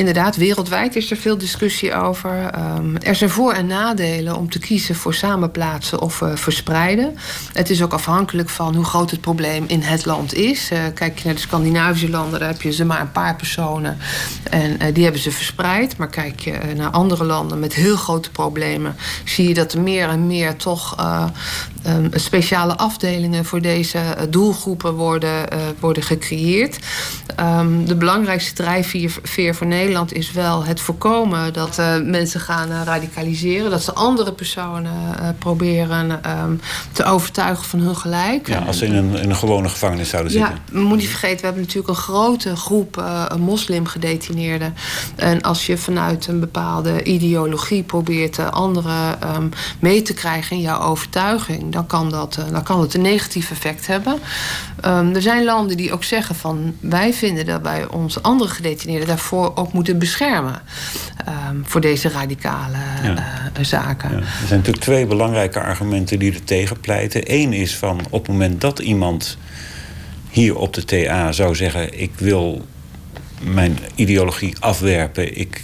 inderdaad, 0.00 0.36
wereldwijd 0.36 0.96
is 0.96 1.10
er 1.10 1.16
veel 1.16 1.38
discussie 1.38 1.94
over. 1.94 2.50
Um, 2.76 2.96
er 2.96 3.14
zijn 3.14 3.30
voor- 3.30 3.52
en 3.52 3.66
nadelen 3.66 4.36
om 4.36 4.50
te 4.50 4.58
kiezen 4.58 4.94
voor 4.94 5.14
samenplaatsen 5.14 6.00
of 6.00 6.20
uh, 6.20 6.36
verspreiden. 6.36 7.16
Het 7.52 7.70
is 7.70 7.82
ook 7.82 7.92
afhankelijk 7.92 8.48
van 8.48 8.74
hoe 8.74 8.84
groot 8.84 9.10
het 9.10 9.20
probleem 9.20 9.64
in 9.66 9.80
het 9.80 10.06
land 10.06 10.34
is. 10.34 10.70
Uh, 10.72 10.78
kijk 10.94 11.18
je 11.18 11.24
naar 11.24 11.34
de 11.34 11.40
Scandinavische 11.40 12.10
landen, 12.10 12.40
daar 12.40 12.48
heb 12.48 12.62
je 12.62 12.72
ze 12.72 12.84
maar 12.84 13.00
een 13.00 13.12
paar 13.12 13.36
personen. 13.36 13.98
En 14.50 14.70
uh, 14.70 14.94
die 14.94 15.02
hebben 15.02 15.22
ze 15.22 15.30
verspreid. 15.30 15.96
Maar 15.96 16.08
kijk 16.08 16.40
je 16.40 16.58
naar 16.76 16.90
andere 16.90 17.24
landen 17.24 17.58
met 17.58 17.74
heel 17.74 17.96
grote 17.96 18.30
problemen, 18.30 18.96
zie 19.24 19.48
je 19.48 19.54
dat 19.54 19.72
er 19.72 19.80
meer 19.80 20.08
en 20.08 20.26
meer 20.26 20.56
toch 20.56 20.96
um, 21.86 22.10
speciale 22.14 22.76
afdelingen 22.76 23.44
voor 23.44 23.60
deze 23.60 23.98
doelgroepen 24.30 24.94
worden, 24.94 25.48
worden 25.80 26.02
gecreëerd. 26.02 26.78
Um, 27.40 27.86
de 27.86 27.96
belangrijkste 27.96 28.52
drijfveer 28.52 29.54
voor 29.54 29.66
Nederland 29.66 29.88
Nederland 29.90 30.18
is 30.18 30.32
wel 30.32 30.64
het 30.64 30.80
voorkomen 30.80 31.52
dat 31.52 31.78
uh, 31.78 32.00
mensen 32.02 32.40
gaan 32.40 32.70
uh, 32.70 32.80
radicaliseren. 32.84 33.70
Dat 33.70 33.82
ze 33.82 33.92
andere 33.92 34.32
personen 34.32 34.92
uh, 34.92 35.28
proberen 35.38 36.22
ehm, 36.24 36.54
te 36.92 37.04
overtuigen 37.04 37.64
van 37.64 37.78
hun 37.78 37.96
gelijk. 37.96 38.48
Ja, 38.48 38.58
als 38.58 38.78
ze 38.78 38.86
in 38.86 38.94
een, 38.94 39.14
in 39.14 39.30
een 39.30 39.36
gewone 39.36 39.68
gevangenis 39.68 40.08
zouden 40.08 40.32
zitten. 40.32 40.50
Ja, 40.50 40.72
we 40.72 40.78
moeten 40.78 40.96
niet 40.96 41.08
vergeten, 41.08 41.36
we 41.36 41.44
hebben 41.44 41.62
natuurlijk 41.62 41.88
een 41.88 42.02
grote 42.02 42.56
groep 42.56 43.04
moslimgedetineerden. 43.38 44.74
En 45.16 45.42
als 45.42 45.66
je 45.66 45.78
vanuit 45.78 46.26
een 46.26 46.40
bepaalde 46.40 47.02
ideologie 47.02 47.82
probeert 47.82 48.38
anderen 48.50 49.18
um, 49.36 49.50
mee 49.80 50.02
te 50.02 50.14
krijgen 50.14 50.56
in 50.56 50.62
jouw 50.62 50.80
overtuiging, 50.80 51.72
dan 51.72 51.86
kan 51.86 52.10
dat, 52.10 52.38
dan 52.52 52.62
kan 52.62 52.80
het 52.80 52.94
een 52.94 53.00
negatief 53.00 53.50
effect 53.50 53.86
hebben. 53.86 54.18
Um, 54.86 55.14
er 55.14 55.22
zijn 55.22 55.44
landen 55.44 55.76
die 55.76 55.92
ook 55.92 56.04
zeggen 56.04 56.34
van 56.34 56.74
wij 56.80 57.12
vinden 57.12 57.46
dat 57.46 57.62
bij 57.62 57.88
onze 57.88 58.20
andere 58.22 58.50
gedetineerden 58.50 59.08
daarvoor 59.08 59.52
ook 59.54 59.72
moeten 59.72 59.79
moeten 59.80 59.98
beschermen 59.98 60.60
um, 61.28 61.62
voor 61.66 61.80
deze 61.80 62.08
radicale 62.08 62.76
ja. 63.02 63.14
uh, 63.58 63.64
zaken. 63.64 64.10
Ja. 64.10 64.16
Er 64.16 64.46
zijn 64.46 64.58
natuurlijk 64.58 64.84
twee 64.84 65.06
belangrijke 65.06 65.60
argumenten 65.60 66.18
die 66.18 66.32
er 66.32 66.44
tegen 66.44 66.80
pleiten. 66.80 67.22
Eén 67.24 67.52
is 67.52 67.76
van 67.76 68.00
op 68.10 68.22
het 68.22 68.28
moment 68.28 68.60
dat 68.60 68.78
iemand 68.78 69.38
hier 70.30 70.56
op 70.56 70.74
de 70.74 70.84
TA 70.84 71.32
zou 71.32 71.54
zeggen: 71.54 72.00
Ik 72.00 72.12
wil 72.16 72.66
mijn 73.42 73.78
ideologie 73.94 74.54
afwerpen, 74.58 75.36
ik, 75.36 75.62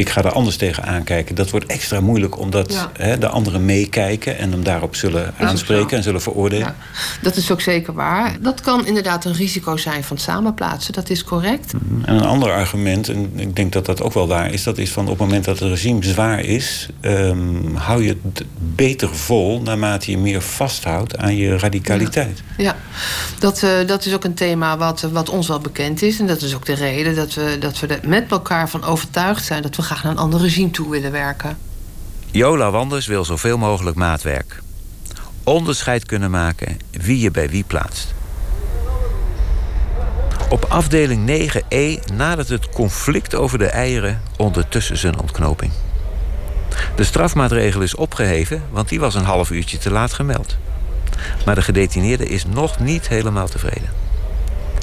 ik, 0.00 0.08
ga 0.08 0.24
er 0.24 0.32
anders 0.32 0.56
tegen 0.56 0.84
aankijken. 0.84 1.34
Dat 1.34 1.50
wordt 1.50 1.66
extra 1.66 2.00
moeilijk 2.00 2.38
omdat 2.38 2.88
hè, 2.98 3.18
de 3.18 3.28
anderen 3.28 3.64
meekijken 3.64 4.38
en 4.38 4.50
hem 4.50 4.64
daarop 4.64 4.96
zullen 4.96 5.34
aanspreken 5.38 5.96
en 5.96 6.02
zullen 6.02 6.22
veroordelen. 6.22 6.74
Dat 7.22 7.36
is 7.36 7.50
ook 7.50 7.60
zeker 7.60 7.92
waar. 7.92 8.36
Dat 8.40 8.60
kan 8.60 8.86
inderdaad 8.86 9.24
een 9.24 9.34
risico 9.34 9.76
zijn 9.76 10.04
van 10.04 10.16
het 10.16 10.24
samenplaatsen, 10.24 10.92
dat 10.92 11.10
is 11.10 11.24
correct. 11.24 11.72
Mhm. 11.72 12.04
En 12.04 12.14
een 12.14 12.26
ander 12.26 12.52
argument, 12.52 13.08
en 13.08 13.32
ik 13.36 13.56
denk 13.56 13.72
dat 13.72 13.86
dat 13.86 14.02
ook 14.02 14.12
wel 14.12 14.28
waar 14.28 14.52
is, 14.52 14.62
dat 14.62 14.78
is 14.78 14.90
van 14.90 15.04
op 15.04 15.10
het 15.10 15.18
moment 15.18 15.44
dat 15.44 15.58
het 15.58 15.68
regime 15.68 16.04
zwaar 16.04 16.40
is, 16.40 16.88
um, 17.00 17.76
hou 17.76 18.02
je 18.02 18.16
het 18.32 18.44
beter 18.58 19.14
vol 19.16 19.62
naarmate 19.62 20.10
je 20.10 20.18
meer 20.18 20.42
vasthoudt 20.42 21.16
aan 21.16 21.36
je 21.36 21.58
radicaliteit. 21.58 22.42
Ja, 22.56 22.76
Dat, 23.38 23.62
uh, 23.62 23.70
dat 23.86 24.04
is 24.04 24.14
ook 24.14 24.24
een 24.24 24.34
thema 24.34 24.76
wat, 24.76 25.00
wat 25.12 25.28
ons 25.28 25.48
wel 25.48 25.58
bekend 25.58 26.02
is. 26.02 26.18
En 26.20 26.26
dat 26.26 26.42
is 26.42 26.54
ook 26.54 26.66
de 26.66 26.74
reden 26.74 27.14
dat 27.14 27.34
we, 27.34 27.56
dat 27.60 27.80
we 27.80 27.86
er 27.86 28.08
met 28.08 28.30
elkaar 28.30 28.68
van 28.68 28.84
overtuigd 28.84 29.44
zijn 29.44 29.62
dat 29.62 29.76
we 29.76 29.82
naar 29.90 30.12
een 30.12 30.18
ander 30.18 30.40
regime 30.40 30.70
toe 30.70 30.90
willen 30.90 31.12
werken. 31.12 31.58
Jola 32.30 32.70
Wanders 32.70 33.06
wil 33.06 33.24
zoveel 33.24 33.58
mogelijk 33.58 33.96
maatwerk. 33.96 34.62
Onderscheid 35.44 36.06
kunnen 36.06 36.30
maken 36.30 36.78
wie 36.90 37.20
je 37.20 37.30
bij 37.30 37.50
wie 37.50 37.64
plaatst. 37.64 38.14
Op 40.50 40.64
afdeling 40.64 41.28
9e 41.28 42.14
nadert 42.14 42.48
het 42.48 42.68
conflict 42.68 43.34
over 43.34 43.58
de 43.58 43.66
eieren 43.66 44.22
ondertussen 44.36 44.96
zijn 44.96 45.20
ontknoping. 45.20 45.72
De 46.96 47.04
strafmaatregel 47.04 47.80
is 47.80 47.94
opgeheven, 47.94 48.62
want 48.70 48.88
die 48.88 49.00
was 49.00 49.14
een 49.14 49.24
half 49.24 49.50
uurtje 49.50 49.78
te 49.78 49.90
laat 49.90 50.12
gemeld. 50.12 50.56
Maar 51.44 51.54
de 51.54 51.62
gedetineerde 51.62 52.28
is 52.28 52.44
nog 52.44 52.78
niet 52.78 53.08
helemaal 53.08 53.48
tevreden. 53.48 53.88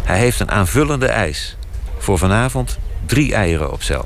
Hij 0.04 0.18
heeft 0.18 0.40
een 0.40 0.52
aanvullende 0.52 1.08
eis. 1.08 1.58
Voor 1.98 2.18
vanavond 2.18 2.78
drie 3.06 3.34
eieren 3.34 3.72
op 3.72 3.84
cel. 3.84 4.06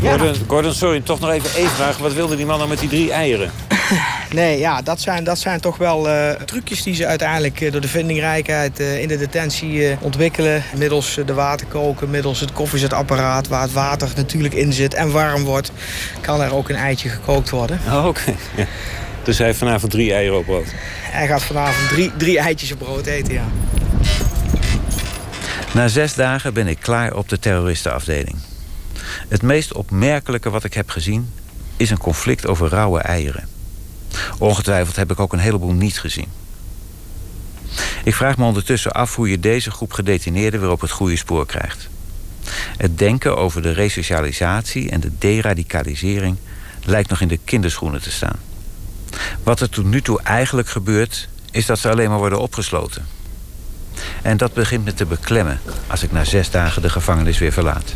Gordon, 0.00 0.34
Gordon, 0.46 0.74
sorry, 0.74 1.00
toch 1.00 1.20
nog 1.20 1.30
even 1.30 1.50
één 1.54 1.68
vraag. 1.68 1.98
Wat 1.98 2.12
wilde 2.12 2.36
die 2.36 2.46
man 2.46 2.56
nou 2.56 2.68
met 2.68 2.78
die 2.78 2.88
drie 2.88 3.12
eieren? 3.12 3.50
Nee, 4.30 4.58
ja, 4.58 4.82
dat 4.82 5.00
zijn, 5.00 5.24
dat 5.24 5.38
zijn 5.38 5.60
toch 5.60 5.76
wel 5.76 6.08
uh, 6.08 6.30
trucjes 6.30 6.82
die 6.82 6.94
ze 6.94 7.06
uiteindelijk 7.06 7.60
uh, 7.60 7.72
door 7.72 7.80
de 7.80 7.88
vindingrijkheid 7.88 8.80
uh, 8.80 9.00
in 9.00 9.08
de 9.08 9.16
detentie 9.16 9.96
ontwikkelen. 10.00 10.62
Middels 10.76 11.18
de 11.26 11.34
waterkoken, 11.34 12.10
middels 12.10 12.40
het 12.40 12.52
koffiezetapparaat... 12.52 13.48
waar 13.48 13.62
het 13.62 13.72
water 13.72 14.10
natuurlijk 14.16 14.54
in 14.54 14.72
zit 14.72 14.94
en 14.94 15.10
warm 15.10 15.44
wordt... 15.44 15.72
kan 16.20 16.40
er 16.40 16.54
ook 16.54 16.68
een 16.68 16.76
eitje 16.76 17.08
gekookt 17.08 17.50
worden. 17.50 17.80
Oh, 17.86 18.06
oké. 18.06 18.08
Okay. 18.08 18.36
Ja. 18.56 18.66
Dus 19.22 19.38
hij 19.38 19.46
heeft 19.46 19.58
vanavond 19.58 19.92
drie 19.92 20.12
eieren 20.12 20.38
op 20.38 20.44
brood? 20.44 20.66
Hij 21.02 21.26
gaat 21.26 21.42
vanavond 21.42 21.88
drie, 21.88 22.12
drie 22.16 22.38
eitjes 22.38 22.72
op 22.72 22.78
brood 22.78 23.06
eten, 23.06 23.34
ja. 23.34 23.44
Na 25.74 25.88
zes 25.88 26.14
dagen 26.14 26.54
ben 26.54 26.66
ik 26.66 26.78
klaar 26.80 27.14
op 27.14 27.28
de 27.28 27.38
terroristenafdeling. 27.38 28.36
Het 29.28 29.42
meest 29.42 29.72
opmerkelijke 29.72 30.50
wat 30.50 30.64
ik 30.64 30.74
heb 30.74 30.90
gezien... 30.90 31.32
is 31.76 31.90
een 31.90 31.98
conflict 31.98 32.46
over 32.46 32.68
rauwe 32.68 33.00
eieren. 33.00 33.48
Ongetwijfeld 34.38 34.96
heb 34.96 35.10
ik 35.10 35.20
ook 35.20 35.32
een 35.32 35.38
heleboel 35.38 35.72
niet 35.72 36.00
gezien. 36.00 36.28
Ik 38.04 38.14
vraag 38.14 38.36
me 38.36 38.44
ondertussen 38.44 38.92
af 38.92 39.14
hoe 39.14 39.30
je 39.30 39.40
deze 39.40 39.70
groep 39.70 39.92
gedetineerden... 39.92 40.60
weer 40.60 40.70
op 40.70 40.80
het 40.80 40.90
goede 40.90 41.16
spoor 41.16 41.46
krijgt. 41.46 41.88
Het 42.76 42.98
denken 42.98 43.36
over 43.36 43.62
de 43.62 43.72
resocialisatie 43.72 44.90
en 44.90 45.00
de 45.00 45.10
deradicalisering... 45.18 46.36
lijkt 46.84 47.10
nog 47.10 47.20
in 47.20 47.28
de 47.28 47.38
kinderschoenen 47.44 48.02
te 48.02 48.10
staan. 48.10 48.38
Wat 49.42 49.60
er 49.60 49.70
tot 49.70 49.84
nu 49.84 50.02
toe 50.02 50.22
eigenlijk 50.22 50.68
gebeurt... 50.68 51.28
is 51.50 51.66
dat 51.66 51.78
ze 51.78 51.90
alleen 51.90 52.08
maar 52.08 52.18
worden 52.18 52.40
opgesloten. 52.40 53.06
En 54.22 54.36
dat 54.36 54.52
begint 54.52 54.84
me 54.84 54.94
te 54.94 55.06
beklemmen... 55.06 55.60
als 55.86 56.02
ik 56.02 56.12
na 56.12 56.24
zes 56.24 56.50
dagen 56.50 56.82
de 56.82 56.90
gevangenis 56.90 57.38
weer 57.38 57.52
verlaat. 57.52 57.94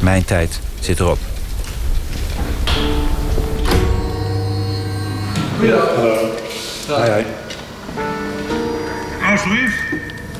Mijn 0.00 0.24
tijd 0.24 0.60
zit 0.80 1.00
erop. 1.00 1.18
Goedendag. 5.58 5.94
Hallo. 5.94 6.34
Hoi, 6.88 7.10
hoi. 7.10 7.24
Alsjeblieft. 9.30 9.74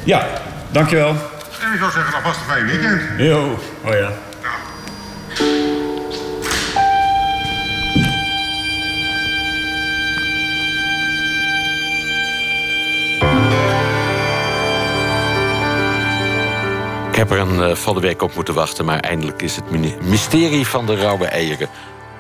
Ja, 0.05 0.27
dankjewel. 0.71 1.09
En 1.09 1.73
ik 1.73 1.79
zou 1.79 1.91
zeggen, 1.91 2.15
alvast 2.15 2.39
een 2.41 2.47
fijn 2.47 2.67
weekend. 2.67 3.03
Jo, 3.17 3.59
oh 3.85 3.93
ja. 3.93 4.13
Ik 17.17 17.23
heb 17.29 17.39
er 17.39 17.39
een 17.39 17.77
van 17.77 17.95
de 17.95 18.01
week 18.01 18.23
op 18.23 18.35
moeten 18.35 18.55
wachten, 18.55 18.85
maar 18.85 19.01
eindelijk 19.01 19.43
is 19.43 19.57
het 19.57 19.71
mysterie 20.03 20.67
van 20.67 20.87
de 20.87 20.97
rauwe 20.97 21.27
eieren 21.27 21.69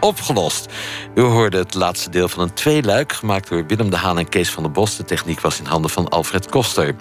opgelost. 0.01 0.67
U 1.15 1.21
hoorde 1.21 1.59
het 1.59 1.75
laatste 1.75 2.11
deel 2.11 2.29
van 2.29 2.43
een 2.43 2.55
tweeluik, 2.55 3.13
gemaakt 3.13 3.49
door 3.49 3.67
Willem 3.67 3.91
de 3.91 3.97
Haan 3.97 4.19
en 4.19 4.29
Kees 4.29 4.51
van 4.51 4.63
der 4.63 4.73
Bos. 4.73 4.97
De 4.97 5.05
techniek 5.05 5.41
was 5.41 5.59
in 5.59 5.65
handen 5.65 5.91
van 5.91 6.09
Alfred 6.09 6.51
Koster. 6.51 6.95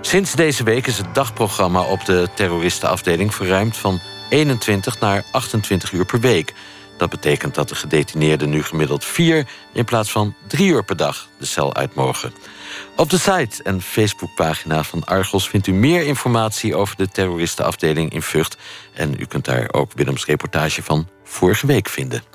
Sinds 0.00 0.32
deze 0.32 0.64
week 0.64 0.86
is 0.86 0.98
het 0.98 1.14
dagprogramma 1.14 1.82
op 1.82 2.04
de 2.04 2.28
terroristenafdeling 2.34 3.34
verruimd 3.34 3.76
van 3.76 4.00
21 4.28 5.00
naar 5.00 5.24
28 5.30 5.92
uur 5.92 6.04
per 6.04 6.20
week. 6.20 6.52
Dat 6.96 7.10
betekent 7.10 7.54
dat 7.54 7.68
de 7.68 7.74
gedetineerden 7.74 8.50
nu 8.50 8.62
gemiddeld 8.62 9.04
vier 9.04 9.46
in 9.72 9.84
plaats 9.84 10.10
van 10.10 10.34
drie 10.46 10.68
uur 10.68 10.84
per 10.84 10.96
dag 10.96 11.28
de 11.38 11.46
cel 11.46 11.74
uit 11.74 11.94
mogen. 11.94 12.32
Op 12.96 13.10
de 13.10 13.18
site 13.18 13.62
en 13.62 13.82
Facebookpagina 13.82 14.82
van 14.82 15.04
Argos 15.04 15.48
vindt 15.48 15.66
u 15.66 15.72
meer 15.72 16.02
informatie 16.06 16.74
over 16.76 16.96
de 16.96 17.08
terroristenafdeling 17.08 18.12
in 18.12 18.22
Vught. 18.22 18.56
En 18.92 19.14
u 19.18 19.24
kunt 19.24 19.44
daar 19.44 19.68
ook 19.72 19.92
Willems 19.94 20.26
reportage 20.26 20.82
van 20.82 21.08
vorige 21.24 21.66
week 21.66 21.88
vinden. 21.88 22.33